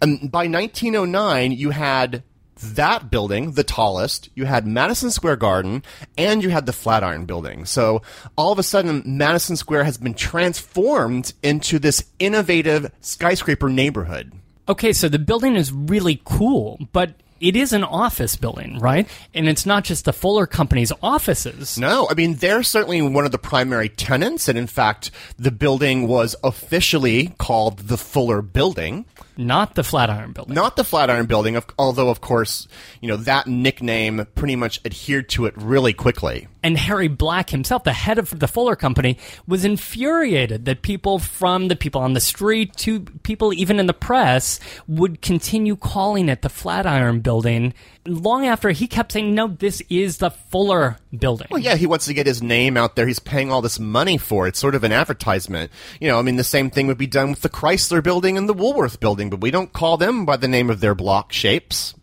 And 0.00 0.30
by 0.30 0.46
1909, 0.46 1.52
you 1.52 1.70
had 1.70 2.22
that 2.56 3.10
building, 3.10 3.52
the 3.52 3.64
tallest, 3.64 4.30
you 4.34 4.46
had 4.46 4.66
Madison 4.66 5.10
Square 5.10 5.36
Garden, 5.36 5.82
and 6.16 6.42
you 6.42 6.48
had 6.48 6.66
the 6.66 6.72
Flatiron 6.72 7.26
building. 7.26 7.64
So 7.64 8.02
all 8.36 8.52
of 8.52 8.58
a 8.58 8.62
sudden, 8.62 9.02
Madison 9.04 9.56
Square 9.56 9.84
has 9.84 9.98
been 9.98 10.14
transformed 10.14 11.32
into 11.42 11.78
this 11.78 12.04
innovative 12.18 12.90
skyscraper 13.00 13.68
neighborhood. 13.68 14.32
Okay, 14.68 14.92
so 14.92 15.08
the 15.08 15.18
building 15.18 15.54
is 15.54 15.72
really 15.72 16.20
cool, 16.24 16.78
but 16.92 17.14
it 17.40 17.54
is 17.54 17.72
an 17.72 17.84
office 17.84 18.34
building, 18.34 18.78
right? 18.78 19.06
And 19.34 19.48
it's 19.48 19.66
not 19.66 19.84
just 19.84 20.06
the 20.06 20.12
Fuller 20.12 20.46
Company's 20.46 20.92
offices. 21.02 21.78
No, 21.78 22.08
I 22.10 22.14
mean, 22.14 22.36
they're 22.36 22.62
certainly 22.62 23.02
one 23.02 23.26
of 23.26 23.32
the 23.32 23.38
primary 23.38 23.90
tenants, 23.90 24.48
and 24.48 24.56
in 24.56 24.66
fact, 24.66 25.10
the 25.38 25.50
building 25.50 26.08
was 26.08 26.34
officially 26.42 27.34
called 27.38 27.80
the 27.80 27.98
Fuller 27.98 28.42
Building. 28.42 29.04
Not 29.36 29.74
the 29.74 29.84
Flatiron 29.84 30.32
building. 30.32 30.54
Not 30.54 30.76
the 30.76 30.84
Flatiron 30.84 31.26
Building, 31.26 31.56
of, 31.56 31.66
although, 31.78 32.08
of 32.08 32.20
course, 32.20 32.68
you 33.00 33.08
know, 33.08 33.16
that 33.18 33.46
nickname 33.46 34.26
pretty 34.34 34.56
much 34.56 34.80
adhered 34.84 35.28
to 35.30 35.46
it 35.46 35.54
really 35.56 35.92
quickly. 35.92 36.48
And 36.62 36.76
Harry 36.78 37.06
Black 37.06 37.50
himself, 37.50 37.84
the 37.84 37.92
head 37.92 38.18
of 38.18 38.40
the 38.40 38.48
Fuller 38.48 38.74
Company, 38.74 39.18
was 39.46 39.64
infuriated 39.64 40.64
that 40.64 40.82
people 40.82 41.18
from 41.18 41.68
the 41.68 41.76
people 41.76 42.00
on 42.00 42.14
the 42.14 42.20
street 42.20 42.74
to 42.78 43.00
people 43.00 43.52
even 43.52 43.78
in 43.78 43.86
the 43.86 43.94
press 43.94 44.58
would 44.88 45.22
continue 45.22 45.76
calling 45.76 46.28
it 46.28 46.42
the 46.42 46.48
Flatiron 46.48 47.20
Building. 47.20 47.72
Long 48.04 48.46
after 48.46 48.70
he 48.70 48.86
kept 48.88 49.12
saying, 49.12 49.34
no, 49.34 49.48
this 49.48 49.80
is 49.88 50.18
the 50.18 50.30
Fuller 50.30 50.96
Building. 51.16 51.48
Well, 51.50 51.60
yeah, 51.60 51.76
he 51.76 51.86
wants 51.86 52.06
to 52.06 52.14
get 52.14 52.26
his 52.26 52.42
name 52.42 52.76
out 52.76 52.96
there. 52.96 53.06
He's 53.06 53.18
paying 53.18 53.52
all 53.52 53.62
this 53.62 53.78
money 53.78 54.18
for 54.18 54.46
it. 54.46 54.50
It's 54.50 54.58
sort 54.58 54.74
of 54.74 54.82
an 54.82 54.92
advertisement. 54.92 55.70
You 56.00 56.08
know, 56.08 56.18
I 56.18 56.22
mean, 56.22 56.36
the 56.36 56.44
same 56.44 56.70
thing 56.70 56.86
would 56.88 56.98
be 56.98 57.06
done 57.06 57.30
with 57.30 57.42
the 57.42 57.48
Chrysler 57.48 58.02
Building 58.02 58.36
and 58.36 58.48
the 58.48 58.54
Woolworth 58.54 58.98
Building, 58.98 59.25
but 59.30 59.40
we 59.40 59.50
don't 59.50 59.72
call 59.72 59.96
them 59.96 60.24
by 60.24 60.36
the 60.36 60.48
name 60.48 60.70
of 60.70 60.80
their 60.80 60.94
block 60.94 61.32
shapes. 61.32 61.94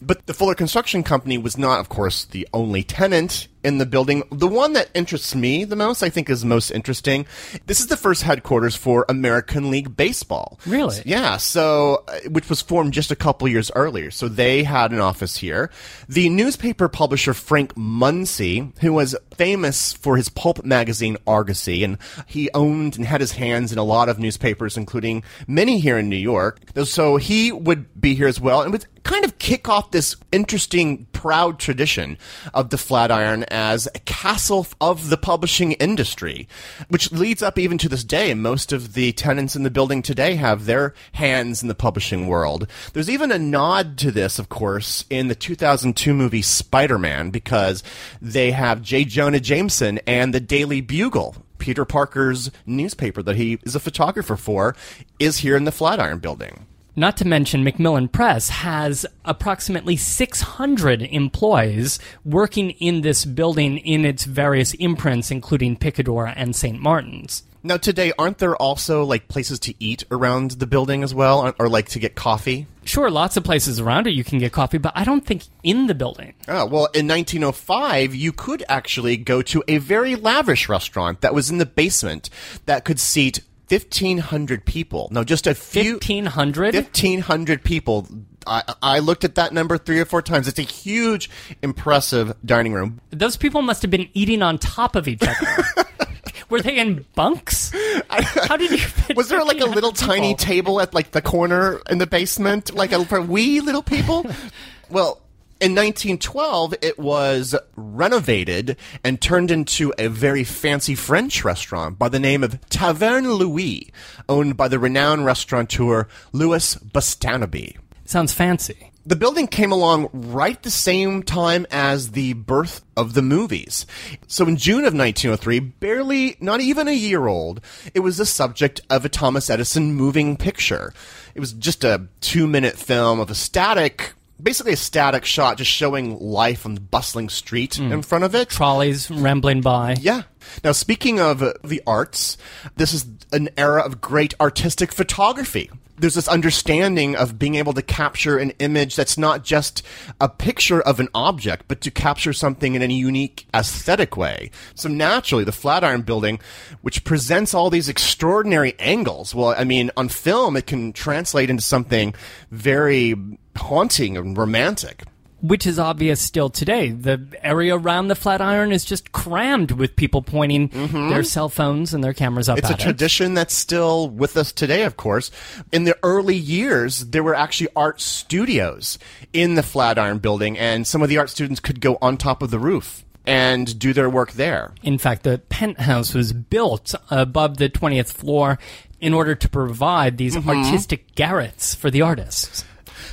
But 0.00 0.26
the 0.26 0.34
Fuller 0.34 0.54
Construction 0.54 1.02
Company 1.02 1.38
was 1.38 1.58
not, 1.58 1.80
of 1.80 1.88
course, 1.88 2.24
the 2.24 2.46
only 2.52 2.82
tenant 2.82 3.48
in 3.64 3.78
the 3.78 3.86
building. 3.86 4.22
The 4.30 4.46
one 4.46 4.72
that 4.74 4.90
interests 4.94 5.34
me 5.34 5.64
the 5.64 5.76
most, 5.76 6.02
I 6.02 6.08
think, 6.08 6.30
is 6.30 6.44
most 6.44 6.70
interesting. 6.70 7.26
This 7.66 7.80
is 7.80 7.88
the 7.88 7.96
first 7.96 8.22
headquarters 8.22 8.76
for 8.76 9.04
American 9.08 9.70
League 9.70 9.96
Baseball. 9.96 10.58
Really? 10.66 11.02
Yeah. 11.04 11.36
So, 11.36 12.04
uh, 12.08 12.28
which 12.30 12.48
was 12.48 12.62
formed 12.62 12.92
just 12.92 13.10
a 13.10 13.16
couple 13.16 13.48
years 13.48 13.70
earlier. 13.74 14.10
So 14.10 14.28
they 14.28 14.62
had 14.62 14.92
an 14.92 15.00
office 15.00 15.36
here. 15.36 15.70
The 16.08 16.28
newspaper 16.28 16.88
publisher 16.88 17.34
Frank 17.34 17.76
Munsey, 17.76 18.72
who 18.80 18.92
was 18.92 19.16
famous 19.36 19.92
for 19.92 20.16
his 20.16 20.28
pulp 20.28 20.64
magazine 20.64 21.16
Argosy, 21.26 21.84
and 21.84 21.98
he 22.26 22.50
owned 22.54 22.96
and 22.96 23.06
had 23.06 23.20
his 23.20 23.32
hands 23.32 23.72
in 23.72 23.78
a 23.78 23.84
lot 23.84 24.08
of 24.08 24.18
newspapers, 24.18 24.76
including 24.76 25.22
many 25.46 25.78
here 25.78 25.98
in 25.98 26.08
New 26.08 26.16
York. 26.16 26.60
So 26.84 27.16
he 27.16 27.52
would 27.52 28.00
be 28.00 28.14
here 28.14 28.28
as 28.28 28.40
well, 28.40 28.62
and 28.62 28.72
would 28.72 28.86
kind 29.04 29.24
of 29.24 29.38
kick 29.38 29.68
off 29.68 29.90
this 29.90 30.16
interesting, 30.32 31.06
proud 31.12 31.58
tradition 31.58 32.18
of 32.52 32.70
the 32.70 32.78
Flatiron 32.78 33.44
as 33.50 33.88
a 33.94 33.98
castle 34.00 34.66
of 34.80 35.10
the 35.10 35.16
publishing 35.16 35.72
industry, 35.72 36.48
which 36.88 37.12
leads 37.12 37.42
up 37.42 37.58
even 37.58 37.78
to 37.78 37.88
this 37.88 38.04
day. 38.04 38.34
Most 38.34 38.72
of 38.72 38.94
the 38.94 39.12
tenants 39.12 39.56
in 39.56 39.62
the 39.62 39.70
building 39.70 40.02
today 40.02 40.36
have 40.36 40.66
their 40.66 40.94
hands 41.12 41.62
in 41.62 41.68
the 41.68 41.74
publishing 41.74 42.26
world. 42.26 42.66
There's 42.92 43.10
even 43.10 43.32
a 43.32 43.38
nod 43.38 43.98
to 43.98 44.10
this, 44.10 44.38
of 44.38 44.48
course, 44.48 45.04
in 45.10 45.28
the 45.28 45.34
2002 45.34 46.14
movie 46.14 46.42
Spider-Man, 46.42 47.30
because 47.30 47.82
they 48.20 48.50
have 48.50 48.82
J. 48.82 49.04
Jonah 49.04 49.40
Jameson 49.40 49.98
and 50.06 50.32
the 50.32 50.40
Daily 50.40 50.80
Bugle. 50.80 51.36
Peter 51.58 51.84
Parker's 51.84 52.50
newspaper 52.66 53.22
that 53.22 53.36
he 53.36 53.58
is 53.64 53.74
a 53.74 53.80
photographer 53.80 54.36
for 54.36 54.76
is 55.18 55.38
here 55.38 55.56
in 55.56 55.64
the 55.64 55.72
Flatiron 55.72 56.18
building. 56.18 56.66
Not 56.98 57.16
to 57.18 57.24
mention, 57.24 57.62
Macmillan 57.62 58.08
Press 58.08 58.48
has 58.48 59.06
approximately 59.24 59.96
600 59.96 61.02
employees 61.02 62.00
working 62.24 62.70
in 62.70 63.02
this 63.02 63.24
building 63.24 63.78
in 63.78 64.04
its 64.04 64.24
various 64.24 64.74
imprints, 64.74 65.30
including 65.30 65.76
Picador 65.76 66.26
and 66.34 66.56
St. 66.56 66.80
Martin's. 66.80 67.44
Now, 67.62 67.76
today, 67.76 68.12
aren't 68.18 68.38
there 68.38 68.56
also 68.56 69.04
like 69.04 69.28
places 69.28 69.60
to 69.60 69.74
eat 69.78 70.02
around 70.10 70.52
the 70.52 70.66
building 70.66 71.04
as 71.04 71.14
well, 71.14 71.46
or, 71.46 71.54
or 71.60 71.68
like 71.68 71.88
to 71.90 72.00
get 72.00 72.16
coffee? 72.16 72.66
Sure, 72.82 73.10
lots 73.10 73.36
of 73.36 73.44
places 73.44 73.78
around 73.78 74.08
it 74.08 74.14
you 74.14 74.24
can 74.24 74.40
get 74.40 74.50
coffee, 74.50 74.78
but 74.78 74.92
I 74.96 75.04
don't 75.04 75.24
think 75.24 75.44
in 75.62 75.86
the 75.86 75.94
building. 75.94 76.34
Oh, 76.48 76.66
well, 76.66 76.86
in 76.94 77.06
1905, 77.06 78.12
you 78.12 78.32
could 78.32 78.64
actually 78.68 79.16
go 79.16 79.42
to 79.42 79.62
a 79.68 79.78
very 79.78 80.16
lavish 80.16 80.68
restaurant 80.68 81.20
that 81.20 81.34
was 81.34 81.48
in 81.48 81.58
the 81.58 81.66
basement 81.66 82.28
that 82.66 82.84
could 82.84 82.98
seat 82.98 83.40
1,500 83.70 84.64
people. 84.64 85.08
No, 85.10 85.24
just 85.24 85.46
a 85.46 85.54
few. 85.54 85.94
1,500? 85.94 86.74
1,500 86.74 87.64
people. 87.64 88.06
I, 88.46 88.74
I 88.82 88.98
looked 89.00 89.24
at 89.24 89.34
that 89.34 89.52
number 89.52 89.76
three 89.78 90.00
or 90.00 90.04
four 90.04 90.22
times. 90.22 90.48
It's 90.48 90.58
a 90.58 90.62
huge, 90.62 91.30
impressive 91.62 92.34
dining 92.44 92.72
room. 92.72 93.00
Those 93.10 93.36
people 93.36 93.62
must 93.62 93.82
have 93.82 93.90
been 93.90 94.08
eating 94.14 94.42
on 94.42 94.58
top 94.58 94.96
of 94.96 95.06
each 95.06 95.22
other. 95.22 95.64
Were 96.50 96.62
they 96.62 96.78
in 96.78 97.04
bunks? 97.14 97.72
How 98.08 98.56
did 98.56 98.70
you 98.70 98.78
fit 98.78 99.16
Was 99.16 99.28
there 99.28 99.44
like 99.44 99.58
a 99.58 99.66
1,500 99.66 99.74
little 99.74 99.92
tiny 99.92 100.34
table 100.34 100.80
at 100.80 100.94
like 100.94 101.10
the 101.10 101.20
corner 101.20 101.80
in 101.90 101.98
the 101.98 102.06
basement, 102.06 102.74
like 102.74 102.92
a, 102.92 103.04
for 103.04 103.20
wee 103.20 103.60
little 103.60 103.82
people? 103.82 104.24
well, 104.88 105.20
in 105.60 105.74
1912, 105.74 106.74
it 106.82 106.98
was 106.98 107.54
renovated 107.74 108.76
and 109.02 109.20
turned 109.20 109.50
into 109.50 109.92
a 109.98 110.06
very 110.08 110.44
fancy 110.44 110.94
French 110.94 111.44
restaurant 111.44 111.98
by 111.98 112.08
the 112.08 112.20
name 112.20 112.44
of 112.44 112.60
Taverne 112.70 113.36
Louis, 113.36 113.90
owned 114.28 114.56
by 114.56 114.68
the 114.68 114.78
renowned 114.78 115.24
restaurateur 115.24 116.06
Louis 116.32 116.76
Bustanoby. 116.76 117.76
Sounds 118.04 118.32
fancy. 118.32 118.92
The 119.04 119.16
building 119.16 119.46
came 119.46 119.72
along 119.72 120.10
right 120.12 120.62
the 120.62 120.70
same 120.70 121.22
time 121.22 121.66
as 121.70 122.10
the 122.10 122.34
birth 122.34 122.84
of 122.96 123.14
the 123.14 123.22
movies. 123.22 123.86
So 124.26 124.46
in 124.46 124.58
June 124.58 124.84
of 124.84 124.94
1903, 124.94 125.60
barely, 125.60 126.36
not 126.40 126.60
even 126.60 126.88
a 126.88 126.92
year 126.92 127.26
old, 127.26 127.62
it 127.94 128.00
was 128.00 128.18
the 128.18 128.26
subject 128.26 128.82
of 128.90 129.04
a 129.04 129.08
Thomas 129.08 129.50
Edison 129.50 129.94
moving 129.94 130.36
picture. 130.36 130.92
It 131.34 131.40
was 131.40 131.52
just 131.52 131.84
a 131.84 132.06
two 132.20 132.46
minute 132.46 132.76
film 132.76 133.18
of 133.18 133.30
a 133.30 133.34
static, 133.34 134.12
basically 134.42 134.72
a 134.72 134.76
static 134.76 135.24
shot 135.24 135.58
just 135.58 135.70
showing 135.70 136.18
life 136.18 136.64
on 136.64 136.74
the 136.74 136.80
bustling 136.80 137.28
street 137.28 137.76
hmm. 137.76 137.92
in 137.92 138.02
front 138.02 138.24
of 138.24 138.34
it. 138.34 138.48
Trolleys 138.48 139.10
rambling 139.10 139.60
by. 139.60 139.96
Yeah. 140.00 140.22
Now, 140.64 140.72
speaking 140.72 141.20
of 141.20 141.40
the 141.62 141.82
arts, 141.86 142.38
this 142.76 142.94
is 142.94 143.06
an 143.32 143.48
era 143.56 143.82
of 143.82 144.00
great 144.00 144.34
artistic 144.40 144.92
photography. 144.92 145.70
There's 145.98 146.14
this 146.14 146.28
understanding 146.28 147.16
of 147.16 147.40
being 147.40 147.56
able 147.56 147.72
to 147.72 147.82
capture 147.82 148.38
an 148.38 148.50
image 148.60 148.94
that's 148.94 149.18
not 149.18 149.44
just 149.44 149.82
a 150.20 150.28
picture 150.28 150.80
of 150.80 151.00
an 151.00 151.08
object, 151.12 151.64
but 151.66 151.80
to 151.80 151.90
capture 151.90 152.32
something 152.32 152.76
in 152.76 152.82
a 152.82 152.86
unique 152.86 153.48
aesthetic 153.52 154.16
way. 154.16 154.52
So 154.76 154.88
naturally, 154.88 155.42
the 155.42 155.50
Flatiron 155.50 156.02
Building, 156.02 156.38
which 156.82 157.02
presents 157.02 157.52
all 157.52 157.68
these 157.68 157.88
extraordinary 157.88 158.76
angles, 158.78 159.34
well, 159.34 159.56
I 159.58 159.64
mean, 159.64 159.90
on 159.96 160.08
film, 160.08 160.56
it 160.56 160.68
can 160.68 160.92
translate 160.92 161.50
into 161.50 161.62
something 161.62 162.14
very 162.52 163.16
haunting 163.58 164.16
and 164.16 164.36
romantic. 164.36 165.02
Which 165.40 165.68
is 165.68 165.78
obvious 165.78 166.20
still 166.20 166.50
today. 166.50 166.90
The 166.90 167.24
area 167.44 167.76
around 167.76 168.08
the 168.08 168.16
Flatiron 168.16 168.72
is 168.72 168.84
just 168.84 169.12
crammed 169.12 169.70
with 169.70 169.94
people 169.94 170.20
pointing 170.20 170.66
their 171.10 171.22
cell 171.22 171.48
phones 171.48 171.94
and 171.94 172.02
their 172.02 172.12
cameras 172.12 172.48
up 172.48 172.58
Mm-hmm. 172.58 172.72
It's 172.72 172.82
a 172.82 172.82
it. 172.82 172.84
tradition 172.84 173.34
that's 173.34 173.54
still 173.54 174.08
with 174.08 174.36
us 174.36 174.50
today, 174.50 174.82
of 174.82 174.96
course. 174.96 175.30
In 175.70 175.84
the 175.84 175.96
early 176.02 176.34
years, 176.34 177.04
there 177.10 177.22
were 177.22 177.36
actually 177.36 177.68
art 177.76 178.00
studios 178.00 178.98
in 179.32 179.54
the 179.54 179.62
Flatiron 179.62 180.18
building, 180.18 180.58
and 180.58 180.84
some 180.84 181.02
of 181.02 181.08
the 181.08 181.18
art 181.18 181.30
students 181.30 181.60
could 181.60 181.80
go 181.80 181.98
on 182.02 182.16
top 182.16 182.42
of 182.42 182.50
the 182.50 182.58
roof 182.58 183.04
and 183.24 183.78
do 183.78 183.92
their 183.92 184.10
work 184.10 184.32
there. 184.32 184.72
In 184.82 184.98
fact, 184.98 185.22
the 185.22 185.38
penthouse 185.38 186.14
was 186.14 186.32
built 186.32 186.96
above 187.10 187.58
the 187.58 187.68
20th 187.68 188.12
floor 188.12 188.58
in 189.00 189.14
order 189.14 189.36
to 189.36 189.48
provide 189.48 190.16
these 190.18 190.34
Mm-hmm. 190.34 190.48
artistic 190.50 191.14
garrets 191.14 191.76
for 191.76 191.92
the 191.92 192.02
artists. 192.02 192.64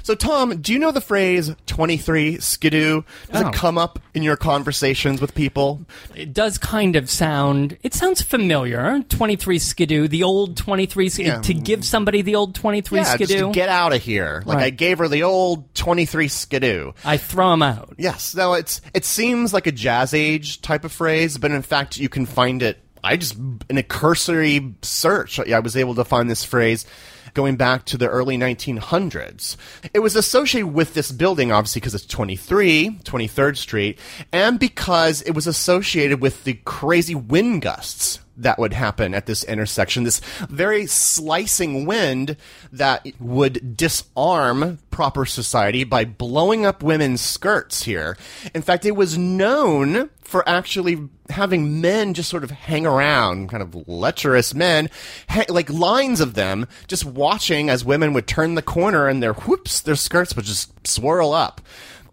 So, 0.04 0.16
Tom, 0.16 0.62
do 0.62 0.74
you 0.74 0.80
know 0.80 0.92
the 0.92 1.02
phrase 1.02 1.54
23 1.68 2.40
skidoo? 2.40 3.04
Does 3.32 3.44
Oh. 3.44 3.48
it 3.48 3.54
come 3.54 3.78
up 3.78 4.00
in 4.14 4.24
your 4.24 4.36
conversations 4.38 5.22
with 5.22 5.36
people? 5.36 5.82
It 6.16 6.34
does 6.34 6.58
kind 6.58 6.96
of 6.96 7.10
sound. 7.10 7.78
It 7.84 7.94
sounds 7.94 8.22
familiar. 8.22 9.02
Twenty 9.10 9.36
three 9.36 9.60
skidoo, 9.60 10.08
the 10.08 10.24
old 10.24 10.58
twenty 10.58 10.86
three 10.86 11.10
skidoo. 11.10 11.30
Yeah. 11.32 11.42
To 11.42 11.54
give 11.54 11.84
somebody 11.86 12.22
the 12.22 12.36
old 12.36 12.56
twenty 12.56 12.82
three 12.82 13.00
Yeah, 13.00 13.18
just 13.18 13.32
skidoo, 13.32 13.48
to 13.48 13.52
get 13.54 13.70
out 13.70 13.94
of 13.94 14.02
here. 14.02 14.44
Like 14.46 14.60
I 14.60 14.70
gave 14.70 14.98
her 15.00 15.08
the 15.08 15.24
old 15.24 15.74
23 15.76 16.28
skidoo. 16.28 16.92
I 17.04 17.18
throw 17.18 17.52
them 17.52 17.62
out. 17.62 17.96
Yes, 17.98 18.36
no, 18.36 18.54
it's 18.54 18.82
it 18.94 19.06
seems 19.06 19.54
like 19.54 19.68
a 19.68 19.72
jazz 19.72 20.14
age 20.14 20.62
type 20.62 20.84
of 20.86 20.92
phrase, 20.92 21.38
but 21.38 21.52
in 21.52 21.62
fact, 21.62 21.98
you 21.98 22.10
can 22.10 22.26
find 22.26 22.62
it. 22.64 22.80
I 23.04 23.18
just 23.18 23.36
in 23.70 23.78
a 23.78 23.84
cursory 23.84 24.74
search, 24.82 25.40
I 25.40 25.60
was 25.60 25.76
able 25.78 25.96
to 25.96 26.04
find 26.04 26.30
this 26.30 26.44
phrase 26.44 26.86
going 27.36 27.56
back 27.56 27.86
to 27.86 27.98
the 27.98 28.10
early 28.10 28.38
1900s. 28.38 29.56
It 29.94 30.00
was 30.00 30.16
associated 30.16 30.74
with 30.74 30.96
this 30.96 31.12
building, 31.12 31.52
obviously, 31.52 31.82
because 31.82 31.94
it's 31.94 32.08
23, 32.08 33.02
23rd 33.04 33.58
Street, 33.58 34.00
and 34.32 34.60
because 34.60 35.22
it 35.22 35.32
was 35.32 35.46
associated 35.46 36.22
with 36.22 36.44
the 36.46 36.56
crazy 36.66 37.14
wind 37.14 37.62
gusts 37.62 38.20
that 38.38 38.60
would 38.60 38.74
happen 38.74 39.14
at 39.14 39.26
this 39.26 39.44
intersection. 39.44 40.04
This 40.04 40.20
very 40.50 40.86
slicing 40.86 41.86
wind 41.86 42.38
that 42.72 43.06
would 43.20 43.78
disarm 43.78 44.80
proper 44.92 45.26
society 45.26 45.84
by 45.84 46.06
blowing 46.06 46.66
up 46.66 46.82
women's 46.84 47.22
skirts 47.22 47.84
here. 47.84 48.18
In 48.54 48.62
fact, 48.62 48.86
it 48.86 48.96
was 48.96 49.18
known 49.18 50.10
for 50.22 50.48
actually 50.48 51.08
having 51.30 51.82
men 51.82 52.14
just 52.14 52.30
sort 52.30 52.44
of 52.44 52.52
hang 52.52 52.86
around, 52.86 53.50
kind 53.50 53.62
of 53.62 53.88
lecherous 53.88 54.54
men, 54.54 54.90
ha- 55.30 55.46
like 55.50 55.70
lines 55.70 56.20
of 56.20 56.34
them, 56.34 56.68
just 56.88 57.06
watching 57.06 57.70
as 57.70 57.86
women 57.86 58.14
would 58.14 58.28
turn 58.28 58.56
the 58.56 58.62
corner 58.62 59.08
and 59.08 59.22
their 59.22 59.34
whoops, 59.34 59.82
their 59.82 59.96
skirts 59.96 60.36
would 60.36 60.46
just 60.46 60.88
swirl 60.88 61.34
up. 61.34 61.62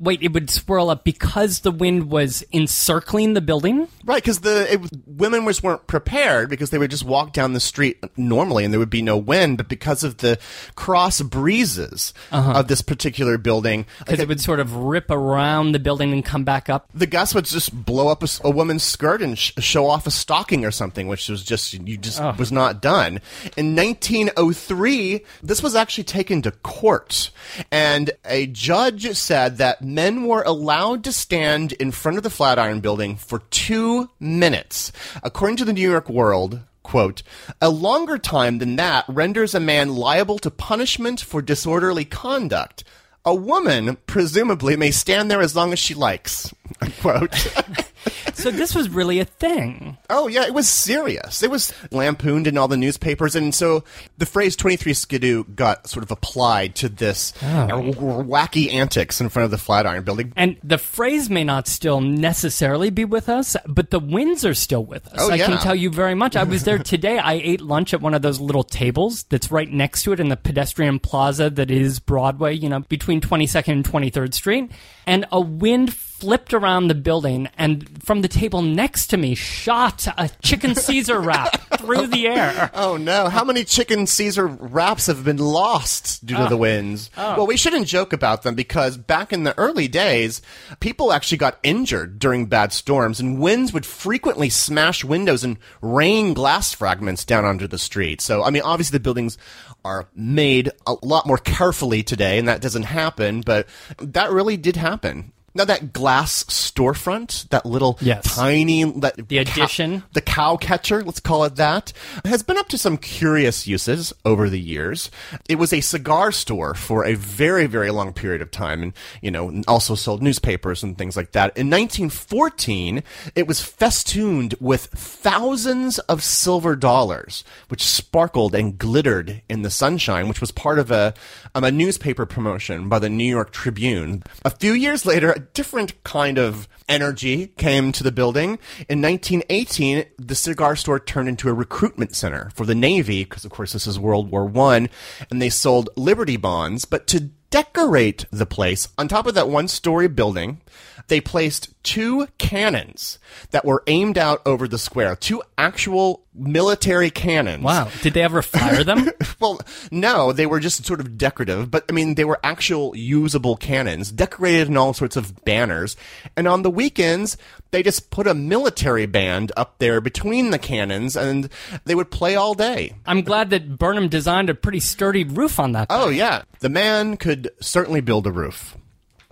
Wait, 0.02 0.20
it 0.20 0.32
would 0.32 0.50
swirl 0.50 0.90
up 0.90 1.04
because 1.04 1.60
the 1.60 1.70
wind 1.70 2.10
was 2.10 2.42
encircling 2.52 3.34
the 3.34 3.40
building. 3.40 3.86
Right, 4.04 4.20
because 4.20 4.40
the 4.40 4.72
it, 4.72 4.80
women 5.06 5.46
just 5.46 5.62
weren't 5.62 5.86
prepared 5.86 6.50
because 6.50 6.70
they 6.70 6.78
would 6.78 6.90
just 6.90 7.04
walk 7.04 7.32
down 7.32 7.52
the 7.52 7.60
street 7.60 8.02
normally 8.16 8.64
and 8.64 8.74
there 8.74 8.80
would 8.80 8.90
be 8.90 9.00
no 9.00 9.16
wind, 9.16 9.58
but 9.58 9.68
because 9.68 10.02
of 10.02 10.16
the 10.16 10.40
cross 10.74 11.20
breezes 11.20 12.12
uh-huh. 12.32 12.58
of 12.58 12.66
this 12.66 12.82
particular 12.82 13.38
building, 13.38 13.86
Because 14.00 14.18
like, 14.18 14.24
it 14.24 14.28
would 14.28 14.40
sort 14.40 14.58
of 14.58 14.74
rip 14.74 15.08
around 15.08 15.70
the 15.70 15.78
building 15.78 16.12
and 16.12 16.24
come 16.24 16.42
back 16.42 16.68
up. 16.68 16.90
the 16.92 17.06
gusts 17.06 17.32
would 17.34 17.44
just 17.44 17.84
blow 17.84 18.08
up 18.08 18.24
a 18.42 18.50
woman's 18.50 18.82
skirt 18.82 19.22
and 19.22 19.38
sh- 19.38 19.52
show 19.58 19.86
off 19.86 20.04
a 20.08 20.10
stocking 20.10 20.64
or 20.64 20.72
something, 20.72 21.06
which 21.06 21.28
was 21.28 21.44
just 21.44 21.74
you 21.74 21.96
just 21.96 22.20
was 22.38 22.50
not 22.50 22.82
done. 22.82 23.20
In 23.56 23.76
1903, 23.76 25.24
this 25.44 25.62
was 25.62 25.76
actually 25.76 26.04
taken 26.04 26.42
to 26.42 26.50
court, 26.50 27.30
and 27.70 28.10
a 28.24 28.46
judge 28.48 29.12
said 29.14 29.58
that 29.58 29.82
men 29.94 30.26
were 30.26 30.42
allowed 30.42 31.04
to 31.04 31.12
stand 31.12 31.72
in 31.72 31.90
front 31.90 32.16
of 32.16 32.22
the 32.22 32.30
Flatiron 32.30 32.80
Building 32.80 33.16
for 33.16 33.40
two 33.50 34.10
minutes, 34.18 34.92
according 35.22 35.56
to 35.58 35.64
the 35.64 35.72
New 35.72 35.88
York 35.88 36.08
World. 36.08 36.60
Quote, 36.82 37.22
a 37.60 37.70
longer 37.70 38.18
time 38.18 38.58
than 38.58 38.76
that 38.76 39.04
renders 39.08 39.54
a 39.54 39.60
man 39.60 39.94
liable 39.94 40.38
to 40.40 40.50
punishment 40.50 41.20
for 41.20 41.40
disorderly 41.40 42.04
conduct. 42.04 42.84
A 43.24 43.34
woman, 43.34 43.96
presumably, 44.06 44.76
may 44.76 44.90
stand 44.90 45.30
there 45.30 45.40
as 45.40 45.54
long 45.54 45.72
as 45.72 45.78
she 45.78 45.94
likes. 45.94 46.52
Quote. 47.00 47.54
So 48.34 48.50
this 48.50 48.74
was 48.74 48.88
really 48.88 49.20
a 49.20 49.24
thing. 49.24 49.98
oh, 50.10 50.26
yeah, 50.26 50.44
it 50.44 50.54
was 50.54 50.68
serious. 50.68 51.42
It 51.42 51.50
was 51.50 51.72
lampooned 51.90 52.46
in 52.46 52.58
all 52.58 52.68
the 52.68 52.76
newspapers. 52.76 53.36
And 53.36 53.54
so 53.54 53.84
the 54.18 54.26
phrase 54.26 54.56
23 54.56 54.94
skidoo 54.94 55.44
got 55.44 55.88
sort 55.88 56.02
of 56.02 56.10
applied 56.10 56.74
to 56.76 56.88
this 56.88 57.32
uh, 57.42 57.68
wacky 57.68 58.72
antics 58.72 59.20
in 59.20 59.28
front 59.28 59.44
of 59.44 59.50
the 59.50 59.58
Flatiron 59.58 60.02
building. 60.04 60.32
And 60.36 60.56
the 60.62 60.78
phrase 60.78 61.30
may 61.30 61.44
not 61.44 61.68
still 61.68 62.00
necessarily 62.00 62.90
be 62.90 63.04
with 63.04 63.28
us, 63.28 63.56
but 63.66 63.90
the 63.90 64.00
winds 64.00 64.44
are 64.44 64.54
still 64.54 64.84
with 64.84 65.06
us. 65.08 65.14
Oh, 65.18 65.30
I 65.30 65.38
can 65.38 65.58
tell 65.58 65.74
you 65.74 65.90
very 65.90 66.14
much. 66.14 66.34
I 66.36 66.44
was 66.44 66.64
there 66.64 66.78
today. 66.82 67.18
I 67.18 67.34
ate 67.34 67.60
lunch 67.60 67.94
at 67.94 68.00
one 68.00 68.14
of 68.14 68.22
those 68.22 68.40
little 68.40 68.64
tables 68.64 69.24
that's 69.24 69.50
right 69.50 69.70
next 69.70 70.02
to 70.04 70.12
it 70.12 70.20
in 70.20 70.28
the 70.28 70.36
pedestrian 70.36 70.98
plaza 70.98 71.50
that 71.50 71.70
is 71.70 72.00
Broadway, 72.00 72.54
you 72.54 72.68
know, 72.68 72.80
between 72.80 73.20
22nd 73.20 73.68
and 73.72 73.84
23rd 73.84 74.34
Street. 74.34 74.70
And 75.06 75.26
a 75.32 75.40
wind 75.40 75.92
flipped 76.22 76.54
around 76.54 76.86
the 76.86 76.94
building 76.94 77.48
and 77.58 78.00
from 78.00 78.22
the 78.22 78.28
table 78.28 78.62
next 78.62 79.08
to 79.08 79.16
me 79.16 79.34
shot 79.34 80.06
a 80.16 80.30
chicken 80.40 80.72
Caesar 80.72 81.18
wrap 81.18 81.60
through 81.78 82.06
the 82.06 82.28
air. 82.28 82.70
Oh 82.74 82.96
no! 82.96 83.28
How 83.28 83.42
many 83.42 83.64
chicken 83.64 84.06
Caesar 84.06 84.46
wraps 84.46 85.06
have 85.06 85.24
been 85.24 85.38
lost 85.38 86.24
due 86.24 86.36
to 86.36 86.44
the 86.44 86.54
oh. 86.54 86.58
winds? 86.58 87.10
Oh. 87.16 87.38
Well, 87.38 87.48
we 87.48 87.56
shouldn't 87.56 87.88
joke 87.88 88.12
about 88.12 88.44
them 88.44 88.54
because 88.54 88.96
back 88.96 89.32
in 89.32 89.42
the 89.42 89.58
early 89.58 89.88
days, 89.88 90.42
people 90.78 91.12
actually 91.12 91.38
got 91.38 91.58
injured 91.64 92.20
during 92.20 92.46
bad 92.46 92.72
storms, 92.72 93.18
and 93.18 93.40
winds 93.40 93.72
would 93.72 93.84
frequently 93.84 94.48
smash 94.48 95.02
windows 95.02 95.42
and 95.42 95.58
rain 95.80 96.34
glass 96.34 96.72
fragments 96.72 97.24
down 97.24 97.44
onto 97.44 97.66
the 97.66 97.78
street. 97.78 98.20
So, 98.20 98.44
I 98.44 98.50
mean, 98.50 98.62
obviously 98.62 98.94
the 98.94 99.02
buildings 99.02 99.38
are 99.84 100.08
made 100.14 100.70
a 100.86 100.94
lot 101.02 101.26
more 101.26 101.38
carefully 101.38 102.04
today, 102.04 102.38
and 102.38 102.46
that 102.46 102.60
doesn't 102.60 102.84
happen, 102.84 103.40
but 103.40 103.66
that 103.98 104.30
really 104.30 104.56
did 104.56 104.76
happen. 104.76 105.32
Now 105.54 105.64
that 105.66 105.92
glass 105.92 106.44
storefront, 106.44 107.48
that 107.50 107.66
little 107.66 107.98
Yes. 108.00 108.24
tiny, 108.36 108.84
that 109.00 109.28
The 109.28 109.44
cow- 109.44 109.52
addition. 109.52 110.02
the 110.14 110.20
cow 110.22 110.56
catcher, 110.56 111.02
let's 111.04 111.20
call 111.20 111.44
it 111.44 111.56
that, 111.56 111.92
has 112.24 112.42
been 112.42 112.56
up 112.56 112.68
to 112.70 112.78
some 112.78 112.96
curious 112.96 113.66
uses 113.66 114.12
over 114.24 114.48
the 114.48 114.60
years. 114.60 115.10
It 115.48 115.56
was 115.58 115.72
a 115.72 115.80
cigar 115.82 116.32
store 116.32 116.74
for 116.74 117.04
a 117.04 117.14
very, 117.14 117.66
very 117.66 117.90
long 117.90 118.12
period 118.12 118.40
of 118.40 118.50
time 118.50 118.82
and, 118.82 118.92
you 119.20 119.30
know, 119.30 119.62
also 119.68 119.94
sold 119.94 120.22
newspapers 120.22 120.82
and 120.82 120.96
things 120.96 121.16
like 121.16 121.32
that. 121.32 121.56
In 121.56 121.68
1914, 121.68 123.02
it 123.34 123.46
was 123.46 123.60
festooned 123.60 124.54
with 124.60 124.86
thousands 124.94 125.98
of 126.00 126.22
silver 126.22 126.76
dollars, 126.76 127.44
which 127.68 127.84
sparkled 127.84 128.54
and 128.54 128.78
glittered 128.78 129.42
in 129.48 129.62
the 129.62 129.70
sunshine, 129.70 130.28
which 130.28 130.40
was 130.40 130.50
part 130.50 130.78
of 130.78 130.90
a, 130.90 131.12
um, 131.54 131.64
a 131.64 131.70
newspaper 131.70 132.24
promotion 132.26 132.88
by 132.88 132.98
the 132.98 133.08
New 133.10 133.24
York 133.28 133.52
Tribune. 133.52 134.22
A 134.44 134.50
few 134.50 134.72
years 134.72 135.04
later, 135.04 135.41
different 135.42 136.02
kind 136.04 136.38
of 136.38 136.68
energy 136.88 137.48
came 137.56 137.92
to 137.92 138.02
the 138.02 138.12
building. 138.12 138.58
In 138.88 139.02
1918, 139.02 140.04
the 140.18 140.34
cigar 140.34 140.76
store 140.76 140.98
turned 140.98 141.28
into 141.28 141.48
a 141.48 141.54
recruitment 141.54 142.14
center 142.14 142.50
for 142.54 142.66
the 142.66 142.74
Navy, 142.74 143.24
because 143.24 143.44
of 143.44 143.50
course 143.50 143.72
this 143.72 143.86
is 143.86 143.98
World 143.98 144.30
War 144.30 144.44
One, 144.44 144.88
and 145.30 145.40
they 145.40 145.50
sold 145.50 145.90
Liberty 145.96 146.36
bonds. 146.36 146.84
But 146.84 147.06
to 147.08 147.30
decorate 147.50 148.24
the 148.30 148.46
place, 148.46 148.88
on 148.96 149.08
top 149.08 149.26
of 149.26 149.34
that 149.34 149.48
one-story 149.48 150.08
building, 150.08 150.60
they 151.08 151.20
placed 151.20 151.72
two 151.82 152.28
cannons 152.38 153.18
that 153.50 153.64
were 153.64 153.82
aimed 153.86 154.16
out 154.18 154.40
over 154.46 154.68
the 154.68 154.78
square. 154.78 155.16
Two 155.16 155.42
actual 155.58 156.24
military 156.34 157.10
cannons. 157.10 157.62
Wow. 157.62 157.90
Did 158.02 158.14
they 158.14 158.22
ever 158.22 158.42
fire 158.42 158.84
them? 158.84 159.10
Well, 159.40 159.60
no, 159.90 160.32
they 160.32 160.46
were 160.46 160.60
just 160.60 160.84
sort 160.84 161.00
of 161.00 161.18
decorative, 161.18 161.68
but 161.68 161.84
I 161.88 161.92
mean, 161.92 162.14
they 162.14 162.24
were 162.24 162.38
actual 162.44 162.94
usable 162.96 163.56
cannons, 163.56 164.12
decorated 164.12 164.68
in 164.68 164.76
all 164.76 164.94
sorts 164.94 165.16
of 165.16 165.44
banners. 165.44 165.96
And 166.36 166.46
on 166.46 166.62
the 166.62 166.70
weekends, 166.70 167.36
they 167.72 167.82
just 167.82 168.10
put 168.10 168.28
a 168.28 168.34
military 168.34 169.06
band 169.06 169.50
up 169.56 169.78
there 169.78 170.00
between 170.00 170.50
the 170.50 170.60
cannons 170.60 171.16
and 171.16 171.48
they 171.86 171.96
would 171.96 172.12
play 172.12 172.36
all 172.36 172.54
day. 172.54 172.94
I'm 173.04 173.22
glad 173.22 173.50
that 173.50 173.78
Burnham 173.78 174.08
designed 174.08 174.48
a 174.48 174.54
pretty 174.54 174.80
sturdy 174.80 175.24
roof 175.24 175.58
on 175.58 175.72
that. 175.72 175.88
Oh, 175.90 176.08
yeah. 176.08 176.42
The 176.60 176.68
man 176.68 177.16
could 177.16 177.50
certainly 177.60 178.00
build 178.00 178.28
a 178.28 178.32
roof. 178.32 178.76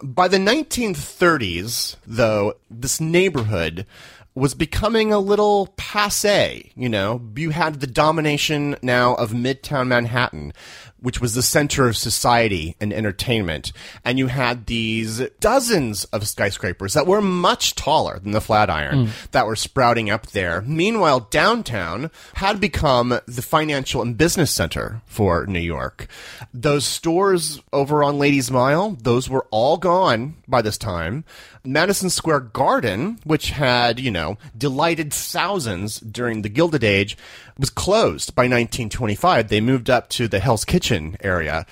By 0.03 0.28
the 0.28 0.38
1930s, 0.38 1.96
though, 2.07 2.55
this 2.70 3.01
neighborhood 3.01 3.86
was 4.34 4.55
becoming 4.55 5.12
a 5.12 5.18
little 5.18 5.68
passe. 5.76 6.72
You 6.74 6.88
know, 6.88 7.20
you 7.36 7.51
had 7.51 7.80
the 7.80 7.86
domination 7.86 8.76
now 8.80 9.14
of 9.14 9.32
Midtown 9.32 9.88
Manhattan, 9.88 10.53
which 11.03 11.20
was 11.20 11.34
the 11.34 11.42
center 11.42 11.88
of 11.88 11.96
society 11.96 12.76
and 12.80 12.92
entertainment. 12.92 13.72
And 14.05 14.18
you 14.18 14.28
had 14.28 14.66
these 14.66 15.20
dozens 15.40 16.05
of 16.05 16.28
skyscrapers 16.28 16.94
that 16.94 17.07
were 17.07 17.20
much 17.20 17.74
taller 17.74 18.18
than 18.18 18.32
the 18.32 18.40
Flatiron 18.40 19.07
hmm. 19.07 19.11
that 19.32 19.46
were 19.46 19.57
sprouting 19.57 20.11
up 20.11 20.28
there. 20.28 20.62
Meanwhile, 20.62 21.28
downtown 21.30 22.11
had 22.34 22.61
become 22.61 23.20
the 23.26 23.42
financial 23.42 24.03
and 24.03 24.16
business 24.16 24.51
center 24.51 25.03
for 25.07 25.46
New 25.46 25.61
York. 25.61 26.07
Those 26.53 26.84
stores 26.84 27.61
over 27.72 28.03
on 28.05 28.18
Ladies 28.18 28.51
Mile, 28.51 28.96
those 29.01 29.28
were 29.28 29.46
all 29.51 29.76
gone 29.76 30.36
by 30.46 30.62
this 30.62 30.78
time. 30.78 31.24
Madison 31.64 32.09
Square 32.09 32.40
Garden, 32.40 33.18
which 33.24 33.51
had, 33.51 34.01
you 34.01 34.11
know, 34.11 34.38
delighted 34.57 35.12
thousands 35.12 36.01
during 36.01 36.42
the 36.42 36.48
Gilded 36.48 36.82
Age, 36.82 37.18
was 37.61 37.70
closed 37.70 38.34
by 38.34 38.42
1925. 38.42 39.48
They 39.48 39.61
moved 39.61 39.88
up 39.88 40.08
to 40.11 40.26
the 40.26 40.40
Hell's 40.40 40.64
Kitchen 40.64 41.16
area. 41.20 41.66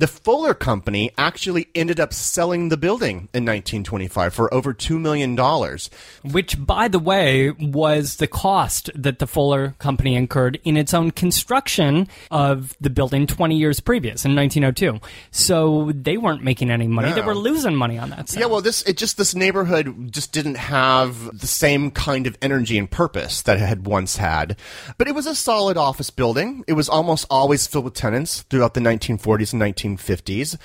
The 0.00 0.06
Fuller 0.06 0.54
Company 0.54 1.10
actually 1.18 1.68
ended 1.74 2.00
up 2.00 2.14
selling 2.14 2.70
the 2.70 2.78
building 2.78 3.28
in 3.34 3.44
1925 3.44 4.32
for 4.32 4.54
over 4.54 4.72
$2 4.72 4.98
million. 4.98 5.36
Which, 6.22 6.56
by 6.64 6.88
the 6.88 6.98
way, 6.98 7.50
was 7.50 8.16
the 8.16 8.26
cost 8.26 8.90
that 8.94 9.18
the 9.18 9.26
Fuller 9.26 9.74
Company 9.78 10.14
incurred 10.14 10.58
in 10.64 10.78
its 10.78 10.94
own 10.94 11.10
construction 11.10 12.08
of 12.30 12.74
the 12.80 12.88
building 12.88 13.26
20 13.26 13.54
years 13.58 13.78
previous 13.80 14.24
in 14.24 14.34
1902. 14.34 15.06
So 15.32 15.92
they 15.94 16.16
weren't 16.16 16.42
making 16.42 16.70
any 16.70 16.86
money. 16.86 17.12
They 17.12 17.20
were 17.20 17.34
losing 17.34 17.76
money 17.76 17.98
on 17.98 18.08
that. 18.08 18.34
Yeah, 18.34 18.46
well, 18.46 18.62
this 18.62 18.80
it 18.84 18.96
just 18.96 19.18
this 19.18 19.34
neighborhood 19.34 20.10
just 20.14 20.32
didn't 20.32 20.54
have 20.54 21.38
the 21.38 21.46
same 21.46 21.90
kind 21.90 22.26
of 22.26 22.38
energy 22.40 22.78
and 22.78 22.90
purpose 22.90 23.42
that 23.42 23.58
it 23.58 23.66
had 23.66 23.84
once 23.86 24.16
had. 24.16 24.56
But 24.96 25.08
it 25.08 25.14
was 25.14 25.26
a 25.26 25.34
solid 25.34 25.76
office 25.76 26.08
building. 26.08 26.64
It 26.66 26.72
was 26.72 26.88
almost 26.88 27.26
always 27.28 27.66
filled 27.66 27.84
with 27.84 27.92
tenants 27.92 28.44
throughout 28.48 28.72
the 28.72 28.80
1940s 28.80 29.52
and 29.52 29.60
1950s. 29.96 30.56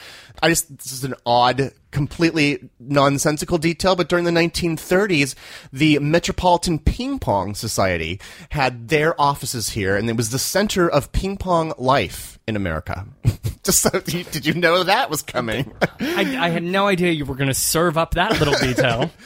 I 0.41 0.49
just 0.49 0.77
this 0.77 0.91
is 0.91 1.03
an 1.03 1.15
odd, 1.25 1.71
completely 1.91 2.69
nonsensical 2.79 3.57
detail, 3.57 3.95
but 3.95 4.09
during 4.09 4.25
the 4.25 4.31
1930s, 4.31 5.35
the 5.71 5.99
Metropolitan 5.99 6.79
Ping 6.79 7.19
Pong 7.19 7.55
Society 7.55 8.19
had 8.49 8.89
their 8.89 9.19
offices 9.19 9.69
here, 9.69 9.95
and 9.95 10.09
it 10.09 10.17
was 10.17 10.29
the 10.29 10.39
center 10.39 10.89
of 10.89 11.11
ping 11.11 11.37
pong 11.37 11.73
life 11.77 12.39
in 12.47 12.55
America. 12.55 13.07
just 13.63 13.81
so, 13.81 13.89
did 13.89 14.45
you 14.45 14.53
know 14.53 14.83
that 14.83 15.09
was 15.09 15.21
coming? 15.21 15.73
I, 15.99 16.37
I 16.39 16.49
had 16.49 16.63
no 16.63 16.87
idea 16.87 17.11
you 17.11 17.25
were 17.25 17.35
going 17.35 17.47
to 17.47 17.53
serve 17.53 17.97
up 17.97 18.15
that 18.15 18.39
little 18.39 18.55
detail. 18.55 19.11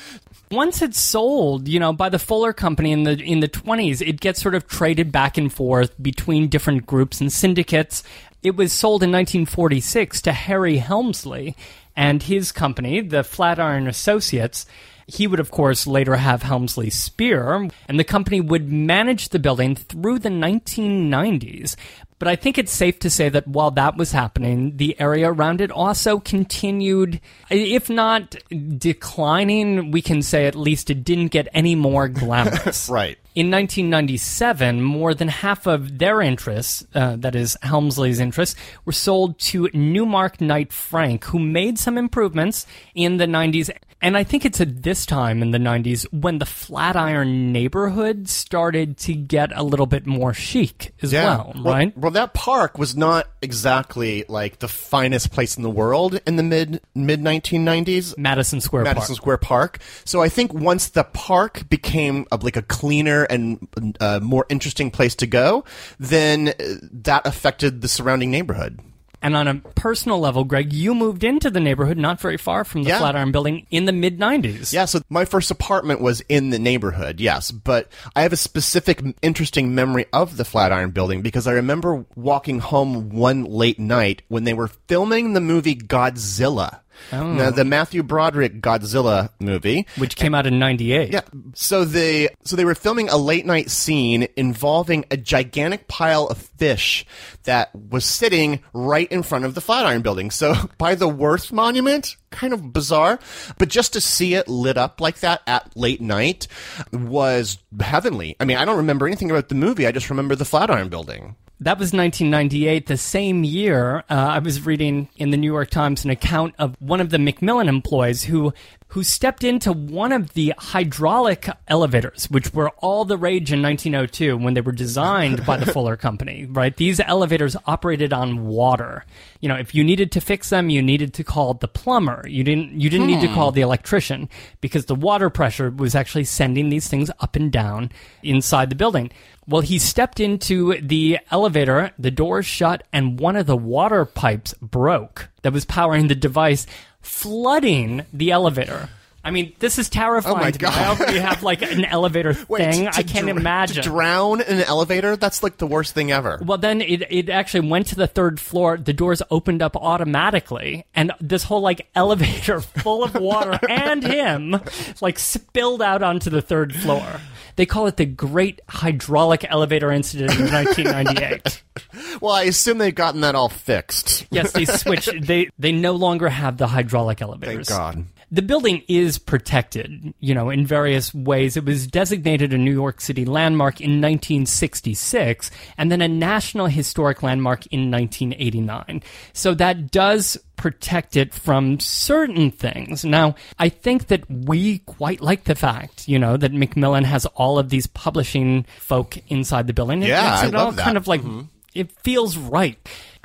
Once 0.52 0.82
it's 0.82 1.00
sold, 1.00 1.68
you 1.68 1.80
know, 1.80 1.93
by 1.93 2.10
the 2.10 2.18
Fuller 2.18 2.54
Company 2.54 2.91
in 2.91 3.04
the 3.04 3.12
in 3.22 3.39
the 3.39 3.47
twenties, 3.47 4.02
it 4.02 4.20
gets 4.20 4.41
sort 4.41 4.56
of 4.56 4.68
traded 4.68 5.12
back 5.12 5.38
and 5.38 5.54
forth 5.54 5.93
between 6.02 6.47
different 6.47 6.88
groups 6.88 7.22
and 7.22 7.32
syndicates. 7.32 8.04
It 8.42 8.56
was 8.56 8.72
sold 8.72 9.04
in 9.04 9.12
1946 9.12 10.22
to 10.22 10.32
Harry 10.32 10.78
Helmsley 10.78 11.56
and 11.96 12.24
his 12.24 12.52
company, 12.52 13.02
the 13.02 13.24
Flatiron 13.24 13.88
Associates. 13.88 14.66
He 15.08 15.28
would, 15.28 15.40
of 15.40 15.52
course, 15.52 15.88
later 15.88 16.16
have 16.16 16.44
Helmsley 16.44 16.90
Spear, 16.90 17.70
and 17.88 18.00
the 18.00 18.04
company 18.04 18.40
would 18.40 18.72
manage 18.72 19.30
the 19.30 19.40
building 19.40 19.76
through 19.76 20.20
the 20.20 20.30
1990s. 20.30 21.76
But 22.20 22.28
I 22.28 22.36
think 22.36 22.58
it's 22.58 22.72
safe 22.72 23.00
to 23.00 23.10
say 23.10 23.28
that 23.30 23.48
while 23.48 23.72
that 23.72 23.98
was 23.98 24.12
happening, 24.12 24.78
the 24.78 25.00
area 25.00 25.32
around 25.32 25.62
it 25.62 25.72
also 25.72 26.20
continued, 26.20 27.20
if 27.50 27.90
not 27.90 28.36
declining, 28.78 29.92
we 29.92 30.02
can 30.02 30.22
say 30.22 30.46
at 30.46 30.56
least 30.56 30.90
it 30.90 31.04
didn't 31.04 31.30
get 31.30 31.48
any 31.54 31.76
more 31.76 32.08
glamorous. 32.08 32.90
Right. 33.00 33.18
In 33.40 33.52
1997, 33.52 34.82
more 34.82 35.14
than 35.14 35.30
half 35.30 35.66
of 35.66 35.98
their 35.98 36.20
interests, 36.20 36.86
uh, 36.94 37.16
that 37.16 37.36
is 37.36 37.56
Helmsley's 37.62 38.20
interests, 38.20 38.60
were 38.84 38.92
sold 38.92 39.40
to 39.40 39.70
Newmark 39.74 40.42
Knight 40.42 40.74
Frank, 40.74 41.24
who 41.24 41.40
made 41.40 41.80
some 41.80 41.98
improvements 41.98 42.68
in 42.96 43.16
the 43.16 43.24
90s. 43.24 43.70
And 44.02 44.16
I 44.16 44.24
think 44.24 44.45
it's 44.45 44.62
at 44.62 44.84
this 44.84 45.06
time 45.06 45.41
in 45.41 45.52
the 45.52 45.58
90s 45.58 46.06
when 46.14 46.39
the 46.39 46.45
Flatiron 46.45 47.52
neighborhood 47.52 48.30
started 48.30 48.97
to 49.00 49.14
get 49.14 49.52
a 49.54 49.64
little 49.64 49.88
bit 49.88 50.06
more 50.06 50.34
chic 50.34 50.93
as 51.02 51.12
well, 51.14 51.54
right? 51.58 51.95
Well, 51.97 52.12
that 52.12 52.34
park 52.34 52.78
was 52.78 52.95
not 52.95 53.28
exactly 53.41 54.24
like 54.30 54.60
the 54.60 54.70
finest 54.70 55.32
place 55.32 55.58
in 55.58 55.64
the 55.64 55.70
world 55.70 56.20
in 56.26 56.38
the 56.38 56.43
mid 56.43 56.82
mid 56.95 57.22
1990s. 57.22 58.18
Madison 58.18 58.62
Square 58.62 58.86
Madison 58.86 59.16
Park. 59.16 59.18
Square 59.18 59.38
Park. 59.39 59.80
So 60.06 60.22
I 60.22 60.30
think 60.30 60.54
once 60.54 60.89
the 60.89 61.04
park 61.04 61.68
became 61.70 62.26
a, 62.32 62.38
like 62.38 62.56
a 62.56 62.62
cleaner 62.62 63.24
and 63.24 63.68
uh, 64.00 64.20
more 64.22 64.45
interesting 64.50 64.91
place 64.91 65.16
to 65.16 65.28
go, 65.28 65.66
then 66.00 66.50
uh, 66.50 66.54
that 66.91 67.28
affected 67.28 67.82
the 67.82 67.89
surrounding 67.89 68.32
neighborhood. 68.32 68.80
And 69.22 69.36
on 69.36 69.47
a 69.47 69.55
personal 69.76 70.20
level, 70.20 70.43
Greg, 70.45 70.72
you 70.72 70.95
moved 70.95 71.24
into 71.24 71.49
the 71.49 71.59
neighborhood 71.59 71.97
not 71.97 72.22
very 72.22 72.38
far 72.38 72.63
from 72.63 72.84
the 72.84 72.89
Yeah. 72.89 72.99
Flatiron 72.99 73.32
building 73.32 73.65
in 73.70 73.86
the 73.86 73.91
mid 73.91 74.17
90s. 74.17 74.72
Yeah, 74.72 74.86
so 74.86 75.01
my 75.09 75.26
first 75.26 75.51
apartment 75.51 75.99
was 76.01 76.22
in 76.30 76.51
the 76.51 76.59
neighborhood, 76.59 77.20
yes, 77.20 77.51
but 77.51 77.91
I 78.15 78.22
have 78.22 78.32
a 78.34 78.38
specific 78.38 79.01
interesting 79.22 79.76
memory 79.76 80.05
of 80.13 80.38
the 80.38 80.45
Flatiron 80.45 80.91
building 80.91 81.22
because 81.22 81.47
I 81.47 81.51
remember 81.51 82.05
walking 82.15 82.59
home 82.59 83.09
one 83.09 83.43
late 83.43 83.80
night 83.80 84.22
when 84.30 84.45
they 84.45 84.53
were 84.53 84.70
filming 84.88 85.34
the 85.34 85.41
movie 85.41 85.76
Godzilla. 85.76 86.80
Oh. 87.12 87.34
Now, 87.34 87.52
the 87.52 87.66
Matthew 87.66 88.04
Broderick 88.04 88.62
Godzilla 88.62 89.30
movie. 89.39 89.88
Which 89.97 90.16
came 90.16 90.36
out 90.36 90.45
in 90.45 90.60
98. 90.60 91.12
Yeah. 91.12 91.22
So 91.54 91.86
they 91.86 92.30
so 92.43 92.56
they 92.56 92.66
were 92.66 92.76
filming 92.76 93.10
a 93.10 93.18
late 93.18 93.45
night 93.45 93.70
scene 93.70 94.28
involving 94.36 95.06
a 95.12 95.18
gigantic 95.18 95.88
pile 95.88 96.28
of 96.28 96.38
fish 96.38 97.06
that 97.43 97.74
was 97.76 98.06
sitting 98.06 98.62
right 98.74 99.12
in 99.12 99.24
front 99.24 99.45
of 99.45 99.56
the 99.56 99.62
Flatiron 99.62 100.02
building. 100.02 100.32
So 100.32 100.54
by 100.78 100.95
the 100.95 101.08
Worth 101.08 101.52
Monument, 101.52 102.16
kind 102.32 102.54
of 102.54 102.74
bizarre, 102.74 103.20
but 103.58 103.70
just 103.70 103.93
to 103.93 104.02
see 104.02 104.36
it 104.36 104.47
lit 104.47 104.78
up 104.78 105.02
like 105.02 105.20
that 105.20 105.41
at 105.47 105.76
late 105.76 106.02
night 106.02 106.47
was 106.91 107.58
heavenly. 107.80 108.36
I 108.39 108.45
mean, 108.45 108.58
I 108.58 108.66
don't 108.66 108.78
remember 108.78 109.08
anything 109.08 109.32
about 109.32 109.50
the 109.50 109.56
movie. 109.56 109.88
I 109.88 109.91
just 109.91 110.10
remember 110.10 110.36
the 110.36 110.45
Flatiron 110.45 110.89
building. 110.89 111.36
That 111.62 111.78
was 111.78 111.91
1998. 111.91 112.88
The 112.88 112.95
same 112.95 113.43
year, 113.43 113.97
uh, 114.10 114.14
I 114.14 114.39
was 114.39 114.66
reading 114.66 115.10
in 115.18 115.32
the 115.32 115.38
New 115.38 115.51
York 115.51 115.70
Times 115.70 116.05
an 116.05 116.10
account 116.10 116.55
of 116.57 116.78
one 116.80 117.01
of 117.01 117.10
the 117.10 117.20
Macmillan 117.20 117.68
employees 117.68 118.24
who 118.24 118.53
who 118.93 119.03
stepped 119.03 119.43
into 119.43 119.72
one 119.72 120.12
of 120.12 120.34
the 120.34 120.51
hydraulic 120.57 121.47
elevators, 121.68 122.26
which 122.32 122.51
were 122.53 122.70
all 122.78 123.05
the 123.05 123.18
rage 123.18 123.51
in 123.51 123.62
1902 123.62 124.36
when 124.36 124.55
they 124.55 124.62
were 124.62 124.72
designed 124.72 125.45
by 125.45 125.57
the 125.57 125.66
Fuller 125.74 125.95
Company. 125.95 126.45
Right? 126.45 126.76
These 126.76 126.99
elevators 127.01 127.55
operated 127.68 128.14
on 128.14 128.47
water. 128.47 129.05
You 129.41 129.49
know, 129.49 129.55
if 129.55 129.76
you 129.76 129.84
needed 129.84 130.14
to 130.14 130.22
fix 130.22 130.49
them, 130.49 130.70
you 130.70 130.82
needed 130.82 131.14
to 131.16 131.26
call 131.26 131.55
the 131.55 131.68
plumber. 131.68 132.26
You 132.26 132.45
didn't. 132.45 132.80
You 132.80 132.89
didn't 132.89 133.07
need 133.07 133.22
to 133.22 133.34
call 133.34 133.51
the 133.51 133.62
electrician 133.62 134.30
because 134.62 134.86
the 134.86 134.95
water 134.95 135.30
pressure 135.30 135.70
was 135.70 135.93
actually 135.93 136.24
sending 136.24 136.70
these 136.70 136.88
things 136.88 137.12
up 137.20 137.36
and 137.36 137.51
down 137.51 137.91
inside 138.24 138.70
the 138.70 138.76
building. 138.76 139.12
Well, 139.50 139.62
he 139.62 139.80
stepped 139.80 140.20
into 140.20 140.80
the 140.80 141.18
elevator, 141.32 141.91
the 141.97 142.12
doors 142.12 142.45
shut, 142.45 142.84
and 142.93 143.20
one 143.20 143.36
of 143.36 143.47
the 143.47 143.58
water 143.58 144.06
pipes 144.06 144.54
broke 144.62 145.28
that 145.41 145.54
was 145.54 145.66
powering 145.66 146.08
the 146.08 146.16
device, 146.16 146.68
flooding 147.02 148.06
the 148.14 148.30
elevator. 148.32 148.89
I 149.24 149.32
mean, 149.32 149.54
this 149.60 149.78
is 149.78 149.89
terrifying. 149.89 150.38
Oh 150.38 150.39
my 150.39 150.52
to 150.52 150.62
me. 150.62 150.68
I 150.68 150.72
God. 150.72 151.00
already 151.02 151.20
have 151.20 151.43
like 151.43 151.62
an 151.62 151.84
elevator 151.97 152.34
thing. 152.34 152.86
to 152.86 152.89
I 152.89 153.04
can't 153.04 153.26
dr- 153.26 153.38
imagine. 153.38 153.84
To 153.84 153.89
drown 153.89 154.39
in 154.41 154.60
an 154.60 154.64
elevator, 154.64 155.18
that's 155.18 155.43
like 155.43 155.58
the 155.58 155.68
worst 155.68 155.93
thing 155.93 156.12
ever. 156.12 156.39
Well, 156.43 156.58
then 156.58 156.82
it, 156.82 157.04
it 157.12 157.30
actually 157.30 157.68
went 157.68 157.88
to 157.88 157.95
the 157.95 158.08
third 158.08 158.39
floor. 158.39 158.78
The 158.78 158.93
doors 158.93 159.22
opened 159.30 159.62
up 159.62 159.76
automatically, 159.76 160.86
and 160.95 161.12
this 161.20 161.43
whole 161.43 161.62
like 161.62 161.88
elevator 161.95 162.62
full 162.62 163.04
of 163.04 163.14
water 163.16 163.60
and 163.70 164.04
him 164.04 164.62
like 165.02 165.20
spilled 165.20 165.82
out 165.82 166.02
onto 166.02 166.30
the 166.30 166.41
third 166.41 166.74
floor. 166.76 167.20
They 167.60 167.66
call 167.66 167.88
it 167.88 167.97
the 167.97 168.05
Great 168.05 168.62
Hydraulic 168.70 169.43
Elevator 169.43 169.91
Incident 169.91 170.32
in 170.39 170.49
1998. 170.49 171.64
Well, 172.22 172.34
I 172.34 172.43
assume 172.43 172.78
they've 172.78 172.93
gotten 172.93 173.22
that 173.22 173.36
all 173.36 173.49
fixed. 173.49 174.28
yes, 174.32 174.51
they 174.51 174.66
switched. 174.66 175.22
They 175.26 175.49
they 175.57 175.72
no 175.72 175.93
longer 175.93 176.28
have 176.28 176.57
the 176.57 176.68
hydraulic 176.68 177.22
elevators. 177.22 177.68
Thank 177.70 177.80
God. 177.80 178.05
The 178.32 178.42
building 178.44 178.84
is 178.88 179.18
protected, 179.18 180.14
you 180.20 180.36
know, 180.36 180.50
in 180.52 180.66
various 180.66 181.14
ways. 181.14 181.58
It 181.58 181.66
was 181.66 181.88
designated 181.88 182.54
a 182.54 182.58
New 182.58 182.72
York 182.74 183.02
City 183.02 183.26
landmark 183.26 183.82
in 183.82 184.02
1966 184.02 185.50
and 185.78 185.92
then 185.92 186.02
a 186.02 186.08
National 186.08 186.68
Historic 186.68 187.24
Landmark 187.24 187.66
in 187.68 187.90
1989. 187.92 189.02
So 189.34 189.54
that 189.56 189.92
does 189.92 190.38
protect 190.58 191.16
it 191.16 191.34
from 191.34 191.80
certain 191.80 192.52
things. 192.52 193.04
Now, 193.06 193.36
I 193.58 193.70
think 193.70 194.08
that 194.08 194.30
we 194.30 194.80
quite 194.80 195.22
like 195.22 195.46
the 195.46 195.56
fact, 195.56 196.08
you 196.08 196.20
know, 196.20 196.38
that 196.38 196.54
Macmillan 196.54 197.06
has 197.06 197.26
all 197.28 197.58
of 197.58 197.70
these 197.70 197.88
publishing 197.88 198.66
folk 198.78 199.18
inside 199.30 199.68
the 199.68 199.74
building. 199.74 200.04
It 200.04 200.10
Yeah, 200.10 200.30
makes 200.30 200.44
I 200.44 200.48
it 200.48 200.56
all 200.56 200.72
that. 200.72 200.84
kind 200.84 200.98
of 200.98 201.08
like 201.08 201.22
mm-hmm. 201.22 201.42
it 201.74 201.92
feels 202.04 202.38
right. 202.38 202.78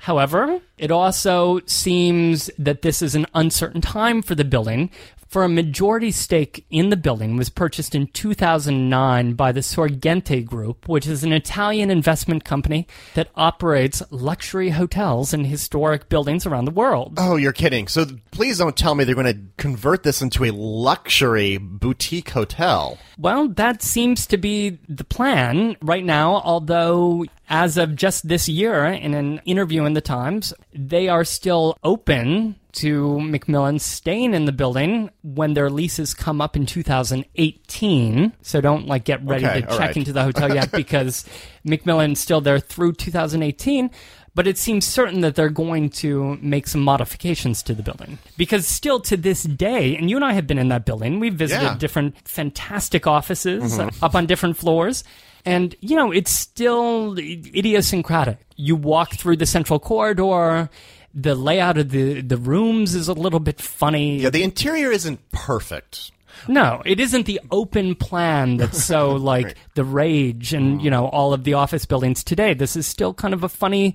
However, 0.05 0.61
it 0.77 0.91
also 0.91 1.61
seems 1.65 2.51
that 2.59 2.83
this 2.83 3.01
is 3.01 3.15
an 3.15 3.25
uncertain 3.33 3.81
time 3.81 4.21
for 4.21 4.35
the 4.35 4.45
building. 4.45 4.91
For 5.31 5.45
a 5.45 5.49
majority 5.49 6.11
stake 6.11 6.67
in 6.71 6.91
the 6.91 6.97
building 6.97 7.39
was 7.39 7.49
purchased 7.49 7.95
in 7.95 8.09
2009 8.09 9.33
by 9.33 9.51
the 9.51 9.61
Sorgente 9.61 10.45
Group, 10.45 10.89
which 10.91 11.07
is 11.07 11.25
an 11.25 11.33
Italian 11.33 11.91
investment 11.91 12.45
company 12.45 12.87
that 13.15 13.31
operates 13.35 14.03
luxury 14.11 14.69
hotels 14.69 15.33
and 15.33 15.47
historic 15.47 16.11
buildings 16.11 16.45
around 16.45 16.67
the 16.67 16.71
world. 16.71 17.15
Oh, 17.17 17.37
you're 17.37 17.53
kidding. 17.53 17.89
So 17.89 18.05
please 18.31 18.59
don't 18.59 18.77
tell 18.77 18.95
me 18.95 19.05
they're 19.05 19.15
going 19.15 19.35
to 19.35 19.43
convert 19.57 20.03
this 20.03 20.21
into 20.21 20.45
a 20.45 20.53
luxury 20.53 21.57
boutique 21.57 22.29
hotel. 22.29 22.99
Well, 23.19 23.49
that 23.49 23.83
seems 23.83 24.27
to 24.27 24.37
be 24.37 24.79
the 24.87 25.05
plan 25.05 25.77
right 25.81 26.05
now, 26.05 26.43
although 26.45 27.25
as 27.49 27.76
of 27.76 27.95
just 27.95 28.26
this 28.26 28.49
year, 28.49 28.84
in 28.86 29.14
an 29.14 29.40
interview 29.45 29.84
in 29.84 29.92
the 29.95 30.01
Times, 30.01 30.55
they 30.72 31.09
are 31.09 31.24
still 31.24 31.76
open 31.82 32.57
to 32.72 33.20
Macmillan 33.20 33.78
staying 33.78 34.34
in 34.34 34.47
the 34.47 34.53
building 34.53 35.11
when 35.22 35.55
their 35.55 35.70
leases 35.70 36.12
come 36.14 36.40
up 36.40 36.57
in 36.57 36.66
2018. 36.66 38.32
So 38.42 38.61
don't 38.61 38.86
like 38.86 39.05
get 39.05 39.24
ready 39.24 39.47
Okay, 39.47 39.61
to 39.61 39.66
check 39.68 39.78
right. 39.78 39.97
into 39.97 40.12
the 40.12 40.24
hotel 40.24 40.53
yet 40.55 40.72
because 40.72 41.24
Macmillan's 41.64 42.20
still 42.20 42.40
there 42.40 42.59
through 42.59 42.95
2018. 42.95 43.90
But 44.35 44.47
it 44.47 44.59
seems 44.59 44.85
certain 44.85 45.20
that 45.20 45.35
they're 45.37 45.49
going 45.49 45.89
to 45.91 46.37
make 46.43 46.66
some 46.66 46.80
modifications 46.82 47.62
to 47.62 47.74
the 47.74 47.82
building. 47.82 48.18
Because 48.37 48.66
still 48.66 48.99
to 49.01 49.16
this 49.16 49.45
day, 49.45 49.97
and 49.97 50.11
you 50.11 50.16
and 50.16 50.24
I 50.24 50.32
have 50.32 50.47
been 50.47 50.59
in 50.59 50.68
that 50.68 50.85
building, 50.85 51.20
we've 51.20 51.35
visited 51.35 51.62
Yeah. 51.62 51.76
different 51.78 52.16
fantastic 52.26 53.07
offices 53.07 53.78
uh, 53.78 53.91
up 54.03 54.14
on 54.14 54.26
different 54.26 54.57
floors. 54.57 55.05
And, 55.47 55.76
you 55.80 55.95
know, 55.95 56.11
it's 56.11 56.30
still 56.30 57.16
idiosyncratic. 57.18 58.39
You 58.57 58.76
walk 58.76 59.14
through 59.14 59.37
the 59.37 59.47
central 59.47 59.78
corridor, 59.78 60.68
the 61.14 61.35
layout 61.35 61.78
of 61.78 61.91
the, 61.91 62.20
the 62.22 62.37
rooms 62.37 62.95
is 62.95 63.09
a 63.09 63.12
little 63.12 63.41
bit 63.41 63.61
funny. 63.61 64.18
Yeah, 64.20 64.30
the 64.30 64.43
interior 64.43 64.91
isn't 64.91 65.20
perfect. 65.32 66.11
No, 66.49 66.82
it 66.85 66.99
isn't 67.01 67.26
the 67.26 67.41
open 67.51 67.95
plan 67.95 68.57
that's 68.57 68.82
so 68.82 69.12
like 69.32 69.55
the 69.74 69.85
rage 69.85 70.53
and, 70.53 70.82
you 70.82 70.91
know, 70.91 71.07
all 71.07 71.32
of 71.32 71.45
the 71.45 71.55
office 71.55 71.87
buildings 71.87 72.24
today. 72.24 72.55
This 72.55 72.74
is 72.76 72.87
still 72.87 73.14
kind 73.14 73.32
of 73.32 73.45
a 73.45 73.49
funny 73.49 73.95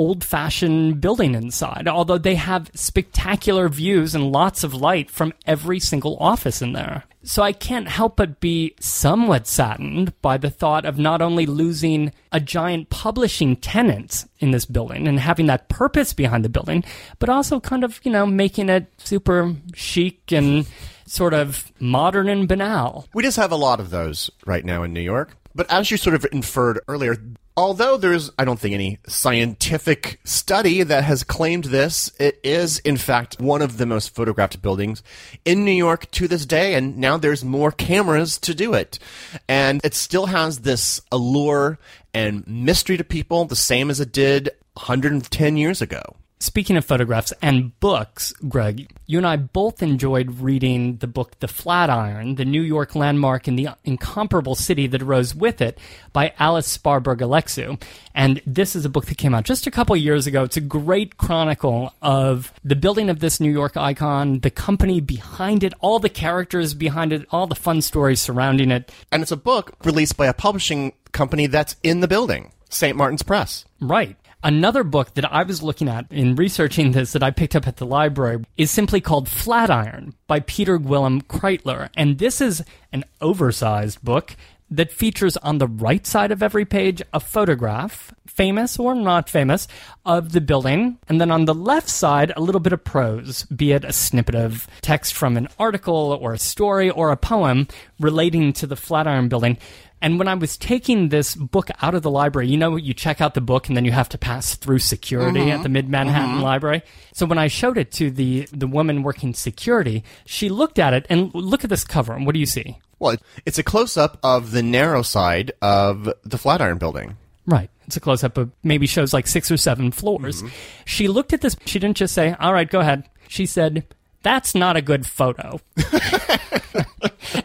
old 0.00 0.24
fashioned 0.24 0.98
building 0.98 1.34
inside, 1.34 1.86
although 1.86 2.16
they 2.16 2.34
have 2.34 2.70
spectacular 2.74 3.68
views 3.68 4.14
and 4.14 4.32
lots 4.32 4.64
of 4.64 4.72
light 4.72 5.10
from 5.10 5.34
every 5.46 5.78
single 5.78 6.16
office 6.16 6.62
in 6.62 6.72
there. 6.72 7.04
So 7.22 7.42
I 7.42 7.52
can't 7.52 7.86
help 7.86 8.16
but 8.16 8.40
be 8.40 8.74
somewhat 8.80 9.46
saddened 9.46 10.18
by 10.22 10.38
the 10.38 10.48
thought 10.48 10.86
of 10.86 10.98
not 10.98 11.20
only 11.20 11.44
losing 11.44 12.12
a 12.32 12.40
giant 12.40 12.88
publishing 12.88 13.56
tenant 13.56 14.24
in 14.38 14.52
this 14.52 14.64
building 14.64 15.06
and 15.06 15.20
having 15.20 15.44
that 15.48 15.68
purpose 15.68 16.14
behind 16.14 16.46
the 16.46 16.48
building, 16.48 16.82
but 17.18 17.28
also 17.28 17.60
kind 17.60 17.84
of, 17.84 18.00
you 18.02 18.10
know, 18.10 18.24
making 18.24 18.70
it 18.70 18.86
super 18.96 19.54
chic 19.74 20.32
and 20.32 20.66
sort 21.04 21.34
of 21.34 21.70
modern 21.78 22.30
and 22.30 22.48
banal. 22.48 23.06
We 23.12 23.22
just 23.22 23.36
have 23.36 23.52
a 23.52 23.56
lot 23.56 23.80
of 23.80 23.90
those 23.90 24.30
right 24.46 24.64
now 24.64 24.82
in 24.82 24.94
New 24.94 25.02
York. 25.02 25.36
But 25.54 25.70
as 25.70 25.90
you 25.90 25.96
sort 25.96 26.14
of 26.14 26.24
inferred 26.32 26.80
earlier, 26.88 27.16
although 27.60 27.96
there's, 27.96 28.30
I 28.38 28.44
don't 28.44 28.58
think, 28.58 28.74
any 28.74 28.98
scientific 29.06 30.18
study 30.24 30.82
that 30.82 31.04
has 31.04 31.22
claimed 31.22 31.64
this, 31.64 32.10
it 32.18 32.40
is, 32.42 32.78
in 32.80 32.96
fact, 32.96 33.38
one 33.38 33.60
of 33.60 33.76
the 33.76 33.86
most 33.86 34.14
photographed 34.14 34.62
buildings 34.62 35.02
in 35.44 35.64
New 35.64 35.70
York 35.70 36.10
to 36.12 36.26
this 36.26 36.46
day. 36.46 36.74
And 36.74 36.96
now 36.96 37.18
there's 37.18 37.44
more 37.44 37.70
cameras 37.70 38.38
to 38.38 38.54
do 38.54 38.72
it. 38.72 38.98
And 39.46 39.80
it 39.84 39.94
still 39.94 40.26
has 40.26 40.60
this 40.60 41.02
allure 41.12 41.78
and 42.14 42.46
mystery 42.46 42.96
to 42.96 43.04
people, 43.04 43.44
the 43.44 43.54
same 43.54 43.90
as 43.90 44.00
it 44.00 44.10
did 44.10 44.50
110 44.74 45.56
years 45.56 45.82
ago. 45.82 46.16
Speaking 46.42 46.78
of 46.78 46.86
photographs 46.86 47.34
and 47.42 47.78
books, 47.80 48.32
Greg, 48.48 48.90
you 49.04 49.18
and 49.18 49.26
I 49.26 49.36
both 49.36 49.82
enjoyed 49.82 50.40
reading 50.40 50.96
the 50.96 51.06
book 51.06 51.38
The 51.40 51.46
Flatiron, 51.46 52.36
the 52.36 52.46
New 52.46 52.62
York 52.62 52.94
landmark 52.94 53.46
and 53.46 53.58
the 53.58 53.68
incomparable 53.84 54.54
city 54.54 54.86
that 54.86 55.02
arose 55.02 55.34
with 55.34 55.60
it 55.60 55.78
by 56.14 56.32
Alice 56.38 56.78
Sparberg 56.78 57.18
Alexiou. 57.18 57.78
And 58.14 58.40
this 58.46 58.74
is 58.74 58.86
a 58.86 58.88
book 58.88 59.04
that 59.04 59.18
came 59.18 59.34
out 59.34 59.44
just 59.44 59.66
a 59.66 59.70
couple 59.70 59.94
years 59.96 60.26
ago. 60.26 60.42
It's 60.42 60.56
a 60.56 60.62
great 60.62 61.18
chronicle 61.18 61.92
of 62.00 62.54
the 62.64 62.74
building 62.74 63.10
of 63.10 63.20
this 63.20 63.38
New 63.38 63.52
York 63.52 63.76
icon, 63.76 64.40
the 64.40 64.50
company 64.50 65.02
behind 65.02 65.62
it, 65.62 65.74
all 65.80 65.98
the 65.98 66.08
characters 66.08 66.72
behind 66.72 67.12
it, 67.12 67.26
all 67.30 67.48
the 67.48 67.54
fun 67.54 67.82
stories 67.82 68.18
surrounding 68.18 68.70
it. 68.70 68.90
And 69.12 69.20
it's 69.20 69.30
a 69.30 69.36
book 69.36 69.74
released 69.84 70.16
by 70.16 70.26
a 70.26 70.32
publishing 70.32 70.94
company 71.12 71.48
that's 71.48 71.76
in 71.82 72.00
the 72.00 72.08
building, 72.08 72.52
St. 72.70 72.96
Martin's 72.96 73.22
Press. 73.22 73.66
Right. 73.78 74.16
Another 74.42 74.84
book 74.84 75.12
that 75.14 75.30
I 75.30 75.42
was 75.42 75.62
looking 75.62 75.86
at 75.88 76.06
in 76.10 76.34
researching 76.34 76.92
this 76.92 77.12
that 77.12 77.22
I 77.22 77.30
picked 77.30 77.54
up 77.54 77.68
at 77.68 77.76
the 77.76 77.84
library 77.84 78.42
is 78.56 78.70
simply 78.70 79.02
called 79.02 79.28
Flatiron 79.28 80.14
by 80.26 80.40
Peter 80.40 80.78
Gwillim 80.78 81.22
Kreitler. 81.24 81.90
And 81.94 82.18
this 82.18 82.40
is 82.40 82.64
an 82.90 83.04
oversized 83.20 84.02
book 84.02 84.36
that 84.70 84.92
features 84.92 85.36
on 85.38 85.58
the 85.58 85.66
right 85.66 86.06
side 86.06 86.30
of 86.30 86.42
every 86.42 86.64
page 86.64 87.02
a 87.12 87.20
photograph, 87.20 88.14
famous 88.26 88.78
or 88.78 88.94
not 88.94 89.28
famous, 89.28 89.68
of 90.06 90.32
the 90.32 90.40
building. 90.40 90.96
And 91.06 91.20
then 91.20 91.30
on 91.30 91.44
the 91.44 91.54
left 91.54 91.90
side, 91.90 92.32
a 92.34 92.40
little 92.40 92.60
bit 92.60 92.72
of 92.72 92.82
prose, 92.82 93.42
be 93.44 93.72
it 93.72 93.84
a 93.84 93.92
snippet 93.92 94.36
of 94.36 94.66
text 94.80 95.12
from 95.12 95.36
an 95.36 95.48
article 95.58 96.18
or 96.18 96.32
a 96.32 96.38
story 96.38 96.88
or 96.88 97.10
a 97.10 97.16
poem 97.16 97.68
relating 97.98 98.54
to 98.54 98.66
the 98.66 98.76
Flatiron 98.76 99.28
building. 99.28 99.58
And 100.02 100.18
when 100.18 100.28
I 100.28 100.34
was 100.34 100.56
taking 100.56 101.10
this 101.10 101.34
book 101.34 101.70
out 101.82 101.94
of 101.94 102.02
the 102.02 102.10
library, 102.10 102.48
you 102.48 102.56
know, 102.56 102.76
you 102.76 102.94
check 102.94 103.20
out 103.20 103.34
the 103.34 103.40
book 103.40 103.68
and 103.68 103.76
then 103.76 103.84
you 103.84 103.92
have 103.92 104.08
to 104.10 104.18
pass 104.18 104.54
through 104.54 104.78
security 104.78 105.40
at 105.40 105.46
mm-hmm. 105.46 105.62
the 105.62 105.68
Mid 105.68 105.88
Manhattan 105.88 106.36
mm-hmm. 106.36 106.42
Library. 106.42 106.82
So 107.12 107.26
when 107.26 107.38
I 107.38 107.48
showed 107.48 107.76
it 107.76 107.92
to 107.92 108.10
the 108.10 108.48
the 108.52 108.66
woman 108.66 109.02
working 109.02 109.34
security, 109.34 110.04
she 110.24 110.48
looked 110.48 110.78
at 110.78 110.94
it 110.94 111.06
and 111.10 111.34
look 111.34 111.64
at 111.64 111.70
this 111.70 111.84
cover. 111.84 112.14
And 112.14 112.24
What 112.24 112.32
do 112.32 112.40
you 112.40 112.46
see? 112.46 112.78
Well, 112.98 113.16
it's 113.46 113.58
a 113.58 113.62
close 113.62 113.96
up 113.96 114.18
of 114.22 114.52
the 114.52 114.62
narrow 114.62 115.02
side 115.02 115.52
of 115.62 116.12
the 116.22 116.38
Flatiron 116.38 116.78
building. 116.78 117.16
Right. 117.46 117.70
It's 117.86 117.96
a 117.96 118.00
close 118.00 118.22
up 118.22 118.38
of 118.38 118.50
maybe 118.62 118.86
shows 118.86 119.12
like 119.12 119.26
six 119.26 119.50
or 119.50 119.56
seven 119.56 119.90
floors. 119.90 120.42
Mm-hmm. 120.42 120.54
She 120.84 121.08
looked 121.08 121.32
at 121.32 121.40
this. 121.40 121.56
She 121.66 121.78
didn't 121.78 121.96
just 121.96 122.14
say, 122.14 122.34
"All 122.38 122.52
right, 122.52 122.68
go 122.68 122.80
ahead." 122.80 123.08
She 123.28 123.46
said, 123.46 123.86
"That's 124.22 124.54
not 124.54 124.76
a 124.76 124.82
good 124.82 125.06
photo." 125.06 125.60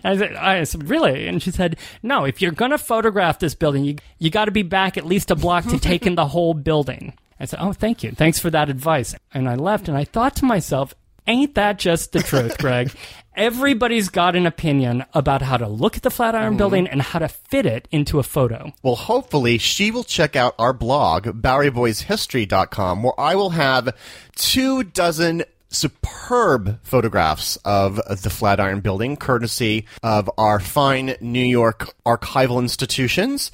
I 0.04 0.18
said, 0.18 0.36
I 0.36 0.64
said, 0.64 0.90
really? 0.90 1.28
And 1.28 1.42
she 1.42 1.52
said, 1.52 1.78
no, 2.04 2.26
if 2.26 2.42
you're 2.42 2.52
going 2.52 2.72
to 2.72 2.78
photograph 2.78 3.40
this 3.40 3.56
building, 3.56 3.86
you, 3.86 3.96
you 4.20 4.30
got 4.30 4.46
to 4.46 4.52
be 4.52 4.64
back 4.64 4.98
at 4.98 5.06
least 5.06 5.32
a 5.32 5.36
block 5.36 5.66
to 5.66 5.80
take 5.80 6.06
in 6.06 6.16
the 6.16 6.28
whole 6.28 6.54
building. 6.54 7.14
I 7.40 7.46
said, 7.46 7.60
oh, 7.62 7.74
thank 7.74 8.04
you. 8.04 8.12
Thanks 8.12 8.40
for 8.40 8.50
that 8.52 8.70
advice. 8.70 9.16
And 9.34 9.50
I 9.50 9.56
left 9.56 9.88
and 9.88 9.98
I 9.98 10.04
thought 10.04 10.36
to 10.38 10.46
myself, 10.46 10.94
ain't 11.28 11.56
that 11.56 11.80
just 11.80 12.12
the 12.12 12.22
truth, 12.22 12.58
Greg? 12.58 12.92
Everybody's 13.36 14.08
got 14.08 14.38
an 14.38 14.46
opinion 14.46 15.04
about 15.14 15.42
how 15.42 15.58
to 15.58 15.68
look 15.68 15.98
at 15.98 16.04
the 16.04 16.10
Flatiron 16.10 16.52
mm-hmm. 16.52 16.58
building 16.58 16.88
and 16.88 17.02
how 17.02 17.20
to 17.20 17.28
fit 17.28 17.66
it 17.66 17.88
into 17.92 18.18
a 18.18 18.24
photo. 18.24 18.72
Well, 18.82 18.96
hopefully 18.96 19.58
she 19.58 19.92
will 19.92 20.06
check 20.06 20.38
out 20.38 20.56
our 20.58 20.72
blog, 20.72 21.26
BoweryBoysHistory.com, 21.26 23.04
where 23.04 23.20
I 23.20 23.36
will 23.36 23.50
have 23.50 23.94
two 24.36 24.84
dozen 24.84 25.44
superb 25.76 26.80
photographs 26.84 27.58
of 27.66 27.98
the 28.22 28.30
Flatiron 28.30 28.80
Building, 28.80 29.18
courtesy 29.18 29.86
of 30.02 30.30
our 30.38 30.60
fine 30.60 31.16
New 31.22 31.44
York 31.44 31.94
archival 32.06 32.60
institutions. 32.60 33.52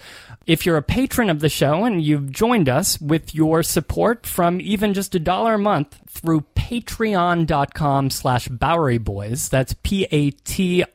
If 0.47 0.65
you're 0.65 0.78
a 0.78 0.82
patron 0.82 1.30
of 1.30 1.39
the 1.39 1.49
show 1.49 1.86
and 1.86 2.01
you've 2.01 2.32
joined 2.32 2.67
us 2.67 2.99
with 2.99 3.36
your 3.36 3.61
support 3.61 4.26
from 4.26 4.59
even 4.59 4.95
just 4.95 5.13
a 5.13 5.19
dollar 5.19 5.53
a 5.53 5.59
month 5.59 5.99
through 6.09 6.45
patreon.com 6.55 8.09
slash 8.09 8.47
Bowery 8.47 8.97
Boys, 8.97 9.49
that's 9.49 9.76
P-A-T-R-E-O-N 9.84 10.91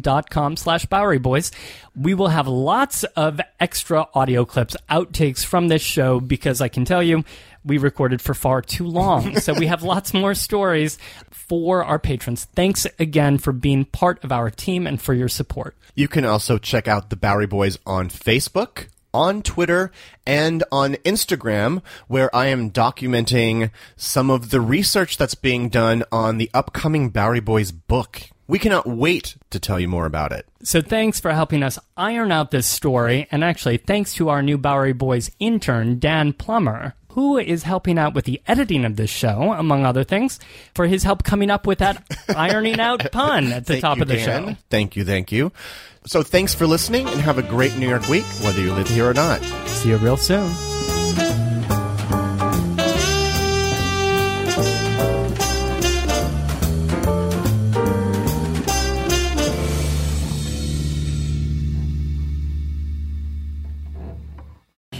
dot 0.00 0.28
com 0.28 0.56
slash 0.56 0.84
Bowery 0.84 1.18
Boys, 1.18 1.50
we 1.96 2.12
will 2.12 2.28
have 2.28 2.46
lots 2.46 3.04
of 3.04 3.40
extra 3.58 4.06
audio 4.12 4.44
clips, 4.44 4.76
outtakes 4.90 5.42
from 5.44 5.68
this 5.68 5.82
show 5.82 6.20
because 6.20 6.60
I 6.60 6.68
can 6.68 6.84
tell 6.84 7.02
you, 7.02 7.24
we 7.64 7.78
recorded 7.78 8.20
for 8.20 8.34
far 8.34 8.62
too 8.62 8.86
long. 8.86 9.36
so 9.40 9.54
we 9.54 9.66
have 9.66 9.82
lots 9.82 10.14
more 10.14 10.34
stories 10.34 10.98
for 11.30 11.84
our 11.84 11.98
patrons. 11.98 12.46
Thanks 12.54 12.86
again 12.98 13.38
for 13.38 13.52
being 13.52 13.84
part 13.84 14.22
of 14.24 14.32
our 14.32 14.50
team 14.50 14.86
and 14.86 15.00
for 15.00 15.14
your 15.14 15.28
support. 15.28 15.76
You 15.94 16.08
can 16.08 16.24
also 16.24 16.58
check 16.58 16.88
out 16.88 17.10
the 17.10 17.16
Bowery 17.16 17.46
Boys 17.46 17.78
on 17.84 18.08
Facebook, 18.08 18.86
on 19.12 19.42
Twitter, 19.42 19.90
and 20.26 20.62
on 20.70 20.94
Instagram, 20.96 21.82
where 22.06 22.34
I 22.34 22.46
am 22.46 22.70
documenting 22.70 23.70
some 23.96 24.30
of 24.30 24.50
the 24.50 24.60
research 24.60 25.16
that's 25.16 25.34
being 25.34 25.68
done 25.68 26.04
on 26.12 26.38
the 26.38 26.50
upcoming 26.54 27.10
Bowery 27.10 27.40
Boys 27.40 27.72
book. 27.72 28.22
We 28.46 28.58
cannot 28.58 28.86
wait 28.86 29.36
to 29.50 29.60
tell 29.60 29.78
you 29.78 29.86
more 29.86 30.06
about 30.06 30.32
it. 30.32 30.46
So 30.62 30.80
thanks 30.80 31.20
for 31.20 31.32
helping 31.32 31.62
us 31.62 31.78
iron 31.96 32.32
out 32.32 32.50
this 32.50 32.66
story, 32.66 33.28
and 33.30 33.44
actually 33.44 33.76
thanks 33.76 34.14
to 34.14 34.28
our 34.28 34.42
new 34.42 34.58
Bowery 34.58 34.92
Boys 34.92 35.30
intern, 35.38 35.98
Dan 35.98 36.32
Plummer, 36.32 36.94
who 37.10 37.38
is 37.38 37.62
helping 37.62 37.98
out 37.98 38.14
with 38.14 38.24
the 38.24 38.40
editing 38.46 38.84
of 38.84 38.96
this 38.96 39.10
show, 39.10 39.52
among 39.52 39.84
other 39.84 40.04
things, 40.04 40.38
for 40.74 40.86
his 40.86 41.02
help 41.02 41.22
coming 41.24 41.50
up 41.50 41.66
with 41.66 41.78
that 41.78 42.02
ironing 42.36 42.80
out 42.80 43.10
pun 43.12 43.52
at 43.52 43.66
the 43.66 43.74
Thank 43.74 43.82
top 43.82 43.96
you, 43.98 44.02
of 44.02 44.08
the 44.08 44.16
Dan. 44.16 44.48
show. 44.48 44.56
Thank 44.70 44.96
you, 44.96 45.04
thank 45.04 45.32
you. 45.32 45.52
So 46.06 46.22
thanks 46.22 46.54
for 46.54 46.66
listening 46.66 47.06
and 47.08 47.20
have 47.20 47.38
a 47.38 47.42
great 47.42 47.76
New 47.76 47.88
York 47.88 48.08
week, 48.08 48.24
whether 48.42 48.60
you 48.60 48.72
live 48.72 48.88
here 48.88 49.08
or 49.08 49.14
not. 49.14 49.42
See 49.66 49.90
you 49.90 49.96
real 49.98 50.16
soon. 50.16 50.79